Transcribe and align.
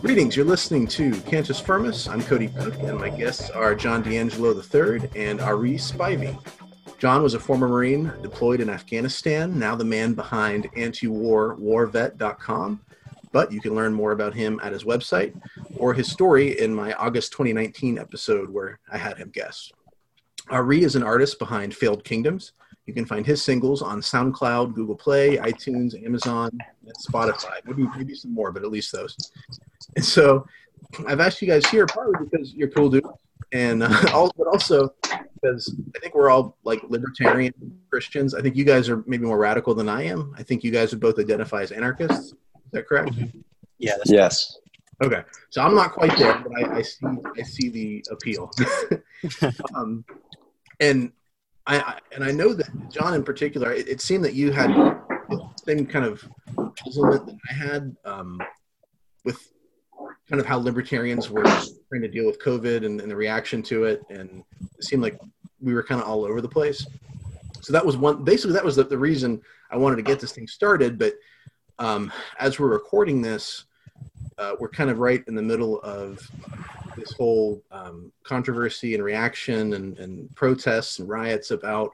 Greetings, 0.00 0.36
you're 0.36 0.44
listening 0.44 0.86
to 0.86 1.10
Cantus 1.22 1.58
Firmus. 1.58 2.06
I'm 2.06 2.22
Cody 2.22 2.46
Cook, 2.46 2.78
and 2.78 3.00
my 3.00 3.08
guests 3.08 3.50
are 3.50 3.74
John 3.74 4.00
D'Angelo 4.00 4.54
III 4.54 5.10
and 5.16 5.40
Ari 5.40 5.72
Spivey. 5.72 6.40
John 6.98 7.20
was 7.20 7.34
a 7.34 7.40
former 7.40 7.66
Marine 7.66 8.12
deployed 8.22 8.60
in 8.60 8.70
Afghanistan, 8.70 9.58
now 9.58 9.74
the 9.74 9.84
man 9.84 10.14
behind 10.14 10.70
antiwarwarvet.com. 10.76 12.80
But 13.32 13.50
you 13.50 13.60
can 13.60 13.74
learn 13.74 13.92
more 13.92 14.12
about 14.12 14.34
him 14.34 14.60
at 14.62 14.70
his 14.70 14.84
website 14.84 15.34
or 15.76 15.92
his 15.92 16.08
story 16.08 16.60
in 16.60 16.72
my 16.72 16.92
August 16.92 17.32
2019 17.32 17.98
episode 17.98 18.50
where 18.50 18.78
I 18.92 18.98
had 18.98 19.18
him 19.18 19.30
guest. 19.30 19.72
Ari 20.48 20.84
is 20.84 20.94
an 20.94 21.02
artist 21.02 21.40
behind 21.40 21.74
Failed 21.74 22.04
Kingdoms. 22.04 22.52
You 22.86 22.94
can 22.94 23.04
find 23.04 23.26
his 23.26 23.42
singles 23.42 23.82
on 23.82 24.00
SoundCloud, 24.00 24.74
Google 24.74 24.94
Play, 24.94 25.38
iTunes, 25.38 26.00
Amazon, 26.06 26.56
and 26.86 26.94
Spotify. 26.96 27.56
Maybe, 27.66 27.88
maybe 27.96 28.14
some 28.14 28.32
more, 28.32 28.52
but 28.52 28.62
at 28.62 28.70
least 28.70 28.92
those. 28.92 29.16
And 29.96 30.04
so 30.04 30.46
I've 31.06 31.20
asked 31.20 31.40
you 31.42 31.48
guys 31.48 31.66
here 31.66 31.86
partly 31.86 32.26
because 32.30 32.54
you're 32.54 32.68
cool 32.68 32.88
dudes, 32.88 33.08
and 33.52 33.82
uh, 33.82 33.88
also, 34.14 34.32
but 34.36 34.46
also 34.46 34.94
because 35.40 35.74
I 35.94 35.98
think 36.00 36.14
we're 36.14 36.30
all 36.30 36.56
like 36.64 36.82
libertarian 36.88 37.54
Christians. 37.90 38.34
I 38.34 38.40
think 38.40 38.56
you 38.56 38.64
guys 38.64 38.88
are 38.88 39.04
maybe 39.06 39.24
more 39.24 39.38
radical 39.38 39.74
than 39.74 39.88
I 39.88 40.04
am. 40.04 40.34
I 40.36 40.42
think 40.42 40.64
you 40.64 40.70
guys 40.70 40.90
would 40.92 41.00
both 41.00 41.18
identify 41.18 41.62
as 41.62 41.72
anarchists. 41.72 42.32
Is 42.32 42.72
that 42.72 42.86
correct? 42.86 43.10
Mm-hmm. 43.10 43.38
Yeah. 43.78 43.94
yes. 44.06 44.58
Okay, 45.02 45.22
so 45.50 45.62
I'm 45.62 45.76
not 45.76 45.92
quite 45.92 46.16
there, 46.18 46.42
but 46.42 46.52
I, 46.58 46.78
I 46.78 46.82
see 46.82 47.06
I 47.38 47.42
see 47.42 47.68
the 47.68 48.04
appeal. 48.10 48.50
um, 49.74 50.04
and 50.80 51.12
I, 51.68 51.78
I, 51.78 51.98
and 52.12 52.24
I 52.24 52.32
know 52.32 52.52
that 52.52 52.68
John 52.90 53.14
in 53.14 53.22
particular, 53.22 53.72
it, 53.72 53.88
it, 53.88 54.00
seemed 54.00 54.24
that 54.24 54.34
you 54.34 54.50
had 54.50 54.70
the 54.70 55.50
same 55.64 55.86
kind 55.86 56.04
of 56.04 56.28
puzzlement 56.76 57.26
that 57.26 57.36
I 57.48 57.54
had 57.54 57.96
um, 58.04 58.40
with 59.24 59.52
kind 60.28 60.40
of 60.40 60.46
how 60.46 60.58
libertarians 60.58 61.30
were 61.30 61.42
trying 61.42 62.02
to 62.02 62.08
deal 62.08 62.26
with 62.26 62.40
COVID 62.40 62.84
and, 62.84 63.00
and, 63.00 63.10
the 63.10 63.16
reaction 63.16 63.62
to 63.64 63.84
it, 63.84 64.02
and 64.10 64.44
it 64.60 64.84
seemed 64.84 65.02
like 65.02 65.18
we 65.60 65.72
were 65.74 65.82
kind 65.82 66.00
of 66.00 66.06
all 66.06 66.24
over 66.24 66.40
the 66.40 66.48
place. 66.48 66.86
So 67.60 67.72
that 67.72 67.84
was 67.84 67.96
one. 67.96 68.24
Basically, 68.24 68.52
that 68.52 68.64
was 68.64 68.76
the, 68.76 68.84
the 68.84 68.98
reason 68.98 69.40
I 69.70 69.76
wanted 69.76 69.96
to 69.96 70.02
get 70.02 70.20
this 70.20 70.32
thing 70.32 70.46
started. 70.46 70.98
But 70.98 71.14
um, 71.78 72.12
as 72.38 72.58
we're 72.58 72.68
recording 72.68 73.22
this, 73.22 73.64
uh, 74.38 74.54
we're 74.60 74.68
kind 74.68 74.90
of 74.90 74.98
right 74.98 75.24
in 75.26 75.34
the 75.34 75.42
middle 75.42 75.80
of 75.80 76.20
this 76.96 77.12
whole 77.12 77.62
um, 77.70 78.12
controversy 78.24 78.94
and 78.94 79.02
reaction 79.02 79.74
and, 79.74 79.98
and, 79.98 80.34
protests 80.34 80.98
and 80.98 81.08
riots 81.08 81.50
about 81.50 81.92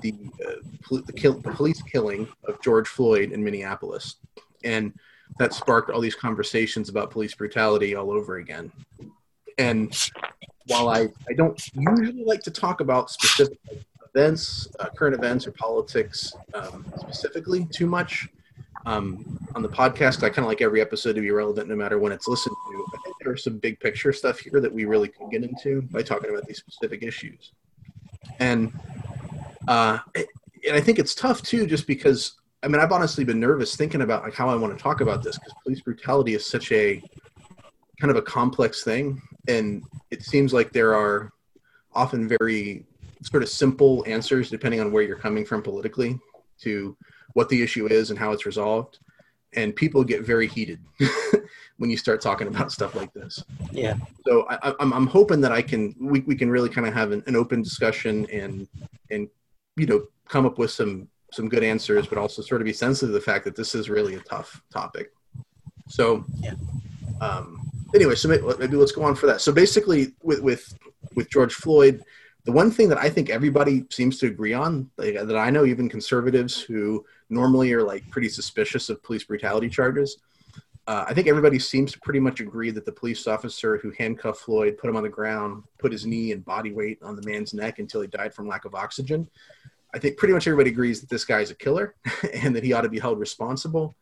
the, 0.00 0.14
uh, 0.46 0.52
pol- 0.82 1.02
the, 1.02 1.12
kill- 1.12 1.40
the, 1.40 1.50
police 1.52 1.82
killing 1.82 2.28
of 2.44 2.60
George 2.62 2.88
Floyd 2.88 3.32
in 3.32 3.44
Minneapolis. 3.44 4.16
And 4.64 4.94
that 5.38 5.52
sparked 5.52 5.90
all 5.90 6.00
these 6.00 6.14
conversations 6.14 6.88
about 6.88 7.10
police 7.10 7.34
brutality 7.34 7.94
all 7.94 8.10
over 8.10 8.36
again. 8.36 8.72
And 9.58 9.94
while 10.66 10.88
I, 10.88 11.08
I 11.28 11.34
don't 11.36 11.60
usually 11.74 12.24
like 12.24 12.42
to 12.42 12.50
talk 12.50 12.80
about 12.80 13.10
specific 13.10 13.58
events, 14.14 14.68
uh, 14.80 14.88
current 14.96 15.14
events, 15.14 15.46
or 15.46 15.52
politics 15.52 16.32
um, 16.54 16.86
specifically 16.98 17.66
too 17.72 17.86
much, 17.86 18.28
um, 18.86 19.38
on 19.54 19.62
the 19.62 19.68
podcast. 19.68 20.22
I 20.22 20.28
kind 20.28 20.38
of 20.38 20.46
like 20.46 20.62
every 20.62 20.80
episode 20.80 21.14
to 21.14 21.20
be 21.20 21.30
relevant 21.32 21.68
no 21.68 21.76
matter 21.76 21.98
when 21.98 22.12
it's 22.12 22.28
listened 22.28 22.56
to. 22.70 22.86
I 22.94 23.02
think 23.02 23.16
there's 23.22 23.44
some 23.44 23.58
big 23.58 23.78
picture 23.80 24.12
stuff 24.12 24.38
here 24.38 24.60
that 24.60 24.72
we 24.72 24.84
really 24.84 25.08
could 25.08 25.30
get 25.30 25.42
into 25.42 25.82
by 25.82 26.02
talking 26.02 26.30
about 26.30 26.46
these 26.46 26.58
specific 26.58 27.02
issues. 27.02 27.52
And 28.38 28.72
uh, 29.68 29.98
and 30.14 30.74
I 30.76 30.80
think 30.80 30.98
it's 30.98 31.14
tough 31.14 31.42
too, 31.42 31.66
just 31.66 31.86
because 31.86 32.36
I 32.66 32.68
mean 32.68 32.80
I've 32.80 32.90
honestly 32.90 33.22
been 33.22 33.38
nervous 33.38 33.76
thinking 33.76 34.02
about 34.02 34.24
like 34.24 34.34
how 34.34 34.48
I 34.48 34.56
want 34.56 34.76
to 34.76 34.82
talk 34.82 35.00
about 35.00 35.22
this 35.22 35.38
because 35.38 35.54
police 35.62 35.80
brutality 35.80 36.34
is 36.34 36.44
such 36.44 36.72
a 36.72 37.00
kind 38.00 38.10
of 38.10 38.16
a 38.16 38.22
complex 38.22 38.82
thing, 38.82 39.22
and 39.46 39.84
it 40.10 40.24
seems 40.24 40.52
like 40.52 40.72
there 40.72 40.92
are 40.92 41.32
often 41.94 42.26
very 42.26 42.84
sort 43.22 43.44
of 43.44 43.48
simple 43.48 44.04
answers 44.08 44.50
depending 44.50 44.80
on 44.80 44.90
where 44.90 45.04
you're 45.04 45.16
coming 45.16 45.44
from 45.44 45.62
politically 45.62 46.18
to 46.62 46.96
what 47.34 47.48
the 47.48 47.62
issue 47.62 47.86
is 47.86 48.10
and 48.10 48.18
how 48.18 48.32
it's 48.32 48.46
resolved. 48.46 48.98
And 49.54 49.74
people 49.74 50.02
get 50.02 50.22
very 50.22 50.48
heated 50.48 50.80
when 51.76 51.88
you 51.88 51.96
start 51.96 52.20
talking 52.20 52.48
about 52.48 52.72
stuff 52.72 52.96
like 52.96 53.12
this. 53.14 53.44
Yeah. 53.70 53.94
So 54.26 54.44
I, 54.48 54.70
am 54.70 54.74
I'm, 54.80 54.92
I'm 54.92 55.06
hoping 55.06 55.40
that 55.42 55.52
I 55.52 55.62
can 55.62 55.94
we, 56.00 56.20
we 56.20 56.34
can 56.34 56.50
really 56.50 56.68
kind 56.68 56.88
of 56.88 56.94
have 56.94 57.12
an, 57.12 57.22
an 57.28 57.36
open 57.36 57.62
discussion 57.62 58.26
and 58.32 58.66
and 59.12 59.28
you 59.76 59.86
know 59.86 60.08
come 60.28 60.46
up 60.46 60.58
with 60.58 60.72
some 60.72 61.08
some 61.32 61.48
good 61.48 61.64
answers, 61.64 62.06
but 62.06 62.18
also 62.18 62.42
sort 62.42 62.60
of 62.60 62.64
be 62.64 62.72
sensitive 62.72 63.10
to 63.10 63.12
the 63.12 63.20
fact 63.20 63.44
that 63.44 63.56
this 63.56 63.74
is 63.74 63.90
really 63.90 64.14
a 64.14 64.20
tough 64.20 64.62
topic. 64.72 65.12
So 65.88 66.24
yeah. 66.38 66.54
Um, 67.20 67.60
anyway, 67.94 68.14
so 68.14 68.28
maybe, 68.28 68.44
maybe 68.58 68.76
let's 68.76 68.92
go 68.92 69.02
on 69.02 69.14
for 69.14 69.26
that. 69.26 69.40
So 69.40 69.52
basically, 69.52 70.14
with 70.22 70.40
with 70.40 70.76
with 71.14 71.30
George 71.30 71.54
Floyd, 71.54 72.02
the 72.44 72.52
one 72.52 72.70
thing 72.70 72.88
that 72.88 72.98
I 72.98 73.08
think 73.08 73.30
everybody 73.30 73.84
seems 73.90 74.18
to 74.18 74.26
agree 74.26 74.52
on, 74.52 74.90
like, 74.98 75.14
that 75.14 75.36
I 75.36 75.50
know 75.50 75.64
even 75.64 75.88
conservatives 75.88 76.60
who 76.60 77.04
normally 77.28 77.72
are 77.72 77.82
like 77.82 78.08
pretty 78.10 78.28
suspicious 78.28 78.88
of 78.88 79.02
police 79.02 79.24
brutality 79.24 79.68
charges, 79.68 80.18
uh, 80.86 81.04
I 81.08 81.14
think 81.14 81.26
everybody 81.26 81.58
seems 81.58 81.92
to 81.92 82.00
pretty 82.00 82.20
much 82.20 82.40
agree 82.40 82.70
that 82.70 82.84
the 82.84 82.92
police 82.92 83.26
officer 83.26 83.78
who 83.78 83.90
handcuffed 83.98 84.42
Floyd, 84.42 84.78
put 84.78 84.88
him 84.88 84.96
on 84.96 85.02
the 85.02 85.08
ground, 85.08 85.64
put 85.78 85.90
his 85.90 86.06
knee 86.06 86.32
and 86.32 86.44
body 86.44 86.72
weight 86.72 86.98
on 87.02 87.16
the 87.16 87.28
man's 87.28 87.52
neck 87.52 87.80
until 87.80 88.00
he 88.00 88.06
died 88.06 88.32
from 88.32 88.46
lack 88.46 88.64
of 88.64 88.74
oxygen. 88.74 89.28
I 89.94 89.98
think 89.98 90.16
pretty 90.16 90.34
much 90.34 90.46
everybody 90.46 90.70
agrees 90.70 91.00
that 91.00 91.08
this 91.08 91.24
guy 91.24 91.40
is 91.40 91.50
a 91.50 91.54
killer 91.54 91.94
and 92.34 92.54
that 92.54 92.64
he 92.64 92.72
ought 92.72 92.82
to 92.82 92.88
be 92.88 92.98
held 92.98 93.18
responsible. 93.18 93.96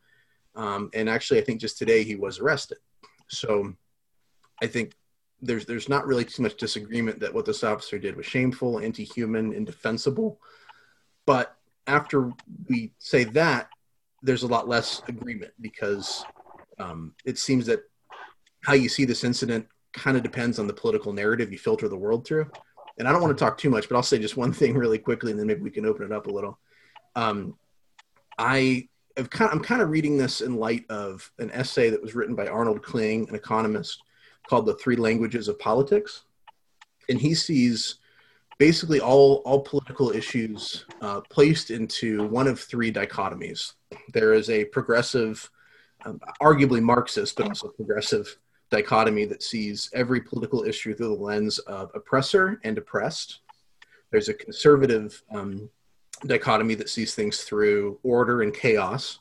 Um, 0.55 0.89
and 0.93 1.09
actually, 1.09 1.39
I 1.39 1.43
think 1.43 1.61
just 1.61 1.77
today 1.77 2.03
he 2.03 2.15
was 2.15 2.39
arrested. 2.39 2.77
So 3.29 3.73
I 4.61 4.67
think 4.67 4.93
there's 5.41 5.65
there's 5.65 5.89
not 5.89 6.07
really 6.07 6.25
too 6.25 6.43
much 6.43 6.55
disagreement 6.57 7.19
that 7.19 7.33
what 7.33 7.45
this 7.45 7.63
officer 7.63 7.99
did 7.99 8.15
was 8.15 8.25
shameful, 8.25 8.79
anti-human, 8.79 9.53
indefensible. 9.53 10.39
But 11.25 11.55
after 11.87 12.31
we 12.69 12.93
say 12.99 13.25
that, 13.25 13.69
there's 14.21 14.43
a 14.43 14.47
lot 14.47 14.67
less 14.67 15.01
agreement 15.07 15.51
because 15.61 16.25
um, 16.79 17.13
it 17.25 17.37
seems 17.37 17.65
that 17.67 17.81
how 18.63 18.73
you 18.73 18.89
see 18.89 19.05
this 19.05 19.23
incident 19.23 19.67
kind 19.93 20.17
of 20.17 20.23
depends 20.23 20.59
on 20.59 20.67
the 20.67 20.73
political 20.73 21.13
narrative 21.13 21.51
you 21.51 21.57
filter 21.57 21.87
the 21.87 21.95
world 21.95 22.25
through. 22.25 22.49
And 22.97 23.07
I 23.07 23.11
don't 23.11 23.21
want 23.21 23.37
to 23.37 23.43
talk 23.43 23.57
too 23.57 23.69
much, 23.69 23.89
but 23.89 23.95
I'll 23.95 24.03
say 24.03 24.19
just 24.19 24.37
one 24.37 24.53
thing 24.53 24.75
really 24.75 24.97
quickly, 24.97 25.31
and 25.31 25.39
then 25.39 25.47
maybe 25.47 25.61
we 25.61 25.71
can 25.71 25.85
open 25.85 26.05
it 26.05 26.11
up 26.11 26.27
a 26.27 26.31
little. 26.31 26.59
Um, 27.15 27.57
I 28.37 28.87
have 29.17 29.29
kind 29.29 29.49
of, 29.49 29.57
I'm 29.57 29.63
kind 29.63 29.81
of 29.81 29.89
reading 29.89 30.17
this 30.17 30.41
in 30.41 30.55
light 30.55 30.85
of 30.89 31.29
an 31.39 31.51
essay 31.51 31.89
that 31.89 32.01
was 32.01 32.15
written 32.15 32.35
by 32.35 32.47
Arnold 32.47 32.83
Kling, 32.83 33.27
an 33.29 33.35
economist, 33.35 34.01
called 34.49 34.65
The 34.65 34.75
Three 34.75 34.95
Languages 34.95 35.47
of 35.47 35.59
Politics. 35.59 36.23
And 37.09 37.19
he 37.19 37.33
sees 37.33 37.95
basically 38.57 38.99
all, 38.99 39.41
all 39.45 39.59
political 39.61 40.11
issues 40.11 40.85
uh, 41.01 41.21
placed 41.29 41.71
into 41.71 42.27
one 42.27 42.47
of 42.47 42.59
three 42.59 42.91
dichotomies. 42.91 43.73
There 44.13 44.33
is 44.33 44.49
a 44.49 44.65
progressive, 44.65 45.49
um, 46.05 46.19
arguably 46.41 46.81
Marxist, 46.81 47.35
but 47.35 47.47
also 47.47 47.69
progressive 47.69 48.37
dichotomy 48.71 49.25
that 49.25 49.43
sees 49.43 49.89
every 49.93 50.21
political 50.21 50.63
issue 50.63 50.95
through 50.95 51.15
the 51.15 51.23
lens 51.23 51.59
of 51.59 51.91
oppressor 51.93 52.59
and 52.63 52.77
oppressed. 52.77 53.39
There's 54.11 54.29
a 54.29 54.33
conservative 54.33 55.21
um, 55.31 55.69
dichotomy 56.25 56.75
that 56.75 56.89
sees 56.89 57.15
things 57.15 57.43
through 57.43 57.99
order 58.03 58.41
and 58.41 58.53
chaos. 58.53 59.19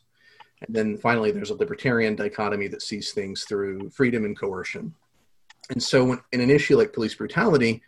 And 0.66 0.74
then 0.74 0.98
finally, 0.98 1.30
there's 1.30 1.50
a 1.50 1.56
libertarian 1.56 2.16
dichotomy 2.16 2.68
that 2.68 2.82
sees 2.82 3.12
things 3.12 3.44
through 3.44 3.90
freedom 3.90 4.24
and 4.24 4.38
coercion. 4.38 4.94
And 5.70 5.82
so, 5.82 6.04
when, 6.04 6.20
in 6.32 6.40
an 6.40 6.50
issue 6.50 6.76
like 6.76 6.92
police 6.92 7.14
brutality, 7.14 7.82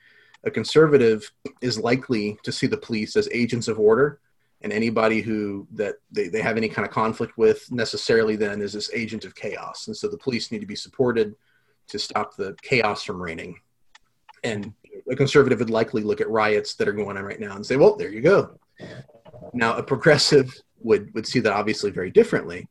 a 0.44 0.50
conservative 0.50 1.30
is 1.60 1.78
likely 1.78 2.38
to 2.42 2.52
see 2.52 2.66
the 2.66 2.76
police 2.76 3.16
as 3.16 3.28
agents 3.32 3.68
of 3.68 3.78
order, 3.78 4.20
and 4.62 4.72
anybody 4.72 5.20
who 5.20 5.66
that 5.72 5.96
they, 6.10 6.28
they 6.28 6.40
have 6.40 6.56
any 6.56 6.68
kind 6.68 6.86
of 6.86 6.92
conflict 6.92 7.36
with 7.38 7.70
necessarily 7.70 8.36
then 8.36 8.60
is 8.60 8.72
this 8.72 8.90
agent 8.92 9.24
of 9.24 9.34
chaos. 9.34 9.86
And 9.86 9.96
so, 9.96 10.08
the 10.08 10.18
police 10.18 10.50
need 10.50 10.60
to 10.60 10.66
be 10.66 10.76
supported 10.76 11.34
to 11.88 11.98
stop 11.98 12.36
the 12.36 12.56
chaos 12.62 13.02
from 13.02 13.22
reigning. 13.22 13.60
And 14.44 14.72
a 15.10 15.16
conservative 15.16 15.58
would 15.58 15.70
likely 15.70 16.02
look 16.02 16.20
at 16.20 16.28
riots 16.28 16.74
that 16.74 16.88
are 16.88 16.92
going 16.92 17.16
on 17.16 17.24
right 17.24 17.40
now 17.40 17.56
and 17.56 17.64
say, 17.64 17.76
"Well, 17.76 17.96
there 17.96 18.10
you 18.10 18.20
go." 18.20 18.58
Now, 19.52 19.76
a 19.76 19.82
progressive 19.82 20.54
would 20.80 21.12
would 21.14 21.26
see 21.26 21.40
that 21.40 21.52
obviously 21.52 21.90
very 21.90 22.10
differently. 22.10 22.68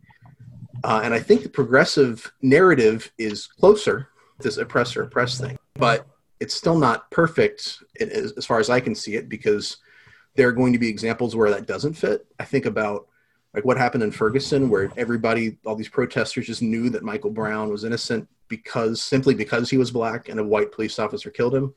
Uh, 0.84 1.02
and 1.04 1.14
I 1.14 1.20
think 1.20 1.44
the 1.44 1.50
progressive 1.50 2.32
narrative 2.42 3.12
is 3.18 3.48
closer 3.48 4.10
this 4.40 4.58
oppressor 4.58 5.04
oppress 5.04 5.40
thing. 5.40 5.58
But 5.76 6.08
it's 6.40 6.54
still 6.54 6.78
not 6.78 7.10
perfect 7.12 7.84
as 8.00 8.46
far 8.46 8.60
as 8.60 8.70
I 8.70 8.80
can 8.80 8.96
see 8.96 9.16
it 9.16 9.30
because 9.30 9.78
there 10.36 10.48
are 10.48 10.54
going 10.54 10.74
to 10.74 10.80
be 10.80 10.90
examples 10.90 11.36
where 11.36 11.50
that 11.50 11.66
doesn't 11.66 11.94
fit. 11.94 12.26
I 12.40 12.46
think 12.46 12.66
about 12.66 13.08
like 13.54 13.64
what 13.64 13.78
happened 13.78 14.04
in 14.04 14.12
Ferguson, 14.12 14.70
where 14.70 14.92
everybody, 14.98 15.58
all 15.66 15.76
these 15.76 15.88
protesters, 15.90 16.48
just 16.48 16.62
knew 16.62 16.90
that 16.90 17.04
Michael 17.04 17.30
Brown 17.30 17.70
was 17.70 17.86
innocent 17.86 18.28
because 18.48 19.02
simply 19.02 19.34
because 19.34 19.70
he 19.70 19.78
was 19.78 19.92
black 19.92 20.30
and 20.30 20.40
a 20.40 20.44
white 20.44 20.72
police 20.72 21.00
officer 21.00 21.30
killed 21.30 21.56
him, 21.56 21.74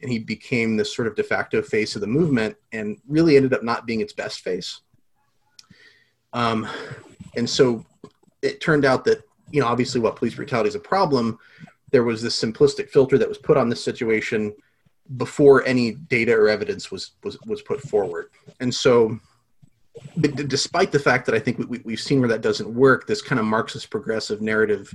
and 0.00 0.10
he 0.10 0.18
became 0.18 0.76
this 0.76 0.94
sort 0.94 1.08
of 1.08 1.14
de 1.14 1.22
facto 1.22 1.62
face 1.62 1.94
of 1.94 2.00
the 2.00 2.06
movement, 2.06 2.56
and 2.72 2.98
really 3.08 3.36
ended 3.36 3.52
up 3.52 3.62
not 3.62 3.86
being 3.86 4.00
its 4.00 4.12
best 4.12 4.40
face. 4.40 4.80
Um, 6.32 6.68
and 7.36 7.48
so 7.48 7.84
it 8.42 8.60
turned 8.60 8.84
out 8.84 9.04
that 9.04 9.22
you 9.54 9.60
know, 9.60 9.66
obviously, 9.66 10.00
while 10.00 10.12
police 10.12 10.34
brutality 10.34 10.68
is 10.68 10.74
a 10.74 10.80
problem, 10.80 11.38
there 11.92 12.02
was 12.02 12.20
this 12.20 12.40
simplistic 12.40 12.90
filter 12.90 13.18
that 13.18 13.28
was 13.28 13.38
put 13.38 13.56
on 13.56 13.68
this 13.68 13.82
situation 13.84 14.52
before 15.16 15.64
any 15.64 15.92
data 15.92 16.32
or 16.32 16.48
evidence 16.48 16.90
was 16.90 17.12
was 17.22 17.38
was 17.42 17.62
put 17.62 17.80
forward. 17.82 18.30
And 18.58 18.74
so, 18.74 19.18
despite 20.20 20.90
the 20.90 20.98
fact 20.98 21.26
that 21.26 21.36
I 21.36 21.38
think 21.38 21.58
we, 21.58 21.80
we've 21.84 22.00
seen 22.00 22.18
where 22.18 22.28
that 22.30 22.40
doesn't 22.40 22.68
work, 22.68 23.06
this 23.06 23.22
kind 23.22 23.38
of 23.38 23.44
Marxist 23.44 23.90
progressive 23.90 24.40
narrative 24.42 24.92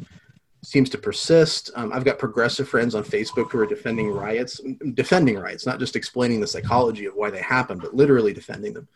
seems 0.61 0.89
to 0.89 0.97
persist. 0.97 1.71
Um, 1.75 1.93
I've 1.93 2.03
got 2.03 2.19
progressive 2.19 2.67
friends 2.67 2.95
on 2.95 3.03
Facebook 3.03 3.51
who 3.51 3.59
are 3.59 3.65
defending 3.65 4.11
riots, 4.11 4.59
defending 4.93 5.37
riots, 5.37 5.65
not 5.65 5.79
just 5.79 5.95
explaining 5.95 6.39
the 6.39 6.47
psychology 6.47 7.05
of 7.05 7.15
why 7.15 7.29
they 7.29 7.41
happen, 7.41 7.77
but 7.77 7.95
literally 7.95 8.33
defending 8.33 8.73
them. 8.73 8.87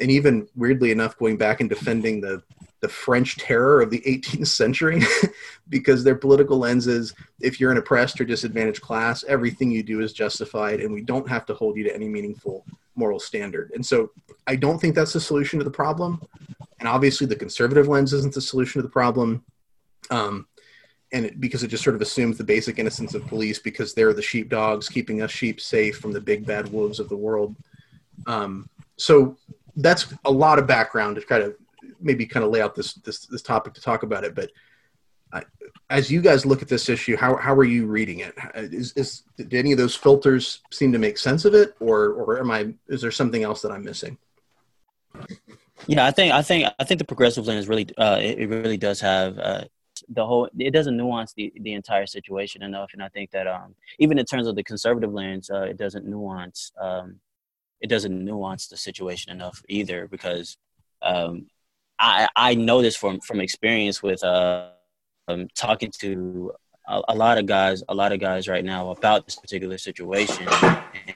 And 0.00 0.10
even 0.10 0.48
weirdly 0.56 0.90
enough, 0.90 1.16
going 1.16 1.36
back 1.36 1.60
and 1.60 1.68
defending 1.68 2.20
the 2.20 2.42
the 2.80 2.88
French 2.88 3.38
terror 3.38 3.80
of 3.80 3.88
the 3.88 4.00
18th 4.06 4.48
century, 4.48 5.00
because 5.70 6.04
their 6.04 6.16
political 6.16 6.58
lenses, 6.58 7.14
if 7.40 7.58
you're 7.58 7.72
an 7.72 7.78
oppressed 7.78 8.20
or 8.20 8.24
disadvantaged 8.24 8.82
class, 8.82 9.24
everything 9.24 9.70
you 9.70 9.82
do 9.82 10.00
is 10.00 10.12
justified, 10.12 10.80
and 10.80 10.92
we 10.92 11.00
don't 11.00 11.26
have 11.26 11.46
to 11.46 11.54
hold 11.54 11.78
you 11.78 11.84
to 11.84 11.94
any 11.94 12.08
meaningful 12.08 12.66
moral 12.94 13.18
standard. 13.18 13.70
And 13.74 13.84
so, 13.84 14.10
I 14.46 14.56
don't 14.56 14.78
think 14.78 14.94
that's 14.94 15.14
the 15.14 15.20
solution 15.20 15.58
to 15.60 15.64
the 15.64 15.70
problem. 15.70 16.20
And 16.78 16.88
obviously, 16.88 17.26
the 17.26 17.36
conservative 17.36 17.88
lens 17.88 18.12
isn't 18.12 18.34
the 18.34 18.40
solution 18.42 18.82
to 18.82 18.86
the 18.86 18.92
problem. 18.92 19.42
Um, 20.10 20.46
and 21.14 21.26
it, 21.26 21.40
because 21.40 21.62
it 21.62 21.68
just 21.68 21.84
sort 21.84 21.96
of 21.96 22.02
assumes 22.02 22.36
the 22.36 22.44
basic 22.44 22.78
innocence 22.78 23.14
of 23.14 23.26
police 23.26 23.58
because 23.58 23.94
they're 23.94 24.12
the 24.12 24.20
sheepdogs 24.20 24.88
keeping 24.88 25.22
us 25.22 25.30
sheep 25.30 25.60
safe 25.60 25.98
from 25.98 26.12
the 26.12 26.20
big 26.20 26.44
bad 26.44 26.70
wolves 26.70 27.00
of 27.00 27.08
the 27.08 27.16
world. 27.16 27.56
Um, 28.26 28.68
so 28.96 29.36
that's 29.76 30.12
a 30.24 30.30
lot 30.30 30.58
of 30.58 30.66
background 30.66 31.16
to 31.16 31.22
kind 31.22 31.42
of 31.42 31.54
maybe 32.00 32.26
kind 32.26 32.44
of 32.44 32.50
lay 32.50 32.60
out 32.60 32.74
this 32.74 32.94
this, 32.94 33.26
this 33.26 33.42
topic 33.42 33.74
to 33.74 33.80
talk 33.80 34.02
about 34.02 34.24
it. 34.24 34.34
But 34.34 34.50
as 35.90 36.10
you 36.10 36.20
guys 36.20 36.46
look 36.46 36.62
at 36.62 36.68
this 36.68 36.88
issue, 36.88 37.16
how 37.16 37.36
how 37.36 37.54
are 37.54 37.64
you 37.64 37.86
reading 37.86 38.20
it? 38.20 38.34
Is, 38.54 38.92
is 38.94 39.22
did 39.36 39.54
any 39.54 39.72
of 39.72 39.78
those 39.78 39.94
filters 39.94 40.60
seem 40.70 40.92
to 40.92 40.98
make 40.98 41.18
sense 41.18 41.44
of 41.44 41.54
it, 41.54 41.74
or 41.80 42.10
or 42.10 42.40
am 42.40 42.50
I 42.50 42.74
is 42.88 43.00
there 43.02 43.10
something 43.10 43.42
else 43.42 43.62
that 43.62 43.72
I'm 43.72 43.84
missing? 43.84 44.16
Yeah, 45.86 46.06
I 46.06 46.10
think 46.10 46.32
I 46.32 46.42
think 46.42 46.68
I 46.78 46.84
think 46.84 46.98
the 46.98 47.04
progressive 47.04 47.46
lens 47.46 47.68
really 47.68 47.88
uh, 47.98 48.18
it, 48.20 48.38
it, 48.38 48.48
really 48.48 48.76
does 48.76 49.00
have 49.00 49.38
uh, 49.38 49.64
the 50.08 50.24
whole 50.24 50.48
it 50.58 50.72
doesn't 50.72 50.96
nuance 50.96 51.32
the, 51.34 51.52
the 51.60 51.72
entire 51.72 52.06
situation 52.06 52.62
enough 52.62 52.90
and 52.92 53.02
i 53.02 53.08
think 53.08 53.30
that 53.30 53.46
um, 53.46 53.74
even 53.98 54.18
in 54.18 54.24
terms 54.24 54.46
of 54.46 54.54
the 54.54 54.62
conservative 54.62 55.12
lens 55.12 55.50
uh, 55.50 55.62
it 55.62 55.76
doesn't 55.76 56.06
nuance 56.06 56.72
um, 56.80 57.16
it 57.80 57.88
doesn't 57.88 58.24
nuance 58.24 58.66
the 58.68 58.76
situation 58.76 59.32
enough 59.32 59.62
either 59.68 60.06
because 60.08 60.56
um, 61.02 61.46
I, 61.98 62.28
I 62.34 62.54
know 62.54 62.82
this 62.82 62.96
from 62.96 63.20
from 63.20 63.40
experience 63.40 64.02
with 64.02 64.22
uh, 64.24 64.70
um, 65.28 65.48
talking 65.54 65.90
to 66.00 66.52
a, 66.88 67.02
a, 67.08 67.14
lot 67.14 67.38
of 67.38 67.46
guys 67.46 67.82
a 67.88 67.94
lot 67.94 68.12
of 68.12 68.20
guys 68.20 68.48
right 68.48 68.64
now 68.64 68.90
about 68.90 69.26
this 69.26 69.36
particular 69.36 69.78
situation 69.78 70.48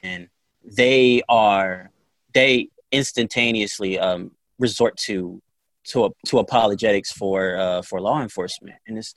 and 0.02 0.29
they 0.64 1.23
are 1.29 1.90
they 2.35 2.69
instantaneously 2.93 3.99
um, 3.99 4.31
resort 4.58 4.96
to 4.96 5.43
to 5.88 6.14
to 6.26 6.38
apologetics 6.38 7.12
for 7.12 7.56
uh, 7.56 7.82
for 7.82 8.00
law 8.00 8.23
enforcement, 8.23 8.76
and 8.87 8.99
it's 8.99 9.14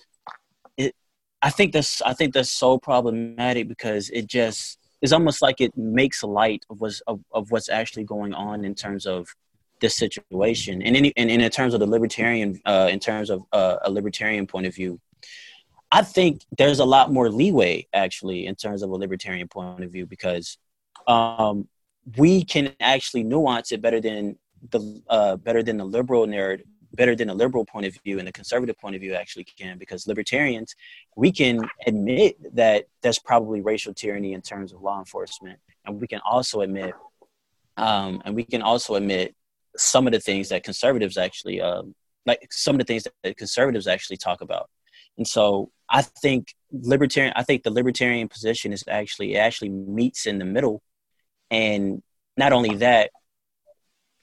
it. 0.78 0.96
I 1.42 1.50
think 1.50 1.74
that's 1.74 2.02
I 2.02 2.14
think 2.14 2.34
that's 2.34 2.52
so 2.52 2.78
problematic 2.78 3.68
because 3.68 4.10
it 4.10 4.28
just 4.28 4.80
it's 5.02 5.12
almost 5.12 5.42
like 5.42 5.60
it 5.62 5.76
makes 5.76 6.24
light 6.24 6.66
of 6.70 6.82
what's 6.82 7.02
of, 7.02 7.22
of 7.32 7.52
what's 7.52 7.70
actually 7.70 8.04
going 8.04 8.34
on 8.34 8.64
in 8.64 8.76
terms 8.76 9.06
of 9.06 9.28
this 9.80 9.96
situation, 9.96 10.82
and 10.82 10.96
in 10.96 11.12
and 11.18 11.30
in 11.30 11.50
terms 11.50 11.74
of 11.74 11.80
the 11.80 11.88
libertarian 11.88 12.60
uh, 12.66 12.88
in 12.92 13.00
terms 13.00 13.30
of 13.30 13.44
uh, 13.52 13.78
a 13.84 13.92
libertarian 13.92 14.48
point 14.48 14.66
of 14.66 14.76
view. 14.76 15.00
I 15.94 16.04
think 16.04 16.46
there's 16.58 16.80
a 16.80 16.86
lot 16.86 17.12
more 17.12 17.30
leeway 17.30 17.86
actually 17.94 18.46
in 18.46 18.56
terms 18.56 18.82
of 18.82 18.92
a 18.92 18.96
libertarian 18.96 19.50
point 19.50 19.84
of 19.84 19.92
view 19.92 20.06
because 20.06 20.58
um, 21.06 21.68
we 22.16 22.46
can 22.46 22.74
actually 22.80 23.24
nuance 23.24 23.74
it 23.74 23.82
better 23.82 24.00
than 24.00 24.38
the 24.70 25.02
uh, 25.10 25.36
better 25.38 25.64
than 25.64 25.78
the 25.78 25.86
liberal 25.86 26.28
narrative 26.28 26.66
better 26.94 27.16
than 27.16 27.30
a 27.30 27.34
liberal 27.34 27.66
point 27.66 27.86
of 27.86 27.98
view 28.04 28.20
and 28.20 28.28
the 28.28 28.32
conservative 28.32 28.78
point 28.78 28.96
of 28.96 29.02
view 29.02 29.14
actually 29.14 29.46
can 29.46 29.78
because 29.78 30.08
libertarians 30.08 30.76
we 31.16 31.32
can 31.32 31.62
admit 31.88 32.36
that 32.54 32.86
there's 33.02 33.20
probably 33.20 33.62
racial 33.62 33.94
tyranny 33.94 34.34
in 34.34 34.42
terms 34.42 34.74
of 34.74 34.82
law 34.82 35.00
enforcement 35.00 35.58
and 35.86 36.02
we 36.02 36.08
can 36.08 36.20
also 36.26 36.62
admit 36.62 36.94
um, 37.78 38.22
and 38.26 38.36
we 38.36 38.44
can 38.44 38.62
also 38.62 38.96
admit 38.96 39.36
some 39.78 40.06
of 40.06 40.14
the 40.14 40.20
things 40.20 40.50
that 40.50 40.64
conservatives 40.64 41.18
actually 41.18 41.62
um, 41.62 41.96
like 42.26 42.48
some 42.52 42.76
of 42.76 42.80
the 42.80 42.86
things 42.86 43.08
that 43.24 43.38
conservatives 43.38 43.88
actually 43.88 44.18
talk 44.18 44.42
about. 44.42 44.70
And 45.18 45.28
so 45.28 45.72
i 45.90 46.02
think 46.02 46.56
libertarian 46.72 47.34
i 47.36 47.44
think 47.44 47.64
the 47.64 47.70
libertarian 47.70 48.30
position 48.30 48.72
is 48.72 48.82
actually 48.88 49.36
actually 49.36 49.70
meets 49.70 50.26
in 50.26 50.40
the 50.40 50.46
middle. 50.46 50.82
And 51.50 52.02
not 52.38 52.54
only 52.54 52.76
that 52.78 53.12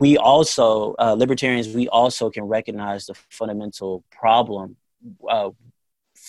we 0.00 0.16
also 0.16 0.94
uh, 0.98 1.14
libertarians 1.14 1.68
we 1.74 1.88
also 1.88 2.30
can 2.30 2.44
recognize 2.44 3.06
the 3.06 3.14
fundamental 3.30 4.04
problem 4.10 4.76
uh, 5.28 5.50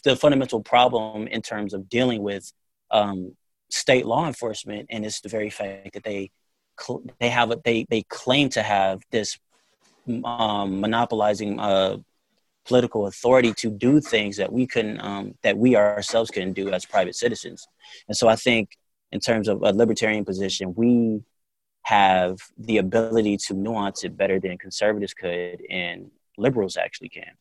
the 0.04 0.16
fundamental 0.16 0.62
problem 0.62 1.28
in 1.28 1.42
terms 1.42 1.74
of 1.74 1.90
dealing 1.90 2.22
with 2.22 2.52
um, 2.92 3.36
state 3.70 4.06
law 4.06 4.28
enforcement. 4.28 4.88
And 4.90 5.06
it's 5.06 5.22
the 5.22 5.30
very 5.30 5.50
fact 5.50 5.94
that 5.94 6.04
they 6.04 6.32
they 7.20 7.30
have 7.30 7.52
a, 7.52 7.60
they 7.66 7.86
they 7.90 8.04
claim 8.04 8.50
to 8.50 8.64
have 8.64 9.02
this 9.12 9.38
um, 10.24 10.80
monopolizing 10.80 11.60
uh, 11.60 11.98
political 12.66 13.08
authority 13.08 13.54
to 13.54 13.70
do 13.70 14.00
things 14.00 14.38
that 14.38 14.52
we 14.52 14.66
couldn't 14.66 15.00
um, 15.02 15.36
that 15.44 15.58
we 15.58 15.76
ourselves 15.76 16.32
couldn't 16.32 16.54
do 16.54 16.70
as 16.70 16.86
private 16.86 17.16
citizens. 17.16 17.68
And 18.08 18.16
so 18.16 18.28
i 18.30 18.36
think 18.36 18.78
in 19.12 19.20
terms 19.20 19.48
of 19.48 19.62
a 19.64 19.74
libertarian 19.74 20.24
position 20.24 20.74
we 20.76 21.22
have 21.90 22.38
the 22.60 22.78
ability 22.78 23.36
to 23.36 23.56
nuance 23.56 24.04
it 24.04 24.16
better 24.16 24.40
than 24.40 24.60
conservatives 24.60 25.16
could 25.16 25.60
and 25.72 26.12
liberals 26.38 26.78
actually 26.78 27.10
can. 27.10 27.32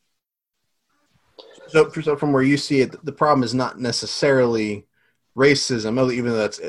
So, 1.67 1.90
so 1.90 2.17
from 2.17 2.33
where 2.33 2.43
you 2.43 2.57
see 2.57 2.81
it, 2.81 3.05
the 3.05 3.12
problem 3.12 3.43
is 3.43 3.52
not 3.52 3.78
necessarily 3.78 4.87
racism, 5.37 6.12
even 6.12 6.31
though 6.31 6.38
that's 6.38 6.61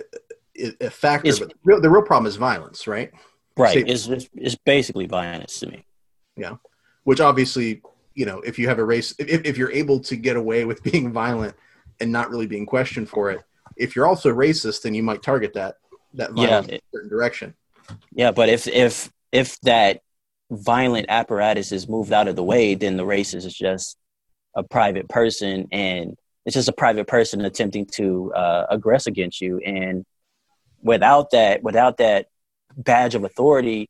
a 0.81 0.89
factor. 0.89 1.29
It's, 1.29 1.39
but 1.39 1.49
the 1.49 1.55
real, 1.63 1.79
the 1.79 1.89
real 1.89 2.01
problem 2.01 2.27
is 2.27 2.35
violence, 2.35 2.85
right? 2.85 3.11
Right. 3.55 3.87
It's, 3.87 4.07
it's 4.07 4.55
basically 4.65 5.07
violence 5.07 5.57
to 5.61 5.67
me. 5.67 5.85
Yeah. 6.35 6.55
Which 7.05 7.21
obviously, 7.21 7.81
you 8.13 8.25
know, 8.25 8.39
if 8.41 8.59
you 8.59 8.67
have 8.67 8.79
a 8.79 8.83
race, 8.83 9.15
if, 9.19 9.45
if 9.45 9.57
you're 9.57 9.71
able 9.71 10.01
to 10.01 10.17
get 10.17 10.35
away 10.35 10.65
with 10.65 10.83
being 10.91 11.13
violent 11.13 11.55
and 12.01 12.11
not 12.11 12.29
really 12.29 12.47
being 12.47 12.65
questioned 12.65 13.07
for 13.07 13.31
it, 13.31 13.41
if 13.77 13.95
you're 13.95 14.05
also 14.05 14.33
racist, 14.33 14.81
then 14.81 14.93
you 14.93 15.01
might 15.01 15.23
target 15.23 15.53
that 15.53 15.75
that 16.15 16.31
violence 16.31 16.67
yeah, 16.67 16.73
in 16.73 16.79
a 16.79 16.91
certain 16.91 17.09
direction. 17.09 17.53
Yeah, 18.11 18.31
but 18.31 18.49
if 18.49 18.67
if 18.67 19.11
if 19.31 19.59
that 19.61 20.01
violent 20.51 21.05
apparatus 21.09 21.71
is 21.71 21.87
moved 21.87 22.11
out 22.11 22.27
of 22.27 22.35
the 22.35 22.43
way, 22.43 22.75
then 22.75 22.97
the 22.97 23.05
racist 23.05 23.45
is 23.45 23.53
just 23.53 23.97
a 24.55 24.63
private 24.63 25.07
person, 25.09 25.67
and 25.71 26.17
it's 26.45 26.55
just 26.55 26.69
a 26.69 26.73
private 26.73 27.07
person 27.07 27.41
attempting 27.45 27.85
to 27.93 28.33
uh, 28.33 28.75
aggress 28.75 29.07
against 29.07 29.41
you. 29.41 29.59
And 29.59 30.05
without 30.81 31.31
that, 31.31 31.61
without 31.63 31.97
that 31.97 32.27
badge 32.75 33.15
of 33.15 33.23
authority, 33.23 33.89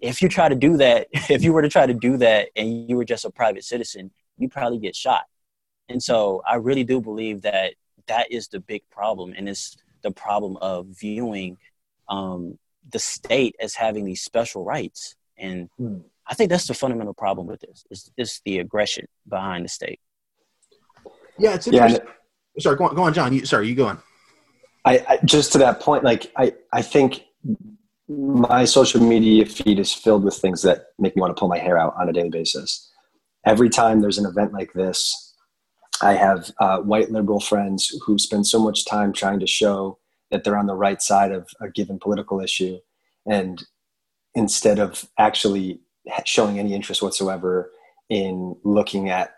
if 0.00 0.22
you 0.22 0.28
try 0.28 0.48
to 0.48 0.54
do 0.54 0.76
that, 0.78 1.08
if 1.12 1.42
you 1.42 1.52
were 1.52 1.62
to 1.62 1.68
try 1.68 1.86
to 1.86 1.94
do 1.94 2.16
that, 2.18 2.48
and 2.56 2.88
you 2.88 2.96
were 2.96 3.04
just 3.04 3.24
a 3.24 3.30
private 3.30 3.64
citizen, 3.64 4.10
you 4.36 4.48
probably 4.48 4.78
get 4.78 4.96
shot. 4.96 5.24
And 5.88 6.02
so, 6.02 6.42
I 6.46 6.56
really 6.56 6.84
do 6.84 7.00
believe 7.00 7.42
that 7.42 7.74
that 8.08 8.30
is 8.30 8.48
the 8.48 8.60
big 8.60 8.82
problem, 8.90 9.34
and 9.36 9.48
it's 9.48 9.76
the 10.02 10.10
problem 10.10 10.56
of 10.60 10.86
viewing 10.86 11.56
um, 12.08 12.58
the 12.90 12.98
state 12.98 13.56
as 13.60 13.74
having 13.74 14.04
these 14.04 14.22
special 14.22 14.64
rights. 14.64 15.16
And 15.36 15.68
hmm. 15.76 15.98
I 16.26 16.34
think 16.34 16.50
that's 16.50 16.66
the 16.66 16.74
fundamental 16.74 17.14
problem 17.14 17.46
with 17.46 17.60
this 17.60 17.84
is, 17.90 18.10
is 18.16 18.40
the 18.44 18.58
aggression 18.58 19.06
behind 19.28 19.64
the 19.64 19.68
state. 19.68 20.00
Yeah, 21.38 21.54
it's 21.54 21.66
interesting. 21.66 22.02
Yeah, 22.04 22.62
sorry, 22.62 22.76
go 22.76 22.84
on, 22.84 22.94
go 22.94 23.02
on, 23.02 23.14
John. 23.14 23.32
You, 23.32 23.46
sorry, 23.46 23.68
you 23.68 23.74
go 23.74 23.86
on. 23.86 24.02
I, 24.84 25.04
I 25.08 25.18
just 25.24 25.52
to 25.52 25.58
that 25.58 25.80
point, 25.80 26.04
like 26.04 26.30
I, 26.36 26.54
I 26.72 26.82
think 26.82 27.22
my 28.08 28.64
social 28.64 29.00
media 29.02 29.44
feed 29.44 29.78
is 29.78 29.92
filled 29.92 30.24
with 30.24 30.34
things 30.34 30.62
that 30.62 30.86
make 30.98 31.14
me 31.14 31.20
want 31.20 31.36
to 31.36 31.38
pull 31.38 31.48
my 31.48 31.58
hair 31.58 31.78
out 31.78 31.94
on 31.98 32.08
a 32.08 32.12
daily 32.12 32.30
basis. 32.30 32.90
Every 33.46 33.68
time 33.68 34.00
there's 34.00 34.18
an 34.18 34.26
event 34.26 34.52
like 34.52 34.72
this, 34.72 35.34
I 36.02 36.14
have 36.14 36.50
uh, 36.60 36.78
white 36.78 37.10
liberal 37.10 37.40
friends 37.40 37.94
who 38.04 38.18
spend 38.18 38.46
so 38.46 38.58
much 38.58 38.84
time 38.84 39.12
trying 39.12 39.40
to 39.40 39.46
show 39.46 39.98
that 40.30 40.44
they're 40.44 40.58
on 40.58 40.66
the 40.66 40.74
right 40.74 41.00
side 41.00 41.32
of 41.32 41.48
a 41.60 41.68
given 41.68 41.98
political 41.98 42.40
issue 42.40 42.78
and 43.26 43.64
instead 44.34 44.78
of 44.78 45.08
actually 45.18 45.80
showing 46.24 46.58
any 46.58 46.74
interest 46.74 47.02
whatsoever 47.02 47.70
in 48.08 48.56
looking 48.64 49.10
at 49.10 49.34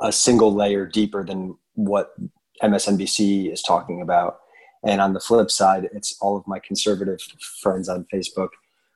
a 0.00 0.12
single 0.12 0.52
layer 0.52 0.86
deeper 0.86 1.24
than 1.24 1.56
what 1.74 2.14
MSNBC 2.62 3.52
is 3.52 3.62
talking 3.62 4.00
about. 4.00 4.38
And 4.84 5.00
on 5.00 5.12
the 5.12 5.20
flip 5.20 5.50
side, 5.50 5.88
it's 5.92 6.16
all 6.20 6.36
of 6.36 6.46
my 6.46 6.58
conservative 6.58 7.20
friends 7.60 7.88
on 7.88 8.06
Facebook 8.12 8.48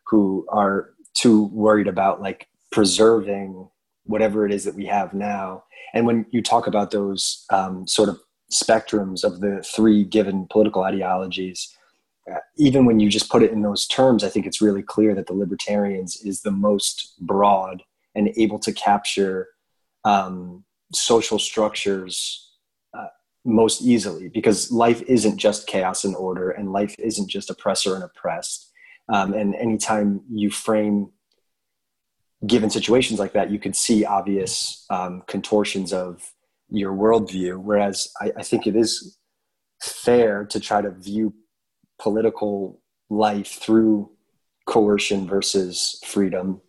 who 0.06 0.46
are 0.48 0.90
too 1.14 1.44
worried 1.46 1.88
about 1.88 2.20
like 2.20 2.48
preserving 2.72 3.68
whatever 4.04 4.46
it 4.46 4.52
is 4.52 4.64
that 4.64 4.74
we 4.74 4.86
have 4.86 5.14
now. 5.14 5.64
And 5.94 6.06
when 6.06 6.26
you 6.30 6.42
talk 6.42 6.66
about 6.66 6.90
those 6.90 7.44
um, 7.50 7.86
sort 7.86 8.08
of 8.08 8.18
spectrums 8.52 9.24
of 9.24 9.40
the 9.40 9.62
three 9.62 10.04
given 10.04 10.46
political 10.50 10.82
ideologies, 10.82 11.76
uh, 12.30 12.38
even 12.56 12.84
when 12.84 13.00
you 13.00 13.08
just 13.08 13.30
put 13.30 13.42
it 13.42 13.52
in 13.52 13.62
those 13.62 13.86
terms, 13.86 14.24
I 14.24 14.28
think 14.28 14.46
it's 14.46 14.60
really 14.60 14.82
clear 14.82 15.14
that 15.14 15.26
the 15.26 15.32
libertarians 15.32 16.16
is 16.24 16.42
the 16.42 16.50
most 16.50 17.14
broad 17.20 17.82
and 18.14 18.32
able 18.36 18.58
to 18.60 18.72
capture 18.72 19.48
um, 20.04 20.64
social 20.92 21.38
structures 21.38 22.52
uh, 22.96 23.08
most 23.44 23.82
easily 23.82 24.28
because 24.28 24.72
life 24.72 25.02
isn't 25.02 25.36
just 25.36 25.66
chaos 25.66 26.04
and 26.04 26.16
order 26.16 26.50
and 26.50 26.72
life 26.72 26.94
isn't 26.98 27.28
just 27.28 27.50
oppressor 27.50 27.94
and 27.94 28.04
oppressed. 28.04 28.70
Um, 29.08 29.34
and 29.34 29.54
anytime 29.54 30.22
you 30.30 30.50
frame 30.50 31.10
given 32.46 32.70
situations 32.70 33.18
like 33.18 33.32
that, 33.32 33.50
you 33.50 33.58
could 33.58 33.76
see 33.76 34.04
obvious 34.04 34.84
um, 34.90 35.22
contortions 35.26 35.92
of 35.92 36.32
your 36.70 36.92
worldview. 36.92 37.58
Whereas 37.58 38.08
I, 38.20 38.32
I 38.38 38.42
think 38.42 38.66
it 38.66 38.76
is 38.76 39.18
fair 39.82 40.44
to 40.46 40.60
try 40.60 40.82
to 40.82 40.90
view 40.90 41.34
political 42.00 42.80
life 43.08 43.48
through 43.48 44.10
coercion 44.66 45.26
versus 45.26 46.00
freedom. 46.04 46.60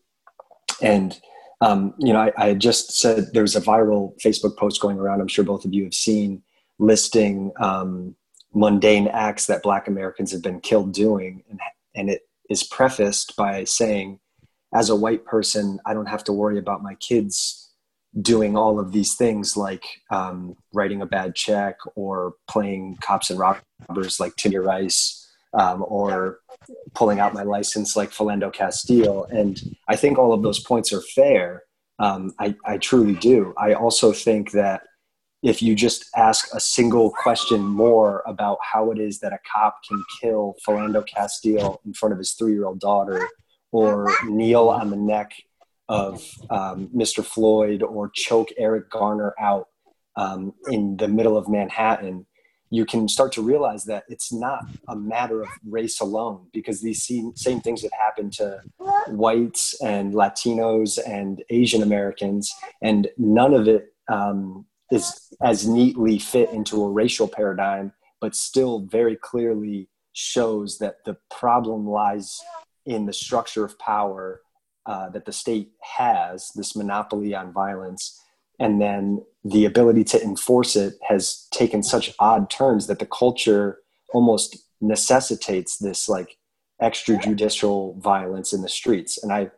And 0.82 1.20
um, 1.62 1.96
you 1.98 2.14
know, 2.14 2.20
I, 2.20 2.32
I 2.38 2.54
just 2.54 3.00
said 3.00 3.34
there 3.34 3.42
was 3.42 3.56
a 3.56 3.62
viral 3.62 4.14
Facebook 4.22 4.58
post 4.58 4.80
going 4.80 5.00
around. 5.00 5.22
I'm 5.22 5.28
sure 5.28 5.44
both 5.44 5.66
of 5.66 5.74
you 5.74 5.84
have 5.86 5.94
seen 5.94 6.44
listing 6.78 7.52
um, 7.60 8.16
mundane 8.54 9.08
acts 9.08 9.48
that 9.48 9.64
Black 9.64 9.88
Americans 9.88 10.32
have 10.32 10.44
been 10.44 10.60
killed 10.60 10.94
doing, 10.94 11.44
and, 11.50 11.60
and 11.96 12.10
it 12.12 12.22
is 12.50 12.64
prefaced 12.64 13.36
by 13.36 13.64
saying, 13.64 14.20
as 14.74 14.90
a 14.90 14.96
white 14.96 15.26
person, 15.26 15.80
I 15.86 15.96
don't 15.96 16.06
have 16.08 16.24
to 16.26 16.34
worry 16.34 16.60
about 16.60 16.84
my 16.84 16.94
kids 16.96 17.67
doing 18.22 18.58
all 18.58 18.80
of 18.80 18.92
these 18.92 19.16
things 19.16 19.56
like 19.56 19.86
um, 20.10 20.56
writing 20.74 21.02
a 21.02 21.06
bad 21.06 21.36
check 21.36 21.78
or 21.96 22.34
playing 22.48 22.98
cops 23.02 23.30
and 23.30 23.40
robbers 23.40 24.20
like 24.20 24.36
Tamir 24.36 24.66
Rice 24.66 25.30
um, 25.54 25.84
or 25.88 26.40
pulling 26.94 27.20
out 27.20 27.34
my 27.34 27.44
license 27.44 27.96
like 27.96 28.12
Philando 28.12 28.52
Castile. 28.52 29.26
And 29.26 29.62
I 29.88 29.96
think 29.96 30.18
all 30.18 30.34
of 30.34 30.42
those 30.42 30.60
points 30.60 30.92
are 30.92 31.02
fair. 31.02 31.64
Um, 32.00 32.34
I, 32.40 32.56
I 32.66 32.78
truly 32.78 33.16
do. 33.16 33.54
I 33.58 33.74
also 33.74 34.12
think 34.12 34.52
that 34.52 34.82
if 35.44 35.62
you 35.62 35.76
just 35.76 36.06
ask 36.16 36.54
a 36.54 36.60
single 36.60 37.12
question 37.12 37.62
more 37.62 38.24
about 38.26 38.58
how 38.62 38.92
it 38.92 39.00
is 39.00 39.20
that 39.20 39.34
a 39.34 39.40
cop 39.52 39.78
can 39.88 40.04
kill 40.20 40.56
Philando 40.68 41.06
Castile 41.06 41.80
in 41.86 41.94
front 41.94 42.14
of 42.14 42.20
his 42.20 42.34
three 42.34 42.54
year 42.54 42.66
old 42.66 42.80
daughter 42.80 43.28
or 43.72 44.12
kneel 44.26 44.70
on 44.70 44.90
the 44.90 44.98
neck 44.98 45.34
of 45.90 46.24
um, 46.50 46.90
Mr. 46.96 47.24
Floyd 47.24 47.84
or 47.84 48.10
choke 48.10 48.50
Eric 48.58 48.90
Garner 48.90 49.34
out 49.40 49.68
um, 50.16 50.54
in 50.70 50.98
the 50.98 51.08
middle 51.08 51.38
of 51.38 51.48
Manhattan, 51.48 52.26
you 52.70 52.86
can 52.86 53.08
start 53.08 53.32
to 53.34 53.42
realize 53.42 53.86
that 53.86 54.04
it's 54.10 54.34
not 54.34 54.66
a 54.90 54.96
matter 54.96 55.42
of 55.42 55.48
race 55.66 56.02
alone 56.02 56.48
because 56.52 56.82
these 56.82 57.04
same, 57.04 57.34
same 57.36 57.62
things 57.62 57.82
that 57.82 57.92
happen 57.94 58.30
to 58.32 58.62
whites 59.08 59.80
and 59.82 60.14
Latinos 60.14 61.00
and 61.08 61.44
Asian 61.50 61.82
Americans, 61.82 62.54
and 62.82 63.08
none 63.18 63.54
of 63.54 63.68
it 63.68 63.94
um, 64.10 64.66
is 64.92 65.34
as 65.42 65.68
neatly 65.68 66.20
fit 66.20 66.50
into 66.52 66.84
a 66.84 66.90
racial 66.90 67.28
paradigm, 67.28 67.94
but 68.20 68.36
still 68.36 68.82
very 68.82 69.16
clearly 69.16 69.88
shows 70.12 70.80
that 70.80 70.98
the 71.06 71.16
problem 71.30 71.88
lies 71.88 72.40
in 72.86 73.06
the 73.06 73.14
structure 73.14 73.64
of 73.64 73.78
power 73.80 74.42
uh, 74.88 75.10
that 75.10 75.26
the 75.26 75.34
state 75.34 75.72
has, 75.98 76.52
this 76.56 76.76
monopoly 76.76 77.36
on 77.36 77.52
violence, 77.52 78.20
and 78.60 78.82
then 78.82 79.24
the 79.44 79.66
ability 79.66 80.04
to 80.04 80.22
enforce 80.24 80.76
it 80.76 80.96
has 81.08 81.48
taken 81.52 81.84
such 81.84 82.14
odd 82.20 82.50
turns 82.50 82.88
that 82.88 83.00
the 83.00 83.06
culture 83.06 83.80
almost 84.14 84.58
necessitates 84.82 85.78
this 85.78 86.08
like 86.10 86.38
extrajudicial 86.82 88.02
violence 88.02 88.54
in 88.54 88.62
the 88.62 88.70
streets. 88.70 89.22
And 89.22 89.32
I, 89.32 89.52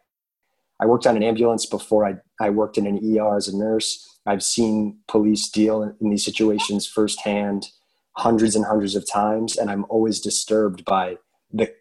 I 0.80 0.86
worked 0.86 1.06
on 1.06 1.16
an 1.16 1.24
ambulance 1.24 1.66
before 1.66 2.06
I, 2.06 2.16
I 2.42 2.50
worked 2.50 2.78
in 2.78 2.88
an 2.88 3.00
ER 3.18 3.38
as 3.38 3.48
a 3.48 3.56
nurse. 3.56 4.06
I've 4.26 4.44
seen 4.44 5.00
police 5.08 5.50
deal 5.50 5.84
in, 5.84 6.10
these 6.10 6.26
situations 6.26 6.88
firsthand 6.88 7.68
hundreds 8.14 8.56
and 8.56 8.66
hundreds 8.66 8.96
of 8.96 9.10
times. 9.10 9.58
And 9.58 9.70
I'm 9.70 9.86
always 9.90 10.20
disturbed 10.20 10.86
by 10.86 11.18
the, 11.52 11.74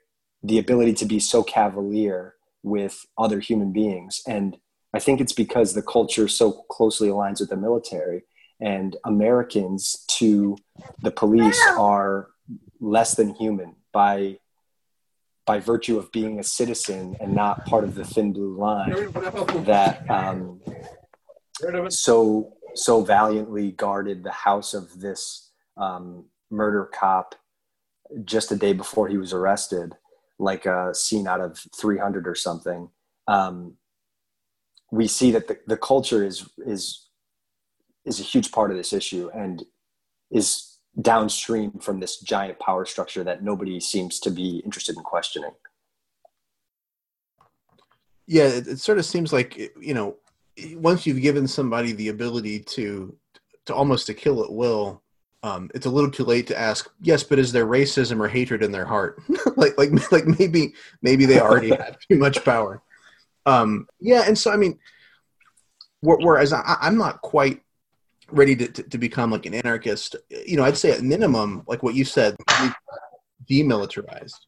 the 0.43 0.59
ability 0.59 0.95
to 0.95 1.07
be 1.07 1.21
so 1.21 1.43
cavalier 1.43 2.35
with 2.63 3.07
other 3.17 3.41
human 3.41 3.73
beings. 3.73 4.21
And 4.27 4.57
I 4.95 4.99
think 4.99 5.21
it's 5.21 5.33
because 5.33 5.75
the 5.75 5.83
culture 5.83 6.29
so 6.29 6.53
closely 6.71 7.09
aligns 7.09 7.41
with 7.41 7.51
the 7.51 7.57
military, 7.57 8.23
and 8.61 8.97
Americans 9.05 10.05
to 10.09 10.57
the 11.03 11.11
police 11.11 11.61
are 11.79 12.29
less 12.81 13.15
than 13.15 13.35
human 13.35 13.77
by 13.93 14.39
by 15.47 15.59
virtue 15.59 15.97
of 15.99 16.13
being 16.13 16.39
a 16.39 16.43
citizen 16.43 17.17
and 17.21 17.35
not 17.35 17.65
part 17.65 17.83
of 17.83 17.95
the 17.95 18.05
thin 18.05 18.35
blue 18.35 18.55
line 18.55 18.93
that 19.65 20.09
um, 20.11 20.61
so 21.89 22.53
so 22.75 23.03
valiantly 23.03 23.73
guarded 23.73 24.23
the 24.23 24.31
house 24.31 24.75
of 24.75 25.01
this 25.01 25.51
um, 25.79 26.27
murder 26.51 26.91
cop 26.93 27.35
just 28.25 28.53
a 28.53 28.57
day 28.57 28.73
before 28.73 29.09
he 29.09 29.17
was 29.17 29.33
arrested 29.33 29.95
like 30.39 30.67
a 30.67 30.95
scene 30.95 31.27
out 31.27 31.41
of 31.41 31.59
300 31.77 32.27
or 32.27 32.35
something 32.35 32.89
um, 33.27 33.75
we 34.91 35.07
see 35.07 35.31
that 35.31 35.49
the, 35.49 35.59
the 35.67 35.77
culture 35.77 36.25
is 36.25 36.49
is 36.67 37.09
is 38.05 38.21
a 38.21 38.23
huge 38.23 38.51
part 38.53 38.71
of 38.71 38.77
this 38.77 38.93
issue 38.93 39.31
and 39.35 39.65
is 40.31 40.79
downstream 41.01 41.73
from 41.79 42.01
this 42.01 42.21
giant 42.21 42.59
power 42.59 42.85
structure 42.85 43.23
that 43.23 43.43
nobody 43.43 43.79
seems 43.79 44.19
to 44.19 44.31
be 44.31 44.59
interested 44.65 44.97
in 44.97 45.03
questioning. 45.03 45.53
Yeah 48.27 48.45
it, 48.45 48.67
it 48.67 48.81
sort 48.81 48.99
of 48.99 49.05
seems 49.05 49.33
like 49.33 49.57
you 49.81 49.95
know 49.95 50.17
once 50.75 51.07
you've 51.07 51.23
given 51.23 51.47
somebody 51.47 51.93
the 51.93 52.09
ability 52.09 52.61
to 52.61 53.17
to 53.67 53.75
almost 53.75 54.07
to 54.07 54.15
kill 54.15 54.43
at 54.43 54.53
will 54.53 55.03
um, 55.43 55.71
it's 55.75 55.87
a 55.87 55.91
little 55.91 56.11
too 56.11 56.25
late 56.25 56.47
to 56.49 56.59
ask 56.59 56.91
yes 57.01 57.23
but 57.23 57.39
is 57.39 57.53
there 57.53 57.67
racism 57.67 58.21
or 58.21 58.29
hatred 58.29 58.63
in 58.63 58.73
their 58.73 58.87
heart? 58.87 59.23
Like 59.57 59.79
like 59.79 60.13
like 60.13 60.27
maybe 60.27 60.75
maybe 61.03 61.27
they 61.27 61.41
already 61.41 61.71
have 61.77 61.99
too 62.09 62.19
much 62.19 62.45
power. 62.45 62.83
Um, 63.47 63.87
yeah 64.01 64.25
and 64.27 64.37
so 64.37 64.51
i 64.51 64.57
mean 64.57 64.79
whereas 66.03 66.53
I, 66.53 66.77
i'm 66.83 66.99
not 66.99 67.23
quite 67.23 67.63
ready 68.31 68.55
to, 68.55 68.69
to, 68.69 68.83
to, 68.83 68.99
become 68.99 69.31
like 69.31 69.47
an 69.47 69.55
anarchist 69.55 70.17
you 70.47 70.57
know 70.57 70.65
i'd 70.65 70.77
say 70.77 70.93
at 70.93 71.03
minimum 71.03 71.63
like 71.67 71.83
what 71.83 71.95
you 71.95 72.05
said 72.05 72.37
demilitarized. 73.51 74.39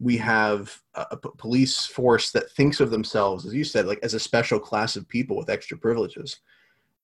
We 0.00 0.16
have 0.16 0.76
a, 0.94 1.06
a 1.12 1.16
police 1.16 1.86
force 1.86 2.32
that 2.32 2.50
thinks 2.52 2.80
of 2.80 2.90
themselves 2.90 3.46
as 3.46 3.54
you 3.54 3.64
said 3.64 3.86
like 3.86 4.00
as 4.02 4.14
a 4.14 4.20
special 4.20 4.58
class 4.58 4.96
of 4.96 5.08
people 5.08 5.36
with 5.36 5.50
extra 5.50 5.76
privileges 5.76 6.40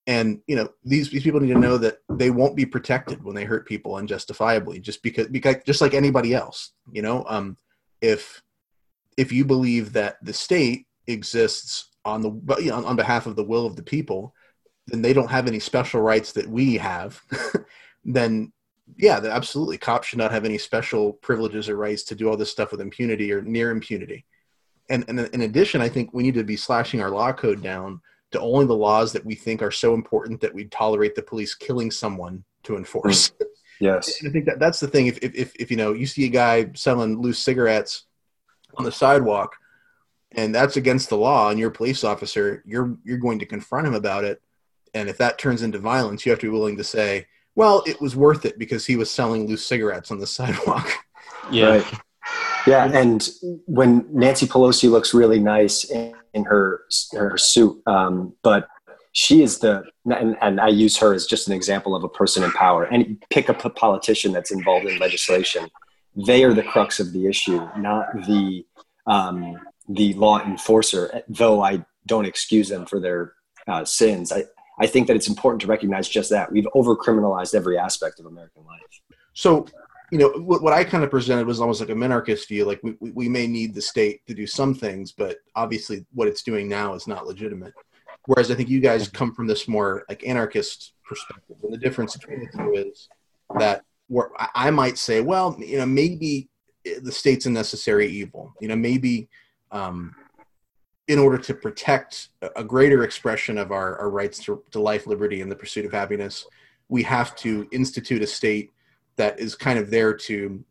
and 0.08 0.40
you 0.46 0.56
know 0.56 0.68
these, 0.84 1.10
these 1.10 1.22
people 1.22 1.38
need 1.38 1.52
to 1.52 1.60
know 1.60 1.76
that 1.76 1.98
they 2.08 2.30
won't 2.30 2.56
be 2.56 2.66
protected 2.66 3.22
when 3.22 3.36
they 3.36 3.44
hurt 3.44 3.68
people 3.68 3.94
unjustifiably 3.94 4.80
just 4.80 5.02
because 5.02 5.28
because 5.28 5.56
just 5.64 5.80
like 5.80 5.94
anybody 5.94 6.34
else 6.34 6.72
you 6.90 7.02
know? 7.02 7.24
Um 7.28 7.56
if 8.00 8.42
if 9.16 9.30
you 9.30 9.44
believe 9.44 9.92
that 9.92 10.16
the 10.24 10.32
state 10.32 10.86
exists 11.06 11.90
on 12.04 12.22
the 12.22 12.56
you 12.58 12.70
know, 12.70 12.84
on 12.84 12.96
behalf 12.96 13.26
of 13.26 13.36
the 13.36 13.44
will 13.44 13.66
of 13.66 13.76
the 13.76 13.82
people 13.82 14.34
then 14.86 15.02
they 15.02 15.12
don't 15.12 15.30
have 15.30 15.46
any 15.46 15.58
special 15.60 16.00
rights 16.00 16.32
that 16.32 16.48
we 16.48 16.74
have 16.74 17.20
then 18.04 18.50
yeah 18.96 19.20
absolutely 19.22 19.76
cops 19.76 20.08
should 20.08 20.18
not 20.18 20.32
have 20.32 20.46
any 20.46 20.56
special 20.56 21.12
privileges 21.12 21.68
or 21.68 21.76
rights 21.76 22.02
to 22.02 22.14
do 22.14 22.28
all 22.28 22.36
this 22.36 22.50
stuff 22.50 22.70
with 22.72 22.80
impunity 22.80 23.30
or 23.30 23.42
near 23.42 23.70
impunity. 23.70 24.24
And, 24.88 25.04
and 25.08 25.20
in 25.20 25.42
addition 25.42 25.82
i 25.82 25.88
think 25.90 26.14
we 26.14 26.22
need 26.22 26.34
to 26.34 26.44
be 26.44 26.56
slashing 26.56 27.02
our 27.02 27.10
law 27.10 27.30
code 27.30 27.62
down 27.62 28.00
to 28.32 28.40
only 28.40 28.66
the 28.66 28.75
laws 28.75 29.12
that 29.12 29.25
we 29.25 29.35
think 29.35 29.62
are 29.62 29.70
so 29.70 29.94
important 29.94 30.40
that 30.40 30.54
we 30.54 30.66
tolerate 30.66 31.14
the 31.14 31.23
police 31.23 31.54
killing 31.54 31.90
someone 31.90 32.44
to 32.64 32.76
enforce. 32.76 33.30
Mm. 33.30 33.47
Yes. 33.80 34.20
And 34.20 34.28
I 34.28 34.32
think 34.32 34.47
that 34.47 34.58
that's 34.58 34.80
the 34.80 34.88
thing. 34.88 35.06
If, 35.06 35.18
if, 35.23 35.54
if, 35.56 35.70
you 35.70 35.76
know, 35.76 35.92
you 35.92 36.06
see 36.06 36.25
a 36.25 36.30
guy 36.30 36.70
selling 36.75 37.20
loose 37.20 37.38
cigarettes 37.38 38.04
on 38.76 38.85
the 38.85 38.92
sidewalk 38.92 39.56
and 40.32 40.54
that's 40.54 40.76
against 40.76 41.08
the 41.08 41.16
law 41.16 41.50
and 41.50 41.58
you're 41.58 41.70
a 41.70 41.73
police 41.73 42.04
officer, 42.04 42.62
you're, 42.66 42.97
you're 43.04 43.18
going 43.18 43.38
to 43.38 43.47
confront 43.47 43.87
him 43.87 43.94
about 43.94 44.25
it. 44.25 44.42
And 44.94 45.08
if 45.08 45.18
that 45.18 45.38
turns 45.38 45.62
into 45.62 45.78
violence, 45.78 46.26
you 46.26 46.32
have 46.32 46.40
to 46.40 46.47
be 46.47 46.50
willing 46.50 46.76
to 46.76 46.85
say, 46.85 47.26
well, 47.54 47.82
it 47.87 48.00
was 48.00 48.16
worth 48.16 48.44
it 48.44 48.58
because 48.58 48.85
he 48.85 48.97
was 48.97 49.11
selling 49.11 49.47
loose 49.47 49.64
cigarettes 49.64 50.11
on 50.11 50.18
the 50.18 50.26
sidewalk. 50.38 50.90
Yeah. 51.50 51.76
Right. 51.76 51.94
Yeah, 52.68 52.84
and 52.84 53.28
when 53.66 54.06
Nancy 54.12 54.46
Pelosi 54.46 54.90
looks 54.90 55.14
really 55.14 55.40
nice 55.40 55.84
in, 55.84 56.14
in 56.34 56.44
her 56.44 56.82
her 57.12 57.38
suit, 57.38 57.80
um, 57.87 58.34
but 58.42 58.68
she 59.12 59.42
is 59.42 59.58
the 59.58 59.84
and, 60.04 60.37
and, 60.40 60.60
I 60.60 60.68
use 60.68 60.96
her 60.98 61.14
as 61.14 61.26
just 61.26 61.48
an 61.48 61.54
example 61.54 61.96
of 61.96 62.04
a 62.04 62.08
person 62.08 62.44
in 62.44 62.50
power. 62.52 62.84
And 62.84 63.22
pick 63.30 63.48
up 63.48 63.64
a 63.64 63.70
politician 63.70 64.32
that's 64.32 64.50
involved 64.50 64.87
in 64.87 64.98
legislation; 64.98 65.68
they 66.14 66.44
are 66.44 66.52
the 66.52 66.62
crux 66.62 67.00
of 67.00 67.12
the 67.12 67.26
issue, 67.26 67.66
not 67.76 68.06
the 68.26 68.64
um, 69.06 69.58
the 69.88 70.12
law 70.14 70.40
enforcer. 70.40 71.22
Though 71.28 71.62
I 71.62 71.84
don't 72.06 72.26
excuse 72.26 72.68
them 72.68 72.87
for 72.87 73.00
their 73.00 73.32
uh, 73.66 73.84
sins. 73.84 74.32
I, 74.32 74.44
I 74.80 74.87
think 74.87 75.06
that 75.08 75.16
it's 75.16 75.28
important 75.28 75.60
to 75.62 75.66
recognize 75.66 76.08
just 76.08 76.30
that 76.30 76.52
we've 76.52 76.68
over 76.75 76.96
criminalized 76.96 77.54
every 77.54 77.78
aspect 77.78 78.20
of 78.20 78.26
American 78.26 78.64
life. 78.64 78.80
So, 79.32 79.66
you 80.10 80.18
know, 80.18 80.30
what, 80.30 80.62
what 80.62 80.72
I 80.72 80.84
kind 80.84 81.04
of 81.04 81.10
presented 81.10 81.46
was 81.46 81.60
almost 81.60 81.80
like 81.80 81.90
a 81.90 81.94
minarchist 81.94 82.48
view. 82.48 82.64
Like 82.64 82.80
we, 82.82 82.96
we 83.10 83.28
may 83.28 83.46
need 83.46 83.74
the 83.74 83.82
state 83.82 84.26
to 84.26 84.34
do 84.34 84.46
some 84.46 84.74
things, 84.74 85.12
but 85.12 85.38
obviously 85.54 86.06
what 86.12 86.28
it's 86.28 86.42
doing 86.42 86.68
now 86.68 86.94
is 86.94 87.06
not 87.06 87.26
legitimate. 87.26 87.74
Whereas 88.26 88.50
I 88.50 88.54
think 88.54 88.68
you 88.68 88.80
guys 88.80 89.08
come 89.08 89.34
from 89.34 89.46
this 89.46 89.68
more 89.68 90.04
like 90.08 90.26
anarchist 90.26 90.92
perspective. 91.04 91.56
And 91.62 91.72
the 91.72 91.78
difference 91.78 92.16
between 92.16 92.40
the 92.40 92.48
two 92.56 92.72
is 92.74 93.08
that 93.58 93.84
where 94.08 94.30
I 94.54 94.70
might 94.70 94.98
say, 94.98 95.20
well, 95.20 95.56
you 95.58 95.78
know, 95.78 95.86
maybe 95.86 96.48
the 97.02 97.12
state's 97.12 97.46
a 97.46 97.50
necessary 97.50 98.08
evil. 98.08 98.54
You 98.60 98.68
know, 98.68 98.76
maybe 98.76 99.28
um, 99.70 100.14
in 101.06 101.18
order 101.18 101.38
to 101.38 101.54
protect 101.54 102.28
a 102.56 102.64
greater 102.64 103.04
expression 103.04 103.58
of 103.58 103.72
our, 103.72 103.98
our 103.98 104.10
rights 104.10 104.38
to, 104.44 104.62
to 104.70 104.80
life, 104.80 105.06
liberty, 105.06 105.40
and 105.40 105.50
the 105.50 105.56
pursuit 105.56 105.86
of 105.86 105.92
happiness, 105.92 106.46
we 106.88 107.02
have 107.02 107.34
to 107.36 107.68
institute 107.72 108.22
a 108.22 108.26
state 108.26 108.70
that 109.18 109.38
is 109.38 109.54
kind 109.54 109.78
of 109.78 109.90
there 109.90 110.14
to, 110.14 110.64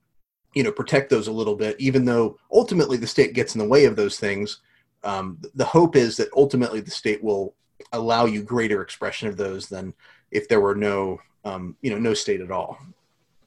you 0.54 0.64
know, 0.64 0.72
protect 0.72 1.10
those 1.10 1.28
a 1.28 1.32
little 1.32 1.56
bit. 1.56 1.76
Even 1.80 2.04
though 2.04 2.38
ultimately 2.52 2.98
the 2.98 3.08
state 3.08 3.34
gets 3.34 3.56
in 3.56 3.60
the 3.60 3.68
way 3.68 3.86
of 3.86 3.96
those 3.96 4.20
things, 4.20 4.62
um, 5.04 5.40
the 5.56 5.66
hope 5.66 5.96
is 5.96 6.18
that 6.18 6.30
ultimately 6.36 6.82
the 6.82 6.92
state 6.92 7.24
will 7.24 7.54
allow 7.94 8.26
you 8.26 8.42
greater 8.42 8.82
expression 8.82 9.28
of 9.28 9.38
those 9.38 9.70
than 9.70 9.94
if 10.32 10.50
there 10.50 10.60
were 10.60 10.76
no, 10.76 11.20
um, 11.46 11.76
you 11.82 11.92
know, 11.92 12.00
no 12.00 12.14
state 12.14 12.42
at 12.42 12.52
all. 12.52 12.80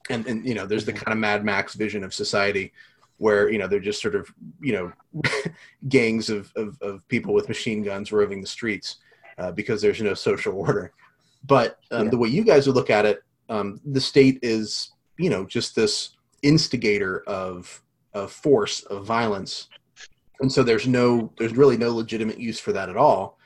And 0.09 0.27
and 0.27 0.47
you 0.47 0.55
know, 0.55 0.67
there's 0.67 0.85
the 0.85 0.93
mm-hmm. 0.93 1.05
kind 1.05 1.13
of 1.13 1.19
Mad 1.19 1.45
Max 1.45 1.75
vision 1.75 2.05
of 2.05 2.15
society 2.15 2.73
where 3.21 3.51
you 3.51 3.59
know 3.59 3.69
they're 3.69 3.79
just 3.79 4.01
sort 4.01 4.15
of 4.15 4.33
you 4.61 4.73
know 4.73 4.93
gangs 5.89 6.31
of, 6.31 6.51
of, 6.57 6.81
of, 6.81 7.07
people 7.09 7.35
with 7.35 7.49
machine 7.49 7.83
guns 7.83 8.13
roving 8.13 8.41
the 8.41 8.47
streets 8.47 8.97
uh, 9.39 9.53
because 9.53 9.81
there's 9.81 10.01
no 10.01 10.15
social 10.15 10.55
order 10.67 10.93
but 11.45 11.79
um, 11.91 12.05
yeah. 12.05 12.11
the 12.11 12.19
way 12.19 12.29
you 12.29 12.43
guys 12.43 12.67
would 12.67 12.77
look 12.77 12.91
at 12.91 13.07
it 13.07 13.23
um, 13.51 13.81
the 13.85 14.01
state 14.01 14.39
is 14.43 14.93
you 15.19 15.29
know 15.29 15.45
just 15.45 15.77
this 15.77 16.17
instigator 16.43 17.23
of 17.27 17.83
of 18.15 18.33
force 18.33 18.83
of 18.85 19.05
violence 19.05 19.69
and 20.41 20.51
so 20.51 20.63
there's 20.63 20.89
no 20.89 21.31
there's 21.39 21.57
really 21.57 21.77
no 21.77 21.91
legitimate 21.91 22.39
use 22.39 22.59
for 22.59 22.73
that 22.73 22.89
at 22.89 22.97
all 22.97 23.39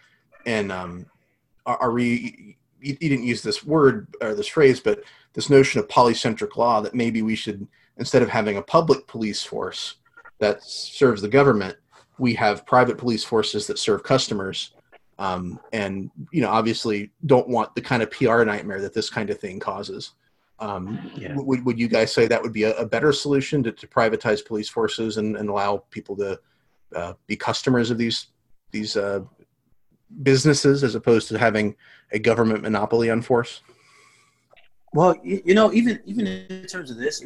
and 0.47 0.71
um, 0.71 1.07
are, 1.67 1.91
we 1.91 2.57
you 2.81 2.95
didn't 2.97 3.25
use 3.25 3.43
this 3.43 3.65
word 3.65 4.07
or 4.21 4.35
this 4.35 4.47
phrase 4.47 4.79
but 4.79 5.03
this 5.33 5.51
notion 5.51 5.81
of 5.81 5.89
polycentric 5.89 6.57
law 6.57 6.81
that 6.81 6.95
maybe 6.95 7.23
we 7.23 7.35
should 7.35 7.67
instead 7.97 8.23
of 8.23 8.29
having 8.29 8.57
a 8.57 8.63
public 8.63 9.07
police 9.07 9.43
force 9.43 9.97
that 10.39 10.63
serves 10.63 11.23
the 11.23 11.29
government, 11.29 11.77
we 12.19 12.35
have 12.35 12.67
private 12.67 12.99
police 12.99 13.25
forces 13.25 13.67
that 13.67 13.79
serve 13.79 14.03
customers. 14.03 14.73
Um, 15.19 15.61
and 15.73 16.11
you 16.33 16.41
know, 16.41 16.51
obviously, 16.51 17.11
don't 17.27 17.49
want 17.49 17.75
the 17.75 17.81
kind 17.81 18.03
of 18.03 18.11
PR 18.11 18.45
nightmare 18.45 18.81
that 18.81 18.95
this 18.95 19.11
kind 19.11 19.31
of 19.31 19.39
thing 19.39 19.61
causes. 19.61 20.13
Um, 20.61 21.11
yeah. 21.17 21.35
would, 21.37 21.65
would 21.65 21.79
you 21.81 21.89
guys 21.89 22.13
say 22.13 22.27
that 22.29 22.41
would 22.41 22.53
be 22.53 22.63
a, 22.63 22.77
a 22.77 22.87
better 22.87 23.13
solution 23.13 23.63
to, 23.65 23.73
to, 23.73 23.89
privatize 23.89 24.45
police 24.45 24.69
forces 24.69 25.17
and, 25.17 25.37
and 25.37 25.49
allow 25.49 25.79
people 25.91 26.17
to 26.17 26.39
uh, 26.95 27.15
be 27.27 27.35
customers 27.35 27.91
of 27.91 27.99
these 27.99 28.29
these 28.71 28.97
uh, 28.97 29.21
businesses 30.23 30.85
as 30.85 30.95
opposed 30.95 31.29
to 31.29 31.39
having 31.39 31.75
a 32.13 32.19
government 32.19 32.63
monopoly 32.63 33.11
on 33.11 33.21
force? 33.21 33.63
Well, 34.93 35.17
you 35.25 35.55
know, 35.55 35.73
even 35.73 36.01
even 36.07 36.27
in 36.27 36.67
terms 36.67 36.91
of 36.91 36.99
this, 36.99 37.25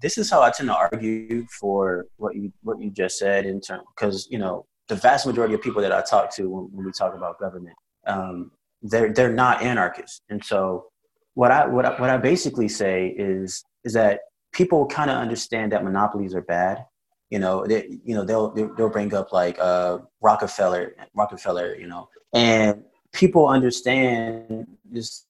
this 0.00 0.18
is 0.18 0.30
how 0.30 0.42
I 0.42 0.50
tend 0.50 0.68
to 0.68 0.76
argue 0.76 1.46
for 1.46 2.06
what 2.16 2.34
you 2.34 2.52
what 2.62 2.80
you 2.80 2.90
just 2.90 3.18
said 3.18 3.46
in 3.46 3.60
terms 3.60 3.84
because 3.94 4.28
you 4.30 4.38
know 4.38 4.66
the 4.88 4.96
vast 4.96 5.26
majority 5.26 5.54
of 5.54 5.62
people 5.62 5.82
that 5.82 5.92
I 5.92 6.02
talk 6.02 6.34
to 6.36 6.48
when, 6.48 6.64
when 6.72 6.86
we 6.86 6.92
talk 6.92 7.14
about 7.14 7.38
government, 7.38 7.76
um, 8.06 8.50
they're 8.82 9.12
they're 9.12 9.32
not 9.32 9.62
anarchists, 9.62 10.20
and 10.28 10.44
so 10.44 10.86
what 11.34 11.50
I 11.50 11.66
what 11.66 11.84
I, 11.84 12.00
what 12.00 12.10
I 12.10 12.16
basically 12.16 12.68
say 12.68 13.08
is 13.16 13.64
is 13.84 13.92
that 13.94 14.20
people 14.52 14.86
kind 14.86 15.10
of 15.10 15.16
understand 15.16 15.72
that 15.72 15.84
monopolies 15.84 16.34
are 16.34 16.42
bad. 16.42 16.84
You 17.30 17.38
know, 17.38 17.66
they, 17.66 17.98
you 18.04 18.14
know 18.14 18.24
they'll 18.24 18.50
they'll 18.50 18.90
bring 18.90 19.14
up 19.14 19.32
like 19.32 19.58
uh, 19.58 19.98
Rockefeller 20.20 20.94
Rockefeller, 21.14 21.76
you 21.76 21.86
know, 21.86 22.08
and 22.32 22.82
people 23.12 23.48
understand 23.48 24.66
this 24.84 25.24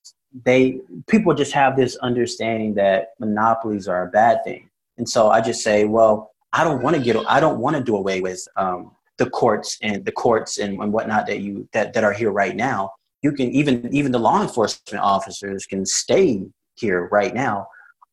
they 0.44 0.80
people 1.06 1.32
just 1.32 1.52
have 1.52 1.76
this 1.76 1.96
understanding 1.96 2.74
that 2.74 3.14
monopolies 3.20 3.86
are 3.86 4.08
a 4.08 4.10
bad 4.10 4.42
thing. 4.42 4.68
And 4.96 5.08
so 5.08 5.30
i 5.30 5.40
just 5.40 5.62
say 5.62 5.84
well 5.84 6.30
i 6.52 6.62
don't 6.62 6.82
want 6.82 6.96
to 6.96 7.02
get 7.02 7.16
i 7.28 7.40
don't 7.40 7.58
want 7.58 7.76
to 7.76 7.82
do 7.82 7.96
away 7.96 8.20
with 8.20 8.46
um, 8.56 8.92
the 9.18 9.30
courts 9.30 9.78
and 9.82 10.04
the 10.04 10.12
courts 10.12 10.58
and, 10.58 10.80
and 10.80 10.92
whatnot 10.92 11.26
that 11.26 11.40
you 11.40 11.68
that, 11.72 11.92
that 11.92 12.04
are 12.04 12.12
here 12.12 12.32
right 12.32 12.56
now 12.56 12.90
you 13.24 13.32
can 13.32 13.50
even 13.52 13.88
even 13.92 14.12
the 14.12 14.18
law 14.18 14.42
enforcement 14.42 15.02
officers 15.02 15.64
can 15.64 15.86
stay 15.86 16.44
here 16.74 17.08
right 17.10 17.34
now. 17.34 17.66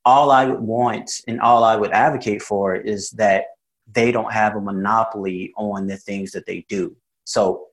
All 0.05 0.31
i 0.31 0.45
would 0.45 0.61
want 0.61 1.11
and 1.27 1.39
all 1.41 1.63
i 1.63 1.75
would 1.75 1.91
advocate 1.91 2.41
for 2.41 2.75
is 2.75 3.11
that 3.11 3.43
they 3.91 4.11
don't 4.11 4.31
have 4.31 4.55
a 4.55 4.61
monopoly 4.61 5.51
on 5.57 5.85
the 5.85 5.97
things 5.97 6.31
that 6.31 6.45
they 6.45 6.65
do. 6.69 6.95
So 7.25 7.67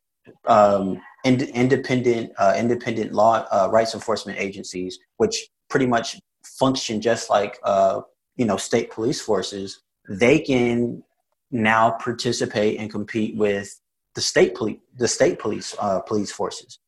um, 0.47 1.01
ind- 1.25 1.51
independent 1.64 2.33
uh, 2.38 2.55
independent 2.59 3.12
law 3.12 3.47
uh, 3.53 3.69
rights 3.71 3.95
enforcement 3.95 4.38
agencies, 4.38 4.99
which 5.19 5.49
pretty 5.71 5.87
much 5.87 6.21
function 6.45 7.01
just 7.01 7.31
like 7.31 7.59
uh, 7.62 8.01
you 8.37 8.47
know 8.47 8.57
state 8.57 8.91
police 8.91 9.21
forces, 9.21 9.81
they 10.09 10.41
can 10.41 11.05
now 11.51 11.93
participate 11.93 12.79
and 12.79 12.91
compete 12.91 13.37
with 13.37 13.81
the 14.15 14.21
state 14.21 14.55
police 14.55 14.79
the 14.97 15.09
state 15.09 15.39
police 15.39 15.75
uh, 15.79 16.01
police 16.01 16.33
forces. 16.33 16.79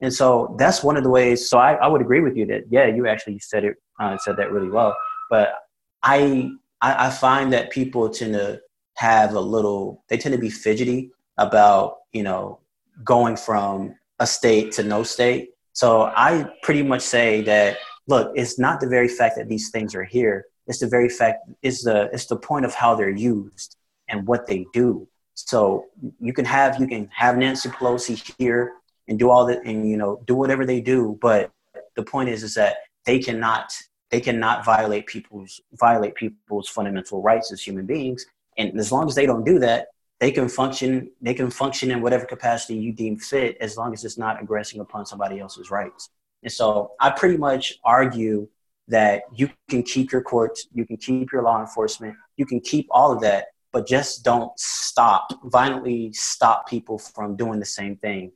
And 0.00 0.14
so 0.14 0.54
that's 0.58 0.82
one 0.82 0.96
of 0.96 1.02
the 1.02 1.10
ways. 1.10 1.50
So 1.50 1.58
I, 1.58 1.74
I 1.74 1.88
would 1.88 2.00
agree 2.00 2.20
with 2.20 2.36
you 2.36 2.46
that 2.46 2.64
yeah, 2.70 2.86
you 2.86 3.06
actually 3.06 3.38
said 3.40 3.64
it 3.64 3.76
uh, 4.00 4.16
said 4.18 4.36
that 4.36 4.52
really 4.52 4.70
well. 4.70 4.96
But 5.28 5.54
I, 6.02 6.50
I 6.80 7.06
I 7.06 7.10
find 7.10 7.52
that 7.52 7.70
people 7.70 8.08
tend 8.08 8.34
to 8.34 8.60
have 8.96 9.34
a 9.34 9.40
little 9.40 10.04
they 10.08 10.16
tend 10.16 10.34
to 10.34 10.40
be 10.40 10.50
fidgety 10.50 11.10
about 11.36 11.98
you 12.12 12.22
know 12.22 12.60
going 13.04 13.36
from 13.36 13.94
a 14.18 14.26
state 14.26 14.72
to 14.72 14.82
no 14.82 15.02
state. 15.02 15.50
So 15.72 16.12
I 16.16 16.48
pretty 16.62 16.82
much 16.82 17.02
say 17.02 17.42
that 17.42 17.78
look, 18.06 18.32
it's 18.34 18.58
not 18.58 18.80
the 18.80 18.88
very 18.88 19.08
fact 19.08 19.36
that 19.36 19.48
these 19.48 19.70
things 19.70 19.94
are 19.94 20.04
here. 20.04 20.46
It's 20.66 20.80
the 20.80 20.88
very 20.88 21.08
fact 21.08 21.38
it's 21.62 21.84
the 21.84 22.08
it's 22.12 22.26
the 22.26 22.36
point 22.36 22.64
of 22.64 22.74
how 22.74 22.94
they're 22.94 23.10
used 23.10 23.76
and 24.08 24.26
what 24.26 24.46
they 24.46 24.66
do. 24.72 25.06
So 25.34 25.86
you 26.20 26.32
can 26.32 26.44
have 26.44 26.80
you 26.80 26.86
can 26.86 27.08
have 27.14 27.36
Nancy 27.36 27.68
Pelosi 27.68 28.34
here 28.38 28.72
and 29.06 29.18
do 29.18 29.30
all 29.30 29.46
that 29.46 29.64
and 29.64 29.88
you 29.88 29.96
know 29.96 30.20
do 30.26 30.34
whatever 30.34 30.66
they 30.66 30.80
do, 30.80 31.18
but 31.20 31.52
the 31.94 32.02
point 32.02 32.28
is 32.28 32.42
is 32.42 32.54
that 32.54 32.76
they 33.04 33.18
cannot 33.18 33.72
they 34.10 34.20
cannot 34.20 34.64
violate 34.64 35.06
people's 35.06 35.60
violate 35.74 36.14
people's 36.14 36.68
fundamental 36.68 37.22
rights 37.22 37.52
as 37.52 37.62
human 37.62 37.86
beings. 37.86 38.26
And 38.56 38.78
as 38.78 38.90
long 38.90 39.06
as 39.06 39.14
they 39.14 39.26
don't 39.26 39.44
do 39.44 39.60
that, 39.60 39.88
they 40.20 40.30
can 40.30 40.48
function 40.48 41.10
they 41.20 41.34
can 41.34 41.50
function 41.50 41.90
in 41.90 42.02
whatever 42.02 42.24
capacity 42.24 42.74
you 42.74 42.92
deem 42.92 43.16
fit 43.16 43.56
as 43.60 43.76
long 43.76 43.92
as 43.92 44.04
it's 44.04 44.18
not 44.18 44.40
aggressing 44.42 44.80
upon 44.80 45.06
somebody 45.06 45.38
else's 45.40 45.70
rights 45.70 46.10
and 46.42 46.52
so 46.52 46.92
i 47.00 47.10
pretty 47.10 47.36
much 47.36 47.78
argue 47.84 48.48
that 48.88 49.22
you 49.34 49.50
can 49.68 49.82
keep 49.82 50.12
your 50.12 50.22
courts 50.22 50.66
you 50.72 50.84
can 50.84 50.96
keep 50.96 51.32
your 51.32 51.42
law 51.42 51.60
enforcement 51.60 52.14
you 52.36 52.46
can 52.46 52.60
keep 52.60 52.86
all 52.90 53.12
of 53.12 53.20
that 53.20 53.46
but 53.72 53.86
just 53.86 54.24
don't 54.24 54.58
stop 54.58 55.28
violently 55.44 56.12
stop 56.12 56.68
people 56.68 56.98
from 56.98 57.36
doing 57.36 57.58
the 57.58 57.66
same 57.66 57.96
thing 57.96 58.32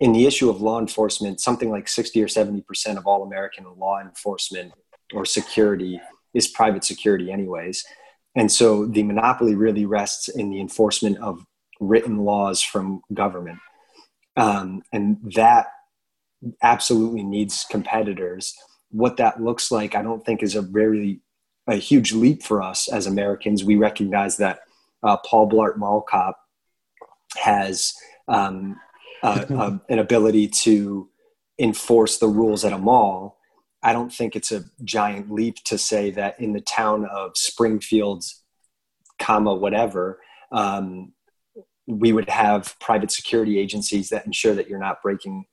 in 0.00 0.12
the 0.12 0.26
issue 0.26 0.50
of 0.50 0.60
law 0.60 0.78
enforcement 0.78 1.40
something 1.40 1.70
like 1.70 1.88
60 1.88 2.22
or 2.22 2.28
70 2.28 2.62
percent 2.62 2.98
of 2.98 3.06
all 3.06 3.22
american 3.22 3.64
law 3.76 4.00
enforcement 4.00 4.72
or 5.14 5.24
security 5.24 6.00
is 6.34 6.48
private 6.48 6.84
security 6.84 7.30
anyways 7.30 7.84
and 8.36 8.52
so 8.52 8.84
the 8.84 9.02
monopoly 9.02 9.54
really 9.54 9.86
rests 9.86 10.28
in 10.28 10.50
the 10.50 10.60
enforcement 10.60 11.16
of 11.18 11.44
written 11.80 12.18
laws 12.18 12.62
from 12.62 13.00
government. 13.12 13.58
Um, 14.36 14.82
and 14.92 15.16
that 15.34 15.66
absolutely 16.62 17.22
needs 17.22 17.64
competitors. 17.70 18.54
What 18.90 19.16
that 19.16 19.42
looks 19.42 19.72
like, 19.72 19.94
I 19.94 20.02
don't 20.02 20.24
think 20.24 20.42
is 20.42 20.54
a 20.54 20.62
very 20.62 21.20
a 21.66 21.76
huge 21.76 22.12
leap 22.12 22.42
for 22.42 22.62
us 22.62 22.88
as 22.88 23.06
Americans. 23.06 23.64
We 23.64 23.76
recognize 23.76 24.36
that 24.38 24.60
uh, 25.02 25.16
Paul 25.18 25.48
Blart 25.48 25.76
Mall 25.76 26.02
Cop 26.02 26.38
has 27.36 27.94
um, 28.28 28.80
uh, 29.22 29.44
uh, 29.50 29.78
an 29.88 29.98
ability 29.98 30.48
to 30.48 31.08
enforce 31.58 32.18
the 32.18 32.28
rules 32.28 32.64
at 32.64 32.72
a 32.72 32.78
mall 32.78 33.36
I 33.86 33.92
don't 33.92 34.12
think 34.12 34.34
it's 34.34 34.50
a 34.50 34.64
giant 34.82 35.30
leap 35.30 35.62
to 35.66 35.78
say 35.78 36.10
that 36.10 36.40
in 36.40 36.52
the 36.52 36.60
town 36.60 37.06
of 37.06 37.36
Springfield, 37.36 38.24
comma 39.20 39.54
whatever, 39.54 40.18
um, 40.50 41.12
we 41.86 42.12
would 42.12 42.28
have 42.28 42.74
private 42.80 43.12
security 43.12 43.60
agencies 43.60 44.08
that 44.08 44.26
ensure 44.26 44.54
that 44.54 44.68
you're 44.68 44.80
not 44.80 45.02
breaking 45.02 45.44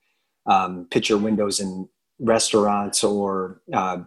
um, 0.48 0.88
picture 0.90 1.16
windows 1.16 1.60
in 1.60 1.88
restaurants 2.20 3.04
or 3.04 3.62
uh, 3.72 4.00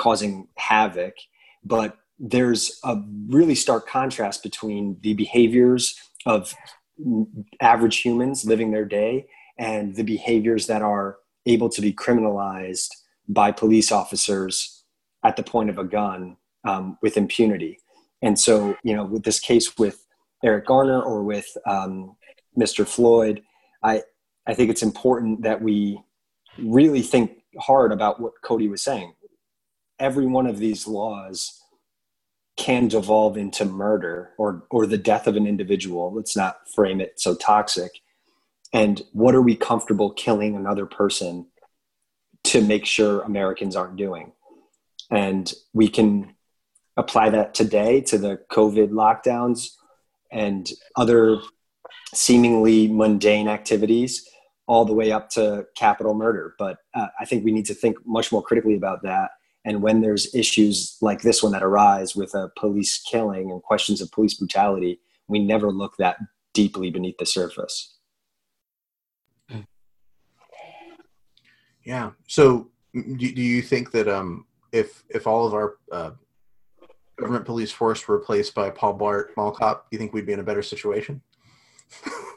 causing 0.00 0.48
havoc. 0.56 1.14
But 1.62 1.98
there's 2.18 2.80
a 2.84 2.96
really 3.28 3.54
stark 3.54 3.86
contrast 3.86 4.42
between 4.42 4.96
the 5.02 5.14
behaviors 5.14 5.94
of 6.24 6.54
average 7.60 7.98
humans 7.98 8.44
living 8.46 8.70
their 8.70 8.86
day 8.86 9.26
and 9.58 9.94
the 9.96 10.02
behaviors 10.02 10.66
that 10.68 10.80
are 10.80 11.18
able 11.44 11.68
to 11.68 11.82
be 11.82 11.92
criminalized 11.92 12.88
by 13.28 13.52
police 13.52 13.92
officers 13.92 14.84
at 15.22 15.36
the 15.36 15.42
point 15.42 15.68
of 15.68 15.78
a 15.78 15.84
gun 15.84 16.36
um, 16.64 16.96
with 17.02 17.18
impunity. 17.18 17.78
And 18.22 18.38
so, 18.38 18.76
you 18.82 18.96
know, 18.96 19.04
with 19.04 19.24
this 19.24 19.38
case 19.38 19.76
with 19.78 20.06
Eric 20.42 20.66
Garner 20.66 21.00
or 21.00 21.22
with 21.22 21.48
um, 21.66 22.16
Mr. 22.58 22.86
Floyd, 22.86 23.42
I, 23.82 24.02
I 24.46 24.54
think 24.54 24.70
it's 24.70 24.82
important 24.82 25.42
that 25.42 25.62
we 25.62 26.00
really 26.58 27.02
think 27.02 27.42
hard 27.58 27.92
about 27.92 28.20
what 28.20 28.32
Cody 28.42 28.68
was 28.68 28.82
saying. 28.82 29.12
Every 30.00 30.26
one 30.26 30.46
of 30.46 30.58
these 30.58 30.86
laws 30.86 31.60
can 32.56 32.88
devolve 32.88 33.36
into 33.36 33.64
murder 33.64 34.30
or 34.36 34.64
or 34.70 34.86
the 34.86 34.98
death 34.98 35.26
of 35.26 35.36
an 35.36 35.46
individual. 35.46 36.12
Let's 36.12 36.36
not 36.36 36.68
frame 36.74 37.00
it 37.00 37.20
so 37.20 37.34
toxic. 37.34 37.92
And 38.72 39.02
what 39.12 39.34
are 39.34 39.42
we 39.42 39.56
comfortable 39.56 40.10
killing 40.12 40.56
another 40.56 40.86
person 40.86 41.46
to 42.44 42.62
make 42.62 42.86
sure 42.86 43.22
Americans 43.22 43.76
aren't 43.76 43.96
doing? 43.96 44.32
And 45.10 45.52
we 45.72 45.88
can 45.88 46.34
apply 46.96 47.30
that 47.30 47.54
today 47.54 48.00
to 48.02 48.18
the 48.18 48.40
COVID 48.52 48.90
lockdowns 48.90 49.70
and 50.30 50.70
other 50.96 51.38
seemingly 52.14 52.88
mundane 52.88 53.48
activities 53.48 54.28
all 54.66 54.84
the 54.84 54.94
way 54.94 55.10
up 55.10 55.30
to 55.30 55.66
capital 55.76 56.14
murder. 56.14 56.54
But 56.58 56.78
uh, 56.94 57.08
I 57.18 57.24
think 57.24 57.44
we 57.44 57.52
need 57.52 57.66
to 57.66 57.74
think 57.74 57.96
much 58.06 58.30
more 58.30 58.42
critically 58.42 58.76
about 58.76 59.02
that. 59.02 59.30
And 59.64 59.82
when 59.82 60.00
there's 60.00 60.34
issues 60.34 60.96
like 61.00 61.20
this 61.20 61.42
one 61.42 61.52
that 61.52 61.62
arise 61.62 62.16
with 62.16 62.34
a 62.34 62.50
police 62.56 62.98
killing 62.98 63.50
and 63.50 63.62
questions 63.62 64.00
of 64.00 64.10
police 64.10 64.34
brutality, 64.34 65.00
we 65.28 65.38
never 65.38 65.70
look 65.70 65.96
that 65.98 66.16
deeply 66.54 66.90
beneath 66.90 67.18
the 67.18 67.26
surface. 67.26 67.96
Yeah. 71.84 72.10
So, 72.28 72.70
do, 72.94 73.16
do 73.16 73.42
you 73.42 73.62
think 73.62 73.90
that 73.92 74.08
um, 74.08 74.46
if 74.72 75.02
if 75.08 75.26
all 75.26 75.46
of 75.46 75.54
our 75.54 75.76
uh, 75.90 76.10
government 77.18 77.44
police 77.44 77.72
force 77.72 78.06
were 78.06 78.18
replaced 78.18 78.54
by 78.54 78.70
Paul 78.70 78.98
Blart 78.98 79.36
Mall 79.36 79.52
Cop, 79.52 79.90
do 79.90 79.96
you 79.96 79.98
think 79.98 80.12
we'd 80.12 80.26
be 80.26 80.32
in 80.32 80.40
a 80.40 80.44
better 80.44 80.62
situation? 80.62 81.22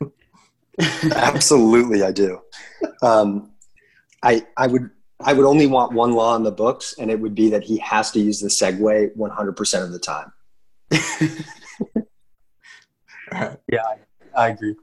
Absolutely, 1.16 2.04
I 2.04 2.12
do. 2.12 2.40
Um, 3.02 3.52
I 4.24 4.46
I 4.58 4.68
would 4.68 4.90
I 5.24 5.34
would 5.34 5.46
only 5.46 5.68
want 5.68 5.94
one 5.94 6.14
law 6.14 6.36
in 6.36 6.44
the 6.44 6.52
books, 6.52 6.96
and 7.00 7.10
it 7.10 7.20
would 7.20 7.36
be 7.36 7.50
that 7.50 7.64
he 7.64 7.78
has 7.78 8.12
to 8.12 8.20
use 8.20 8.40
the 8.40 8.48
Segway 8.48 9.16
100 9.16 9.54
percent 9.54 9.84
of 9.84 9.92
the 9.92 10.00
time. 10.00 10.32
yeah, 13.72 13.82
I, 13.84 13.98
I, 14.36 14.50
agree. 14.50 14.76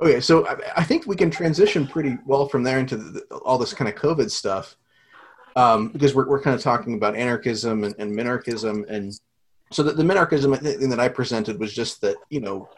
Okay, 0.00 0.20
so 0.20 0.46
I, 0.46 0.56
I, 0.78 0.84
think 0.84 1.06
we 1.06 1.16
can 1.16 1.30
transition 1.30 1.86
pretty 1.86 2.18
well 2.26 2.48
from 2.48 2.62
there 2.62 2.78
into 2.78 2.96
the, 2.96 3.20
all 3.44 3.58
this 3.58 3.74
kind 3.74 3.88
of 3.88 3.94
COVID 3.94 4.30
stuff, 4.30 4.76
um, 5.54 5.88
because 5.88 6.14
we're 6.14 6.28
we're 6.28 6.42
kind 6.42 6.56
of 6.56 6.62
talking 6.62 6.94
about 6.94 7.14
anarchism 7.14 7.84
and, 7.84 7.94
and 7.98 8.12
minarchism, 8.12 8.88
and 8.88 9.18
so 9.70 9.82
the, 9.82 9.92
the 9.92 10.02
minarchism 10.02 10.58
thing 10.58 10.90
that 10.90 11.00
I 11.00 11.08
presented 11.08 11.60
was 11.60 11.72
just 11.72 12.00
that 12.00 12.16
you 12.30 12.40
know 12.40 12.68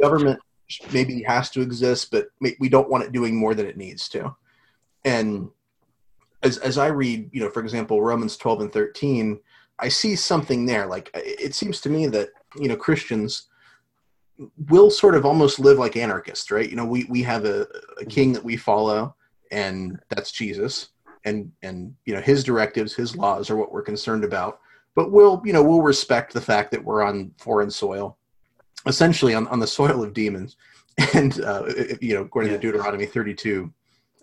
government 0.00 0.40
maybe 0.92 1.22
has 1.22 1.50
to 1.50 1.62
exist, 1.62 2.10
but 2.10 2.26
we 2.40 2.68
don't 2.68 2.90
want 2.90 3.04
it 3.04 3.12
doing 3.12 3.34
more 3.34 3.54
than 3.54 3.66
it 3.66 3.76
needs 3.76 4.08
to. 4.10 4.34
And 5.04 5.50
as 6.42 6.58
as 6.58 6.78
I 6.78 6.88
read, 6.88 7.30
you 7.32 7.40
know, 7.40 7.50
for 7.50 7.60
example, 7.60 8.02
Romans 8.02 8.36
12 8.36 8.60
and 8.62 8.72
13, 8.72 9.38
I 9.78 9.88
see 9.88 10.16
something 10.16 10.66
there. 10.66 10.86
Like 10.86 11.10
it 11.14 11.54
seems 11.54 11.80
to 11.82 11.90
me 11.90 12.06
that, 12.08 12.30
you 12.56 12.68
know, 12.68 12.76
Christians 12.76 13.48
will 14.68 14.90
sort 14.90 15.14
of 15.14 15.26
almost 15.26 15.58
live 15.58 15.78
like 15.78 15.96
anarchists, 15.96 16.50
right? 16.50 16.68
You 16.68 16.76
know, 16.76 16.86
we 16.86 17.04
we 17.04 17.22
have 17.22 17.44
a, 17.44 17.66
a 18.00 18.04
king 18.04 18.32
that 18.32 18.44
we 18.44 18.56
follow 18.56 19.14
and 19.50 19.98
that's 20.10 20.32
Jesus. 20.32 20.90
And 21.24 21.50
and 21.62 21.94
you 22.06 22.14
know, 22.14 22.20
his 22.20 22.44
directives, 22.44 22.94
his 22.94 23.16
laws 23.16 23.50
are 23.50 23.56
what 23.56 23.72
we're 23.72 23.82
concerned 23.82 24.24
about. 24.24 24.60
But 24.94 25.12
we'll, 25.12 25.42
you 25.44 25.52
know, 25.52 25.62
we'll 25.62 25.82
respect 25.82 26.32
the 26.32 26.40
fact 26.40 26.70
that 26.72 26.82
we're 26.82 27.02
on 27.02 27.32
foreign 27.38 27.70
soil 27.70 28.18
essentially 28.86 29.34
on, 29.34 29.46
on 29.48 29.60
the 29.60 29.66
soil 29.66 30.02
of 30.02 30.12
demons. 30.12 30.56
And, 31.14 31.40
uh, 31.42 31.62
you 32.00 32.14
know, 32.14 32.22
according 32.22 32.50
yeah. 32.50 32.56
to 32.56 32.60
Deuteronomy 32.60 33.06
32, 33.06 33.72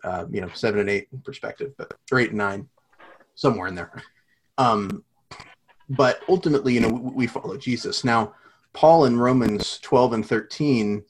uh, 0.06 0.26
you 0.32 0.40
know, 0.40 0.50
seven 0.54 0.80
and 0.82 0.90
eight 0.90 1.08
perspective, 1.24 1.74
but 1.78 1.94
or 2.12 2.20
eight 2.20 2.30
and 2.30 2.38
nine, 2.38 2.70
somewhere 3.34 3.68
in 3.68 3.76
there. 3.76 3.92
Um, 4.58 5.04
but 5.90 6.22
ultimately, 6.30 6.74
you 6.74 6.80
know, 6.80 6.90
we, 6.90 7.12
we 7.12 7.28
follow 7.28 7.58
Jesus. 7.58 8.04
Now, 8.04 8.34
Paul 8.74 9.06
in 9.06 9.18
Romans 9.18 9.80
12 9.82 10.14
and 10.14 10.26
13 10.26 11.04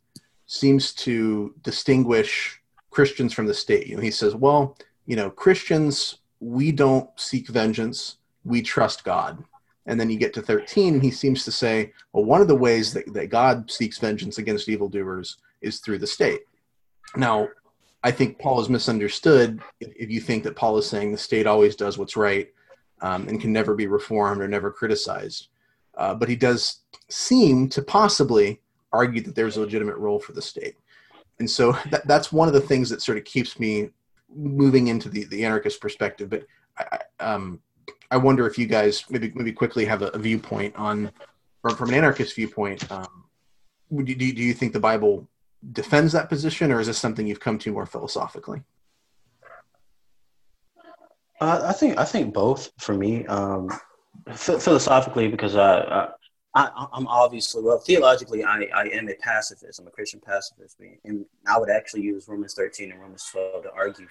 seems 0.47 0.93
to 0.93 1.53
distinguish 1.62 2.62
Christians 2.91 3.34
from 3.34 3.47
the 3.47 3.53
state. 3.53 3.88
You 3.88 3.97
know, 3.97 4.01
he 4.01 4.12
says, 4.12 4.36
well, 4.36 4.77
you 5.05 5.15
know, 5.15 5.29
Christians, 5.29 6.19
we 6.39 6.71
don't 6.71 7.10
seek 7.19 7.47
vengeance, 7.49 8.17
we 8.43 8.62
trust 8.62 9.03
God. 9.03 9.43
And 9.88 9.99
then 9.99 10.10
you 10.10 10.17
get 10.17 10.34
to 10.34 10.41
13, 10.41 10.95
and 10.95 11.03
he 11.03 11.12
seems 11.12 11.43
to 11.45 11.51
say, 11.51 11.91
well, 12.13 12.25
one 12.25 12.41
of 12.41 12.47
the 12.47 12.55
ways 12.55 12.93
that, 12.93 13.13
that 13.13 13.29
God 13.29 13.69
seeks 13.69 13.99
vengeance 13.99 14.38
against 14.38 14.69
evildoers 14.69 15.38
is 15.62 15.79
through 15.79 15.99
the 15.99 16.08
state. 16.08 16.41
Now, 17.15 17.49
I 18.06 18.12
think 18.12 18.38
Paul 18.38 18.62
is 18.62 18.70
misunderstood 18.70 19.63
if, 19.80 20.12
you 20.12 20.22
think 20.22 20.44
that 20.44 20.56
Paul 20.56 20.78
is 20.78 20.88
saying 20.88 21.12
the 21.12 21.18
state 21.18 21.48
always 21.48 21.76
does 21.76 21.98
what's 21.98 22.15
right 22.15 22.54
um, 23.02 23.28
and 23.28 23.41
can 23.41 23.52
never 23.52 23.74
be 23.74 23.88
reformed 23.88 24.44
or 24.44 24.48
never 24.48 24.70
criticized. 24.70 25.48
Uh, 25.98 26.13
but 26.13 26.30
he 26.30 26.36
does 26.36 26.82
seem 27.10 27.68
to 27.70 27.82
possibly 27.82 28.62
argue 28.94 29.24
that 29.24 29.34
there's 29.34 29.58
a 29.58 29.62
legitimate 29.62 29.98
role 29.98 30.20
for 30.20 30.34
the 30.34 30.41
state. 30.41 30.76
And 31.39 31.50
so 31.50 31.72
that, 31.89 32.08
that's 32.08 32.32
one 32.32 32.48
of 32.48 32.54
the 32.54 32.62
things 32.62 32.91
that 32.91 33.02
sort 33.02 33.18
of 33.18 33.24
keeps 33.24 33.60
me 33.60 33.89
moving 34.32 34.86
into 34.86 35.10
the, 35.10 35.24
the 35.26 35.44
anarchist 35.44 35.82
perspective. 35.82 36.30
But 36.30 36.46
I, 36.78 37.00
um, 37.20 37.60
I 38.12 38.18
wonder 38.18 38.46
if 38.46 38.60
you 38.60 38.68
guys 38.68 39.04
maybe 39.10 39.32
maybe 39.34 39.52
quickly 39.52 39.84
have 39.86 40.04
a, 40.04 40.10
a 40.10 40.20
viewpoint 40.20 40.76
on, 40.76 41.12
from, 41.63 41.76
from 41.76 41.89
an 41.89 41.96
anarchist 41.96 42.36
viewpoint. 42.36 42.91
Um, 42.91 43.24
do, 43.91 44.13
do 44.13 44.44
you 44.44 44.54
think 44.54 44.74
the 44.74 44.80
Bible 44.80 45.28
defends 45.71 46.13
that 46.13 46.30
position, 46.30 46.71
or 46.71 46.80
is 46.80 46.88
this 46.88 46.97
something 46.97 47.25
you've 47.28 47.39
come 47.39 47.58
to 47.60 47.71
more 47.71 47.86
philosophically? 47.86 48.62
Uh, 51.41 51.63
I 51.65 51.73
think 51.73 51.97
I 51.97 52.06
think 52.06 52.34
both 52.34 52.71
for 52.80 52.93
me. 52.93 53.25
Um, 53.25 53.69
philosophically, 54.34 55.28
because 55.28 55.56
I, 55.56 56.10
I, 56.56 56.88
am 56.93 57.08
obviously 57.08 57.62
well 57.62 57.80
theologically, 57.80 58.43
I, 58.43 58.67
I 58.73 58.86
am 58.88 59.10
a 59.10 59.15
pacifist. 59.15 59.80
I'm 59.80 59.88
a 59.88 59.91
Christian 59.91 60.21
pacifist, 60.25 60.80
and 61.04 61.25
I 61.47 61.60
would 61.60 61.69
actually 61.69 62.04
use 62.04 62.28
Romans 62.28 62.54
13 62.54 62.91
and 62.91 63.01
Romans 63.01 63.28
12 63.32 63.63
to 63.63 63.71
argue 63.73 64.08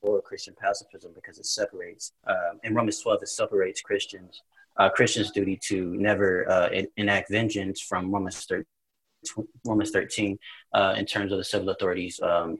for 0.00 0.22
Christian 0.22 0.54
pacifism 0.60 1.12
because 1.14 1.38
it 1.38 1.46
separates. 1.46 2.12
Uh, 2.26 2.54
in 2.64 2.74
Romans 2.74 3.00
12, 3.00 3.22
it 3.22 3.28
separates 3.28 3.80
Christians, 3.80 4.42
uh, 4.76 4.88
Christians' 4.88 5.30
duty 5.32 5.58
to 5.64 5.94
never 5.96 6.48
uh, 6.48 6.70
enact 6.96 7.30
vengeance 7.30 7.80
from 7.80 8.10
Romans 8.12 8.44
13, 8.46 8.64
Romans 9.64 9.90
13 9.90 10.38
uh, 10.74 10.94
in 10.96 11.06
terms 11.06 11.32
of 11.32 11.38
the 11.38 11.44
civil 11.44 11.70
authorities 11.70 12.20
um, 12.22 12.58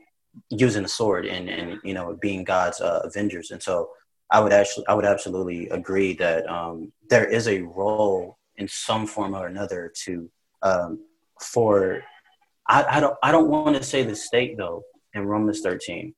using 0.49 0.83
the 0.83 0.89
sword 0.89 1.25
and, 1.25 1.49
and 1.49 1.79
you 1.83 1.93
know 1.93 2.17
being 2.21 2.43
God's 2.43 2.81
uh, 2.81 3.01
avengers. 3.03 3.51
And 3.51 3.61
so 3.61 3.89
I 4.29 4.39
would 4.39 4.53
actually 4.53 4.87
I 4.87 4.93
would 4.93 5.05
absolutely 5.05 5.69
agree 5.69 6.13
that 6.13 6.47
um, 6.49 6.91
there 7.09 7.25
is 7.25 7.47
a 7.47 7.61
role 7.61 8.37
in 8.57 8.67
some 8.67 9.07
form 9.07 9.35
or 9.35 9.47
another 9.47 9.91
to 10.05 10.29
um, 10.61 10.99
for 11.41 12.03
I, 12.67 12.85
I 12.97 12.99
don't 12.99 13.17
I 13.23 13.31
don't 13.31 13.49
want 13.49 13.75
to 13.75 13.83
say 13.83 14.03
the 14.03 14.15
state 14.15 14.57
though 14.57 14.83
in 15.13 15.25
Romans 15.25 15.61
13 15.61 16.13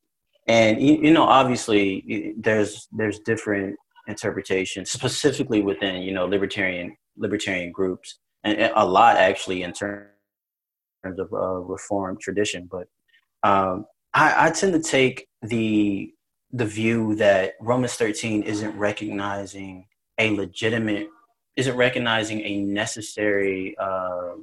and 0.47 0.81
you, 0.81 1.11
know 1.11 1.23
obviously 1.23 2.35
there's 2.37 2.87
there's 2.91 3.19
different 3.19 3.75
interpretations 4.07 4.91
specifically 4.91 5.61
within 5.61 6.01
you 6.03 6.13
know 6.13 6.25
libertarian 6.25 6.95
libertarian 7.17 7.71
groups 7.71 8.19
and 8.43 8.71
a 8.75 8.85
lot 8.85 9.17
actually 9.17 9.63
in 9.63 9.71
terms 9.71 10.12
of 11.05 11.33
uh, 11.33 11.37
reform 11.37 12.17
tradition 12.19 12.69
but 12.71 12.87
um, 13.43 13.85
I, 14.13 14.47
I 14.47 14.49
tend 14.51 14.73
to 14.73 14.81
take 14.81 15.27
the 15.41 16.13
the 16.51 16.65
view 16.65 17.15
that 17.15 17.53
romans 17.59 17.93
13 17.93 18.43
isn't 18.43 18.77
recognizing 18.77 19.87
a 20.17 20.35
legitimate 20.35 21.07
isn't 21.55 21.75
recognizing 21.75 22.41
a 22.41 22.61
necessary 22.61 23.75
uh, 23.77 24.33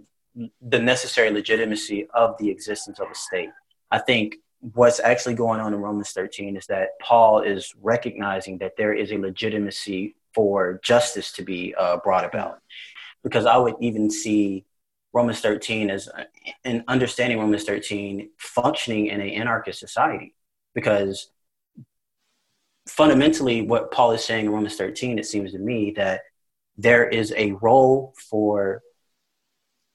the 0.60 0.78
necessary 0.78 1.30
legitimacy 1.30 2.06
of 2.14 2.36
the 2.38 2.50
existence 2.50 3.00
of 3.00 3.10
a 3.10 3.14
state 3.14 3.50
i 3.90 3.98
think 3.98 4.36
what's 4.60 5.00
actually 5.00 5.34
going 5.34 5.60
on 5.60 5.72
in 5.72 5.80
Romans 5.80 6.10
13 6.10 6.56
is 6.56 6.66
that 6.66 6.90
Paul 7.00 7.40
is 7.40 7.74
recognizing 7.80 8.58
that 8.58 8.76
there 8.76 8.92
is 8.92 9.10
a 9.10 9.18
legitimacy 9.18 10.14
for 10.34 10.80
justice 10.82 11.32
to 11.32 11.42
be 11.42 11.74
uh, 11.76 11.96
brought 11.98 12.24
about. 12.24 12.60
Because 13.22 13.46
I 13.46 13.56
would 13.56 13.74
even 13.80 14.10
see 14.10 14.64
Romans 15.12 15.40
13 15.40 15.90
as, 15.90 16.08
in 16.64 16.84
understanding 16.88 17.38
Romans 17.38 17.64
13, 17.64 18.30
functioning 18.38 19.06
in 19.06 19.20
an 19.20 19.28
anarchist 19.28 19.80
society. 19.80 20.34
Because 20.74 21.30
fundamentally, 22.88 23.62
what 23.62 23.90
Paul 23.90 24.12
is 24.12 24.24
saying 24.24 24.46
in 24.46 24.52
Romans 24.52 24.76
13, 24.76 25.18
it 25.18 25.26
seems 25.26 25.52
to 25.52 25.58
me 25.58 25.92
that 25.96 26.22
there 26.76 27.08
is 27.08 27.32
a 27.36 27.52
role 27.52 28.14
for 28.16 28.82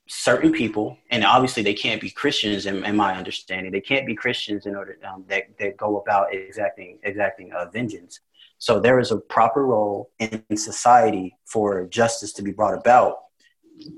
certain 0.07 0.51
people, 0.51 0.97
and 1.09 1.23
obviously 1.23 1.63
they 1.63 1.73
can't 1.73 2.01
be 2.01 2.09
Christians. 2.09 2.65
In, 2.65 2.83
in 2.85 2.95
my 2.95 3.15
understanding, 3.15 3.71
they 3.71 3.81
can't 3.81 4.05
be 4.05 4.15
Christians 4.15 4.65
in 4.65 4.75
order 4.75 4.97
um, 5.07 5.25
that 5.27 5.57
that 5.59 5.77
go 5.77 5.99
about 5.99 6.33
exacting 6.33 6.99
exacting 7.03 7.51
uh, 7.53 7.69
vengeance. 7.71 8.19
So 8.57 8.79
there 8.79 8.99
is 8.99 9.11
a 9.11 9.17
proper 9.17 9.65
role 9.65 10.11
in 10.19 10.43
society 10.55 11.35
for 11.45 11.85
justice 11.87 12.33
to 12.33 12.41
be 12.43 12.51
brought 12.51 12.77
about, 12.77 13.17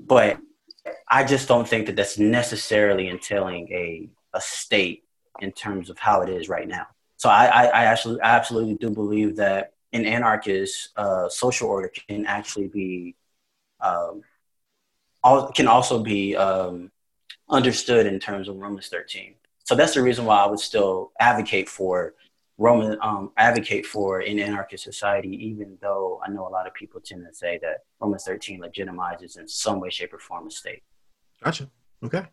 but 0.06 0.38
I 1.08 1.24
just 1.24 1.48
don't 1.48 1.68
think 1.68 1.86
that 1.86 1.96
that's 1.96 2.18
necessarily 2.18 3.08
entailing 3.08 3.68
a 3.72 4.08
a 4.34 4.40
state 4.40 5.04
in 5.40 5.52
terms 5.52 5.90
of 5.90 5.98
how 5.98 6.22
it 6.22 6.28
is 6.28 6.48
right 6.48 6.68
now. 6.68 6.86
So 7.16 7.28
I, 7.28 7.46
I, 7.46 7.64
I 7.64 7.84
actually 7.84 8.20
I 8.20 8.36
absolutely 8.36 8.74
do 8.74 8.90
believe 8.90 9.36
that 9.36 9.72
an 9.92 10.04
anarchist 10.04 10.90
uh, 10.96 11.28
social 11.28 11.68
order 11.68 11.90
can 12.08 12.26
actually 12.26 12.68
be 12.68 13.16
um, 13.80 14.22
all, 15.22 15.50
can 15.52 15.66
also 15.66 16.02
be 16.02 16.36
um, 16.36 16.90
understood 17.48 18.06
in 18.06 18.18
terms 18.20 18.48
of 18.48 18.56
Romans 18.56 18.88
13. 18.88 19.34
So 19.64 19.74
that's 19.74 19.94
the 19.94 20.02
reason 20.02 20.24
why 20.24 20.38
I 20.38 20.46
would 20.46 20.60
still 20.60 21.12
advocate 21.18 21.68
for 21.68 22.14
Roman 22.58 22.98
um, 23.00 23.30
advocate 23.36 23.86
for 23.86 24.18
an 24.18 24.40
anarchist 24.40 24.82
society, 24.82 25.30
even 25.46 25.78
though 25.80 26.20
I 26.24 26.28
know 26.28 26.46
a 26.46 26.50
lot 26.50 26.66
of 26.66 26.74
people 26.74 27.00
tend 27.00 27.24
to 27.24 27.32
say 27.32 27.58
that 27.62 27.84
Romans 28.00 28.24
13 28.24 28.60
legitimizes 28.60 29.38
in 29.38 29.46
some 29.46 29.78
way, 29.78 29.90
shape, 29.90 30.12
or 30.12 30.18
form 30.18 30.48
a 30.48 30.50
state. 30.50 30.82
Gotcha. 31.42 31.70
Okay. 32.04 32.26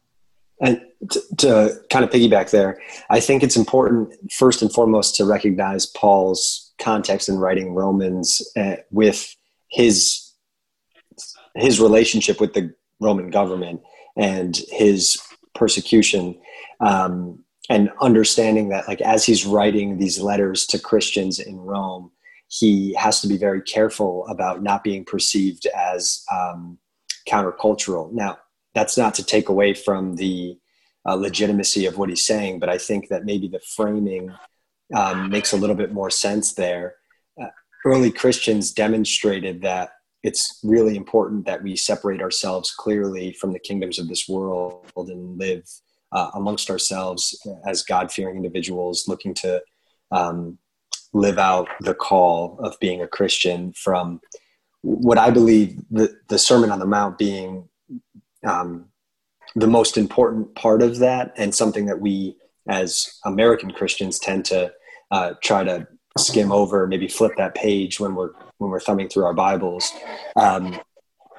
And 0.62 0.82
to, 1.12 1.22
to, 1.38 1.76
kind 1.92 2.04
of 2.04 2.12
piggyback 2.12 2.50
there, 2.50 2.82
I 3.10 3.20
think 3.20 3.44
it's 3.44 3.58
important 3.58 4.16
first 4.32 4.62
and 4.62 4.74
foremost 4.74 5.16
to 5.16 5.26
recognize 5.26 5.86
Paul's 5.86 6.74
context 6.80 7.30
in 7.30 7.38
writing 7.38 7.74
Romans 7.74 8.42
uh, 8.58 8.78
with 8.90 9.36
his 9.70 10.34
his 11.56 11.80
relationship 11.80 12.42
with 12.42 12.54
the 12.54 12.74
Roman 13.00 13.30
government 13.30 13.82
and 14.18 14.60
his 14.70 15.18
persecution. 15.54 16.40
Um, 16.82 17.45
and 17.70 17.90
understanding 18.02 18.70
that 18.70 18.88
like 18.88 19.02
as 19.02 19.26
he's 19.26 19.46
writing 19.46 19.98
these 19.98 20.20
letters 20.20 20.66
to 20.68 20.80
christians 20.80 21.40
in 21.40 21.58
rome 21.58 22.12
he 22.48 22.94
has 22.94 23.22
to 23.22 23.28
be 23.28 23.38
very 23.38 23.62
careful 23.62 24.26
about 24.28 24.62
not 24.62 24.84
being 24.84 25.04
perceived 25.04 25.66
as 25.76 26.24
um, 26.32 26.78
countercultural. 27.28 28.12
Now 28.12 28.38
that's 28.74 28.98
not 28.98 29.16
to 29.16 29.24
take 29.24 29.50
away 29.50 29.74
from 29.74 30.16
the 30.16 30.58
uh, 31.08 31.16
legitimacy 31.16 31.86
of 31.86 31.98
what 31.98 32.10
he's 32.10 32.26
saying 32.26 32.60
but 32.60 32.68
i 32.68 32.80
think 32.80 33.10
that 33.10 33.26
maybe 33.26 33.48
the 33.48 33.60
framing 33.60 34.34
um, 34.96 35.30
makes 35.30 35.54
a 35.54 35.58
little 35.58 35.76
bit 35.76 35.92
more 35.92 36.10
sense 36.10 36.54
there. 36.54 36.96
Uh, 37.42 37.48
early 37.86 38.12
christians 38.12 38.72
demonstrated 38.72 39.62
that 39.62 39.92
it's 40.24 40.60
really 40.64 40.96
important 40.96 41.46
that 41.46 41.62
we 41.62 41.76
separate 41.76 42.22
ourselves 42.22 42.72
clearly 42.72 43.34
from 43.34 43.54
the 43.54 43.60
kingdoms 43.60 44.00
of 44.00 44.08
this 44.08 44.28
world 44.28 44.88
and 44.96 45.38
live 45.38 45.64
uh, 46.16 46.32
amongst 46.34 46.70
ourselves 46.72 47.46
as 47.68 47.84
God 47.84 48.12
fearing 48.12 48.38
individuals 48.38 49.08
looking 49.08 49.34
to 49.36 49.62
um, 50.12 50.58
live 51.14 51.38
out 51.38 51.68
the 51.82 51.94
call 51.94 52.58
of 52.60 52.80
being 52.80 53.02
a 53.02 53.08
Christian 53.08 53.74
from 53.74 54.22
what 54.82 55.18
I 55.18 55.30
believe 55.30 55.78
the, 55.92 56.16
the 56.30 56.40
Sermon 56.40 56.72
on 56.72 56.80
the 56.80 56.86
Mount 56.86 57.18
being 57.18 57.68
um, 58.48 58.86
the 59.56 59.68
most 59.68 59.98
important 59.98 60.56
part 60.56 60.82
of 60.82 61.00
that 61.00 61.34
and 61.38 61.54
something 61.54 61.86
that 61.88 62.00
we 62.00 62.38
as 62.68 63.20
American 63.26 63.72
Christians 63.72 64.18
tend 64.18 64.46
to 64.46 64.72
uh, 65.12 65.34
try 65.44 65.64
to 65.64 65.88
skim 66.18 66.52
over, 66.52 66.88
maybe 66.88 67.08
flip 67.08 67.34
that 67.38 67.56
page 67.56 68.00
when 68.00 68.16
we're 68.16 68.32
when 68.58 68.72
we're 68.72 68.80
thumbing 68.80 69.10
through 69.10 69.26
our 69.26 69.34
Bibles. 69.34 69.92
Um, 70.36 70.80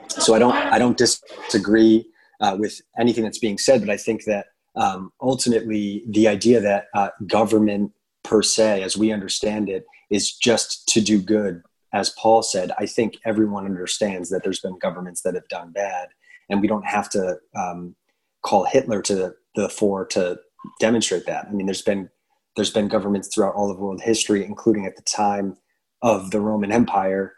so 0.09 0.35
I 0.35 0.39
don't 0.39 0.55
I 0.55 0.79
don't 0.79 0.99
disagree 0.99 2.07
uh, 2.41 2.57
with 2.59 2.81
anything 2.99 3.25
that's 3.25 3.39
being 3.39 3.59
said, 3.59 3.81
but 3.81 3.91
I 3.91 3.97
think 3.97 4.25
that 4.25 4.47
um, 4.77 5.13
ultimately 5.21 6.05
the 6.09 6.29
idea 6.29 6.61
that 6.61 6.87
uh, 6.95 7.09
government 7.27 7.93
per 8.23 8.43
se, 8.43 8.83
as 8.83 8.97
we 8.97 9.13
understand 9.13 9.69
it, 9.69 9.85
is 10.11 10.33
just 10.33 10.87
to 10.89 11.01
do 11.01 11.21
good. 11.21 11.63
As 11.93 12.11
Paul 12.11 12.43
said, 12.43 12.73
I 12.79 12.87
think 12.87 13.15
everyone 13.25 13.65
understands 13.65 14.29
that 14.31 14.43
there's 14.43 14.61
been 14.61 14.79
governments 14.79 15.23
that 15.23 15.35
have 15.35 15.49
done 15.49 15.73
bad, 15.73 16.09
and 16.51 16.61
we 16.61 16.69
don't 16.69 16.87
have 16.87 17.09
to 17.11 17.39
um, 17.57 17.95
call 18.43 18.65
Hitler 18.65 19.01
to 19.03 19.15
the, 19.15 19.35
the 19.55 19.69
fore 19.69 20.05
to 20.07 20.39
demonstrate 20.81 21.27
that. 21.27 21.47
I 21.47 21.53
mean, 21.53 21.67
there's 21.67 21.83
been 21.83 22.11
there's 22.57 22.71
been 22.71 22.89
governments 22.89 23.29
throughout 23.29 23.55
all 23.55 23.71
of 23.71 23.79
world 23.79 24.01
history, 24.01 24.45
including 24.45 24.87
at 24.87 24.97
the 24.97 25.03
time 25.03 25.57
of 26.03 26.31
the 26.31 26.41
Roman 26.41 26.73
Empire. 26.73 27.35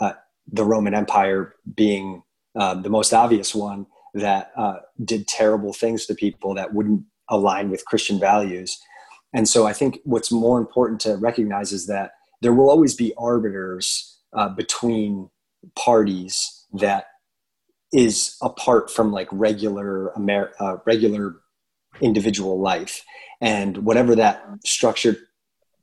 Uh, 0.00 0.14
the 0.50 0.64
Roman 0.64 0.94
Empire 0.94 1.54
being 1.74 2.22
uh, 2.56 2.74
the 2.74 2.90
most 2.90 3.12
obvious 3.12 3.54
one, 3.54 3.86
that 4.16 4.50
uh, 4.56 4.78
did 5.04 5.28
terrible 5.28 5.72
things 5.72 6.06
to 6.06 6.14
people 6.14 6.54
that 6.54 6.72
wouldn't 6.74 7.04
align 7.28 7.70
with 7.70 7.84
Christian 7.84 8.18
values. 8.18 8.78
And 9.32 9.48
so 9.48 9.66
I 9.66 9.72
think 9.72 9.98
what's 10.04 10.32
more 10.32 10.58
important 10.58 11.00
to 11.02 11.16
recognize 11.16 11.72
is 11.72 11.86
that 11.86 12.12
there 12.40 12.54
will 12.54 12.70
always 12.70 12.94
be 12.94 13.12
arbiters 13.18 14.18
uh, 14.32 14.48
between 14.48 15.30
parties 15.74 16.64
that 16.74 17.06
is 17.92 18.36
apart 18.42 18.90
from 18.90 19.12
like 19.12 19.28
regular 19.30 20.12
Amer- 20.16 20.52
uh, 20.60 20.78
regular 20.86 21.36
individual 22.00 22.60
life 22.60 23.04
and 23.40 23.78
whatever 23.78 24.14
that 24.14 24.44
structure 24.64 25.16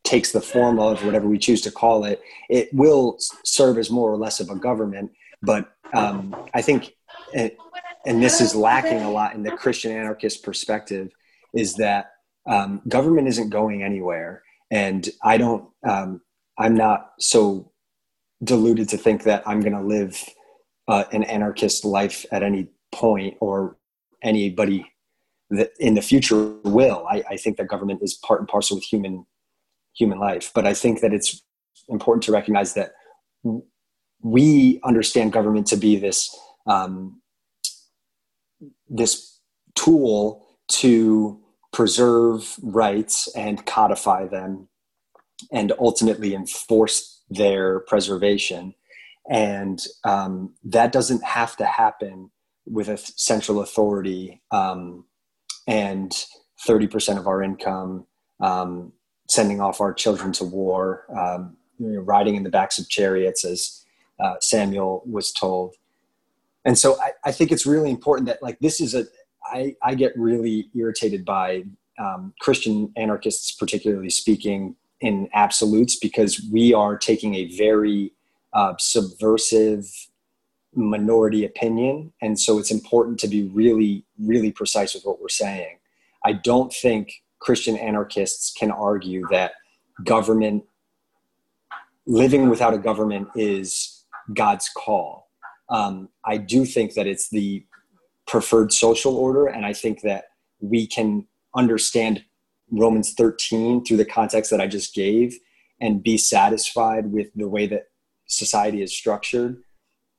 takes 0.04 0.32
the 0.32 0.42
form 0.42 0.80
of 0.80 1.04
whatever 1.06 1.28
we 1.28 1.38
choose 1.38 1.62
to 1.62 1.72
call 1.72 2.04
it 2.04 2.22
it 2.50 2.70
will 2.74 3.18
serve 3.44 3.78
as 3.78 3.90
more 3.90 4.12
or 4.12 4.18
less 4.18 4.40
of 4.40 4.50
a 4.50 4.56
government 4.56 5.12
but 5.42 5.72
um, 5.94 6.36
i 6.54 6.62
think 6.62 6.94
it, 7.34 7.58
and 8.06 8.22
this 8.22 8.42
is 8.42 8.56
lacking 8.56 9.02
a 9.02 9.12
lot 9.12 9.34
in 9.34 9.44
the 9.44 9.52
Christian 9.52 9.92
anarchist 9.92 10.44
perspective, 10.44 11.12
is 11.54 11.76
that 11.76 12.12
um, 12.50 12.82
government 12.88 13.28
isn't 13.28 13.50
going 13.50 13.84
anywhere, 13.84 14.44
and 14.72 15.08
I 15.24 15.38
don't. 15.38 15.70
Um, 15.88 16.22
I'm 16.58 16.76
not 16.76 17.12
so 17.20 17.72
deluded 18.44 18.90
to 18.90 18.98
think 18.98 19.24
that 19.24 19.44
I'm 19.48 19.62
going 19.62 19.74
to 19.74 19.82
live 19.82 20.22
uh, 20.88 21.06
an 21.12 21.24
anarchist 21.24 21.86
life 21.86 22.26
at 22.32 22.44
any 22.44 22.68
point, 22.92 23.38
or 23.40 23.78
anybody 24.22 24.86
that 25.50 25.72
in 25.80 25.94
the 25.96 26.02
future 26.02 26.56
will. 26.64 27.06
I, 27.10 27.24
I 27.30 27.38
think 27.38 27.58
that 27.58 27.68
government 27.68 28.02
is 28.02 28.16
part 28.16 28.40
and 28.40 28.48
parcel 28.48 28.78
with 28.78 28.84
human 28.84 29.26
human 29.96 30.20
life, 30.20 30.52
but 30.54 30.66
I 30.66 30.74
think 30.74 31.02
that 31.02 31.14
it's 31.14 31.42
important 31.88 32.24
to 32.24 32.32
recognize 32.32 32.74
that 32.74 32.94
we 34.22 34.80
understand 34.84 35.34
government 35.34 35.68
to 35.68 35.78
be 35.78 35.98
this 35.98 36.36
um, 36.66 37.22
this 38.90 39.40
tool 39.76 40.46
to 40.68 41.40
preserve 41.72 42.56
rights 42.62 43.28
and 43.36 43.66
codify 43.66 44.28
them 44.28 44.68
and 45.52 45.74
ultimately 45.80 46.36
enforce 46.36 47.22
their 47.30 47.82
preservation. 47.82 48.74
And 49.30 49.82
um, 50.04 50.54
that 50.64 50.92
doesn't 50.92 51.24
have 51.24 51.58
to 51.58 51.66
happen 51.66 52.32
with 52.66 52.88
a 52.88 52.98
central 52.98 53.62
authority 53.62 54.42
um, 54.52 55.06
and 55.68 56.12
30% 56.68 57.18
of 57.18 57.28
our 57.28 57.42
income, 57.42 58.06
um, 58.40 58.94
sending 59.28 59.60
off 59.60 59.82
our 59.82 59.94
children 59.94 60.32
to 60.34 60.44
war, 60.44 61.06
um, 61.18 61.58
you 61.80 61.88
know, 61.88 62.02
riding 62.02 62.36
in 62.36 62.44
the 62.44 62.50
backs 62.50 62.78
of 62.78 62.88
chariots, 62.90 63.44
as 63.44 63.84
uh, 64.20 64.36
Samuel 64.40 65.04
was 65.06 65.32
told 65.32 65.76
and 66.66 66.78
so 66.78 67.00
I, 67.02 67.12
I 67.26 67.32
think 67.32 67.52
it's 67.52 67.66
really 67.66 67.90
important 67.90 68.28
that 68.28 68.42
like 68.42 68.60
this 68.60 68.80
is 68.80 68.96
a 68.96 69.06
I, 69.46 69.76
I 69.84 69.96
get 69.96 70.18
really 70.18 70.70
irritated 70.76 71.26
by 71.26 71.64
um, 72.00 72.34
Christian 72.40 72.92
anarchists, 72.96 73.52
particularly 73.52 74.10
speaking 74.10 74.76
in 75.02 75.30
absolutes, 75.34 75.98
because 75.98 76.42
we 76.52 76.74
are 76.74 76.98
taking 76.98 77.36
a 77.36 77.56
very 77.58 78.14
uh, 78.54 78.74
subversive 78.80 79.86
minority 80.74 81.46
opinion. 81.46 82.14
And 82.22 82.40
so 82.40 82.58
it's 82.58 82.72
important 82.72 83.20
to 83.20 83.28
be 83.28 83.44
really, 83.50 84.06
really 84.18 84.52
precise 84.52 84.94
with 84.94 85.04
what 85.04 85.22
we're 85.22 85.30
saying. 85.30 85.78
I 86.26 86.34
don't 86.34 86.74
think 86.74 87.22
Christian 87.40 87.78
anarchists 87.78 88.54
can 88.54 88.72
argue 88.72 89.28
that 89.30 89.54
government, 90.04 90.64
living 92.08 92.50
without 92.50 92.74
a 92.74 92.78
government 92.78 93.28
is 93.36 94.06
God's 94.34 94.70
call 94.70 95.23
um, 95.70 96.10
I 96.26 96.38
do 96.38 96.66
think 96.66 96.94
that 96.94 97.08
it's 97.08 97.30
the 97.30 97.66
preferred 98.26 98.72
social 98.74 99.16
order, 99.16 99.48
and 99.48 99.66
I 99.66 99.74
think 99.74 100.02
that 100.02 100.26
we 100.60 100.88
can 100.88 101.28
understand 101.56 102.24
Romans 102.72 103.14
13 103.14 103.86
through 103.86 103.98
the 103.98 104.06
context 104.06 104.50
that 104.52 104.62
I 104.62 104.68
just 104.68 104.96
gave 104.96 105.38
and 105.80 106.02
be 106.02 106.18
satisfied 106.18 107.12
with 107.12 107.28
the 107.36 107.48
way 107.48 107.68
that 107.68 107.88
society 108.26 108.82
is 108.82 108.96
structured 108.96 109.62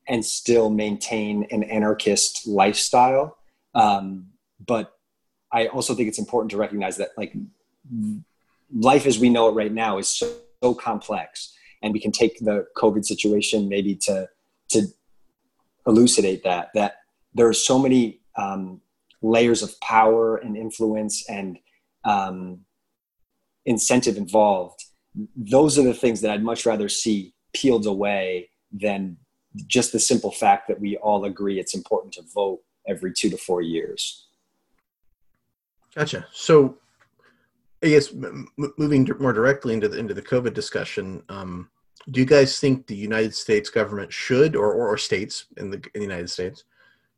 and 0.07 0.25
still 0.25 0.71
maintain 0.71 1.47
an 1.51 1.63
anarchist 1.65 2.47
lifestyle. 2.47 3.39
Um, 3.75 4.27
but 4.65 4.93
I 5.53 5.69
also 5.69 5.95
think 5.95 6.09
it's 6.09 6.19
important 6.19 6.51
to 6.51 6.57
recognize 6.57 6.97
that 6.99 7.11
like 7.17 7.35
life 8.73 9.07
as 9.07 9.19
we 9.19 9.31
know 9.31 9.49
it 9.49 9.53
right 9.53 9.73
now 9.73 9.99
is 9.99 10.09
so, 10.09 10.33
so 10.63 10.75
complex 10.75 11.55
and 11.83 11.93
we 11.93 12.01
can 12.01 12.13
take 12.13 12.39
the 12.41 12.67
COVID 12.77 13.05
situation 13.05 13.69
maybe 13.69 13.95
to, 13.97 14.29
to 14.71 14.87
elucidate 15.87 16.43
that 16.45 16.71
that 16.75 16.97
there 17.35 17.49
are 17.49 17.55
so 17.55 17.79
many 17.79 18.21
um, 18.37 18.81
layers 19.23 19.63
of 19.63 19.79
power 19.81 20.37
and 20.37 20.57
influence 20.57 21.29
and 21.29 21.59
um, 22.05 22.61
incentive 23.65 24.17
involved. 24.17 24.85
Those 25.37 25.79
are 25.79 25.83
the 25.83 25.95
things 25.95 26.21
that 26.21 26.31
I'd 26.31 26.43
much 26.43 26.67
rather 26.67 26.89
see 26.89 27.35
peeled 27.53 27.87
away 27.87 28.51
than 28.73 29.17
just 29.67 29.93
the 29.93 30.01
simple 30.01 30.33
fact 30.33 30.69
that 30.69 30.81
we 30.81 30.97
all 30.97 31.25
agree 31.25 31.61
it's 31.61 31.75
important 31.75 32.13
to 32.15 32.23
vote 32.35 32.61
every 32.89 33.13
two 33.13 33.31
to 33.31 33.37
four 33.37 33.63
years. 33.63 34.27
Gotcha. 35.95 36.27
So, 36.33 36.79
I 37.83 37.89
guess 37.89 38.13
m- 38.13 38.49
moving 38.77 39.09
more 39.21 39.33
directly 39.33 39.75
into 39.75 39.89
the 39.89 39.99
into 39.99 40.15
the 40.15 40.23
COVID 40.23 40.55
discussion, 40.55 41.23
um, 41.29 41.71
do 42.11 42.21
you 42.21 42.27
guys 42.27 42.61
think 42.61 42.87
the 42.87 42.97
United 42.97 43.35
States 43.35 43.71
government 43.71 44.13
should, 44.13 44.57
or 44.57 44.73
or, 44.73 44.89
or 44.89 44.99
states 44.99 45.47
in 45.57 45.71
the 45.71 45.77
in 45.95 46.01
the 46.01 46.03
United 46.03 46.31
States, 46.31 46.65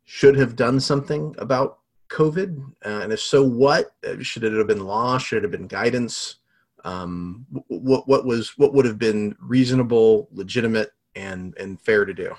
should 0.05 0.37
have 0.37 0.57
done 0.57 0.81
something 0.81 1.35
about 1.39 1.79
COVID? 2.09 2.59
Uh, 2.85 3.01
and 3.03 3.13
if 3.13 3.21
so, 3.21 3.43
what 3.43 3.95
uh, 4.07 4.17
should 4.21 4.45
it 4.45 4.53
have 4.53 4.67
been 4.67 4.85
law? 4.85 5.19
Should 5.19 5.39
it 5.39 5.43
have 5.43 5.51
been 5.51 5.67
guidance? 5.67 6.37
Um, 6.85 7.47
what 7.67 8.07
what 8.07 8.25
was 8.25 8.57
what 8.59 8.73
would 8.75 8.85
have 8.85 8.99
been 8.99 9.37
reasonable, 9.41 10.29
legitimate, 10.33 10.93
and 11.17 11.57
and 11.59 11.81
fair 11.81 12.05
to 12.05 12.15
do? 12.15 12.35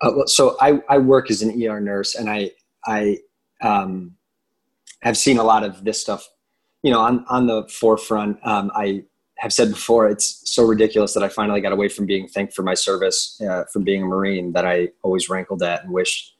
Uh, 0.00 0.26
so 0.26 0.56
I, 0.60 0.80
I 0.88 0.98
work 0.98 1.30
as 1.30 1.42
an 1.42 1.62
ER 1.62 1.80
nurse, 1.80 2.14
and 2.14 2.28
I 2.28 2.50
I 2.84 3.18
um, 3.62 4.16
have 5.00 5.16
seen 5.16 5.38
a 5.38 5.44
lot 5.44 5.64
of 5.64 5.84
this 5.84 6.00
stuff, 6.00 6.28
you 6.82 6.90
know, 6.90 7.00
on 7.00 7.24
on 7.28 7.46
the 7.46 7.64
forefront. 7.68 8.38
Um, 8.46 8.70
I 8.74 9.04
have 9.38 9.52
said 9.52 9.70
before, 9.70 10.08
it's 10.08 10.40
so 10.44 10.64
ridiculous 10.64 11.14
that 11.14 11.22
I 11.22 11.28
finally 11.28 11.60
got 11.60 11.72
away 11.72 11.88
from 11.88 12.06
being 12.06 12.28
thanked 12.28 12.54
for 12.54 12.62
my 12.62 12.74
service, 12.74 13.40
uh, 13.40 13.64
from 13.72 13.82
being 13.82 14.02
a 14.02 14.06
Marine 14.06 14.52
that 14.52 14.64
I 14.64 14.90
always 15.02 15.28
rankled 15.28 15.62
at 15.62 15.82
and 15.82 15.92
wished 15.92 16.36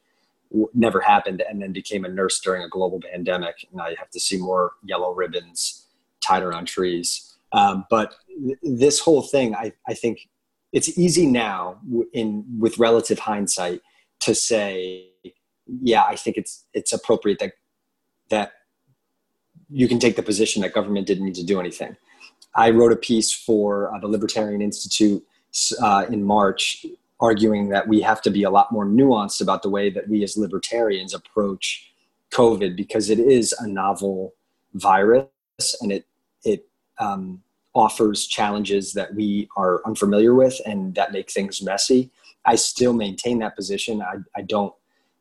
never 0.74 1.00
happened, 1.00 1.42
and 1.48 1.62
then 1.62 1.72
became 1.72 2.04
a 2.04 2.08
nurse 2.08 2.38
during 2.40 2.62
a 2.62 2.68
global 2.68 3.00
pandemic, 3.00 3.66
and 3.72 3.80
I 3.80 3.94
have 3.98 4.10
to 4.10 4.20
see 4.20 4.36
more 4.36 4.72
yellow 4.84 5.12
ribbons 5.14 5.86
tied 6.20 6.42
around 6.42 6.66
trees. 6.66 7.34
Um, 7.52 7.86
but 7.90 8.14
th- 8.28 8.58
this 8.62 9.00
whole 9.00 9.22
thing, 9.22 9.54
I, 9.54 9.72
I 9.88 9.94
think 9.94 10.28
it's 10.72 10.98
easy 10.98 11.26
now 11.26 11.80
in 12.12 12.44
with 12.58 12.78
relative 12.78 13.18
hindsight 13.18 13.80
to 14.20 14.34
say, 14.34 15.08
yeah, 15.66 16.04
I 16.04 16.16
think 16.16 16.36
it's 16.36 16.64
it's 16.74 16.92
appropriate 16.92 17.38
that 17.40 17.52
that 18.30 18.52
you 19.72 19.88
can 19.88 19.98
take 19.98 20.16
the 20.16 20.22
position 20.22 20.62
that 20.62 20.72
government 20.72 21.06
didn't 21.06 21.24
need 21.24 21.34
to 21.34 21.44
do 21.44 21.58
anything. 21.58 21.96
I 22.54 22.70
wrote 22.70 22.92
a 22.92 22.96
piece 22.96 23.32
for 23.32 23.94
uh, 23.94 23.98
the 23.98 24.08
Libertarian 24.08 24.60
Institute 24.60 25.24
uh, 25.80 26.06
in 26.10 26.22
March 26.22 26.84
arguing 27.20 27.68
that 27.68 27.86
we 27.86 28.00
have 28.00 28.20
to 28.20 28.30
be 28.30 28.42
a 28.42 28.50
lot 28.50 28.72
more 28.72 28.84
nuanced 28.84 29.40
about 29.40 29.62
the 29.62 29.70
way 29.70 29.88
that 29.88 30.08
we 30.08 30.24
as 30.24 30.36
libertarians 30.36 31.14
approach 31.14 31.92
COVID 32.32 32.76
because 32.76 33.10
it 33.10 33.20
is 33.20 33.52
a 33.52 33.66
novel 33.66 34.34
virus 34.74 35.28
and 35.80 35.92
it 35.92 36.04
it 36.44 36.66
um, 36.98 37.40
offers 37.74 38.26
challenges 38.26 38.92
that 38.94 39.14
we 39.14 39.48
are 39.56 39.80
unfamiliar 39.86 40.34
with 40.34 40.60
and 40.66 40.94
that 40.96 41.12
make 41.12 41.30
things 41.30 41.62
messy. 41.62 42.10
I 42.44 42.56
still 42.56 42.92
maintain 42.92 43.38
that 43.38 43.54
position. 43.54 44.02
I, 44.02 44.16
I 44.36 44.42
don't 44.42 44.74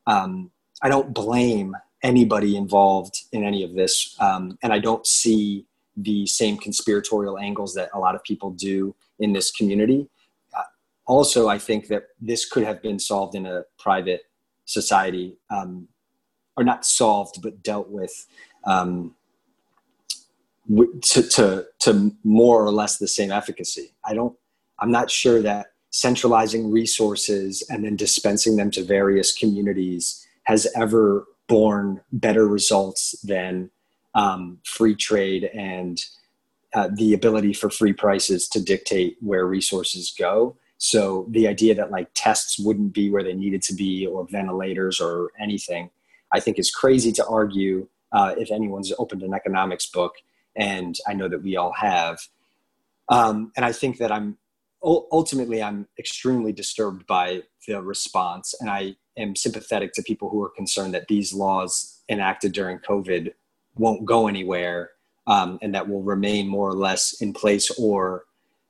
um, 0.07 0.51
I 0.81 0.89
don't 0.89 1.13
blame 1.13 1.75
anybody 2.03 2.55
involved 2.57 3.23
in 3.31 3.43
any 3.43 3.63
of 3.63 3.73
this, 3.75 4.15
um, 4.19 4.57
and 4.63 4.73
I 4.73 4.79
don't 4.79 5.05
see 5.05 5.65
the 5.97 6.25
same 6.25 6.57
conspiratorial 6.57 7.37
angles 7.37 7.73
that 7.75 7.89
a 7.93 7.99
lot 7.99 8.15
of 8.15 8.23
people 8.23 8.51
do 8.51 8.95
in 9.19 9.33
this 9.33 9.51
community. 9.51 10.09
Uh, 10.57 10.63
also, 11.05 11.47
I 11.47 11.57
think 11.57 11.87
that 11.87 12.03
this 12.19 12.45
could 12.45 12.63
have 12.63 12.81
been 12.81 12.97
solved 12.97 13.35
in 13.35 13.45
a 13.45 13.63
private 13.77 14.21
society, 14.65 15.37
um, 15.49 15.87
or 16.57 16.63
not 16.63 16.85
solved, 16.85 17.41
but 17.41 17.61
dealt 17.61 17.89
with 17.89 18.25
um, 18.65 19.15
to, 21.01 21.21
to, 21.23 21.65
to 21.79 22.15
more 22.23 22.63
or 22.63 22.71
less 22.71 22.97
the 22.97 23.07
same 23.07 23.31
efficacy. 23.31 23.93
I 24.05 24.13
don't, 24.13 24.35
I'm 24.79 24.91
not 24.91 25.11
sure 25.11 25.41
that 25.41 25.67
centralizing 25.91 26.71
resources 26.71 27.63
and 27.69 27.83
then 27.83 27.95
dispensing 27.95 28.55
them 28.55 28.71
to 28.71 28.83
various 28.83 29.33
communities 29.33 30.25
has 30.43 30.67
ever 30.75 31.25
borne 31.51 31.99
better 32.13 32.47
results 32.47 33.11
than 33.23 33.69
um, 34.15 34.57
free 34.63 34.95
trade 34.95 35.43
and 35.53 36.01
uh, 36.73 36.87
the 36.95 37.13
ability 37.13 37.51
for 37.51 37.69
free 37.69 37.91
prices 37.91 38.47
to 38.47 38.63
dictate 38.63 39.17
where 39.19 39.45
resources 39.45 40.15
go. 40.17 40.55
So 40.77 41.25
the 41.29 41.49
idea 41.49 41.75
that 41.75 41.91
like 41.91 42.07
tests 42.13 42.57
wouldn't 42.57 42.93
be 42.93 43.09
where 43.09 43.21
they 43.21 43.33
needed 43.33 43.61
to 43.63 43.73
be 43.73 44.07
or 44.07 44.25
ventilators 44.31 45.01
or 45.01 45.31
anything, 45.37 45.89
I 46.33 46.39
think 46.39 46.57
is 46.57 46.71
crazy 46.71 47.11
to 47.11 47.25
argue 47.27 47.85
uh, 48.13 48.33
if 48.37 48.49
anyone's 48.49 48.93
opened 48.97 49.21
an 49.21 49.33
economics 49.33 49.87
book, 49.87 50.13
and 50.55 50.97
I 51.05 51.13
know 51.13 51.27
that 51.27 51.43
we 51.43 51.57
all 51.57 51.73
have. 51.73 52.19
Um, 53.09 53.51
and 53.57 53.65
I 53.65 53.73
think 53.73 53.97
that 53.97 54.09
I'm 54.09 54.37
ultimately 54.81 55.61
I'm 55.61 55.85
extremely 55.99 56.53
disturbed 56.53 57.05
by 57.07 57.43
the 57.67 57.81
response, 57.81 58.55
and 58.61 58.69
I 58.69 58.95
am 59.21 59.35
sympathetic 59.35 59.93
to 59.93 60.03
people 60.03 60.29
who 60.29 60.41
are 60.43 60.49
concerned 60.49 60.93
that 60.93 61.07
these 61.07 61.33
laws 61.33 62.01
enacted 62.09 62.51
during 62.51 62.79
COVID 62.79 63.33
won't 63.75 64.05
go 64.05 64.27
anywhere 64.27 64.91
um, 65.27 65.59
and 65.61 65.73
that 65.75 65.87
will 65.87 66.03
remain 66.03 66.47
more 66.47 66.69
or 66.69 66.75
less 66.75 67.21
in 67.21 67.33
place 67.33 67.69
or 67.79 68.25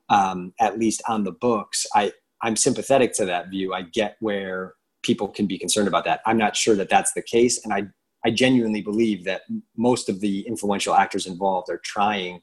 um, 0.10 0.54
at 0.60 0.78
least 0.78 1.02
on 1.08 1.24
the 1.24 1.32
books. 1.32 1.86
I, 1.96 2.12
I'm 2.42 2.56
sympathetic 2.56 3.14
to 3.14 3.26
that 3.26 3.50
view. 3.50 3.74
I 3.74 3.84
get 3.84 4.18
where 4.20 4.76
people 5.04 5.28
can 5.28 5.48
be 5.48 5.58
concerned 5.58 5.88
about 5.88 6.06
that. 6.06 6.22
I'm 6.26 6.38
not 6.38 6.56
sure 6.56 6.76
that 6.76 6.90
that's 6.90 7.14
the 7.14 7.22
case. 7.22 7.64
And 7.64 7.74
I, 7.74 7.88
I 8.26 8.32
genuinely 8.32 8.82
believe 8.82 9.24
that 9.26 9.42
most 9.76 10.10
of 10.10 10.20
the 10.20 10.42
influential 10.42 10.94
actors 10.94 11.26
involved 11.26 11.70
are 11.70 11.82
trying 11.84 12.42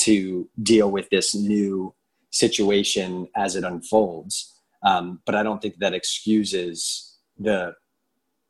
to 0.00 0.48
deal 0.62 0.90
with 0.90 1.08
this 1.10 1.34
new 1.34 1.94
situation 2.30 3.28
as 3.36 3.54
it 3.54 3.64
unfolds. 3.64 4.56
Um, 4.82 5.20
but 5.26 5.34
I 5.34 5.42
don't 5.42 5.60
think 5.60 5.76
that 5.78 5.94
excuses 5.94 7.09
the 7.40 7.74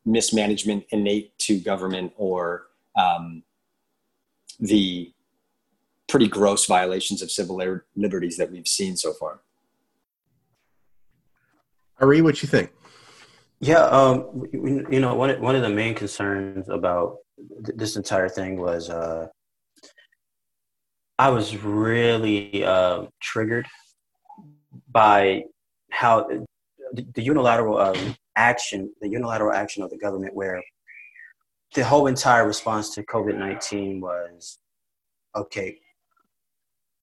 mismanagement 0.05 0.85
innate 0.91 1.39
to 1.39 1.59
government 1.59 2.13
or 2.17 2.67
um, 2.99 3.43
the 4.59 5.13
pretty 6.09 6.29
gross 6.29 6.67
violations 6.67 7.23
of 7.23 7.31
civil 7.31 7.63
liberties 7.97 8.37
that 8.37 8.51
we've 8.51 8.67
seen 8.67 8.97
so 8.97 9.13
far. 9.13 9.41
Ari, 12.01 12.23
what 12.23 12.35
do 12.35 12.41
you 12.43 12.49
think? 12.49 12.71
Yeah, 13.61 13.85
um, 13.85 14.43
you 14.53 15.01
know, 15.01 15.15
one 15.15 15.41
one 15.41 15.55
of 15.55 15.63
the 15.63 15.69
main 15.69 15.95
concerns 15.95 16.69
about 16.71 17.19
this 17.37 17.97
entire 17.97 18.29
thing 18.29 18.59
was 18.59 18.89
uh, 18.89 19.29
I 21.19 21.29
was 21.29 21.55
really 21.59 22.65
uh, 22.65 23.05
triggered 23.21 23.67
by 24.91 25.45
how 25.91 26.27
the, 26.95 27.07
the 27.15 27.23
unilateral 27.23 27.77
um, 27.77 28.17
action, 28.37 28.93
the 29.01 29.09
unilateral 29.09 29.53
action 29.53 29.83
of 29.83 29.91
the 29.91 29.99
government, 29.99 30.35
where 30.35 30.63
the 31.75 31.85
whole 31.85 32.07
entire 32.07 32.47
response 32.47 32.95
to 32.95 33.03
COVID 33.05 33.39
19 33.39 34.01
was 34.01 34.59
okay, 35.37 35.79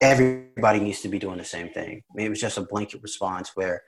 everybody 0.00 0.80
needs 0.80 1.00
to 1.00 1.08
be 1.08 1.18
doing 1.18 1.38
the 1.38 1.44
same 1.44 1.70
thing. 1.70 2.02
I 2.10 2.14
mean, 2.14 2.26
it 2.26 2.30
was 2.30 2.40
just 2.40 2.58
a 2.58 2.62
blanket 2.62 3.02
response 3.02 3.52
where, 3.54 3.82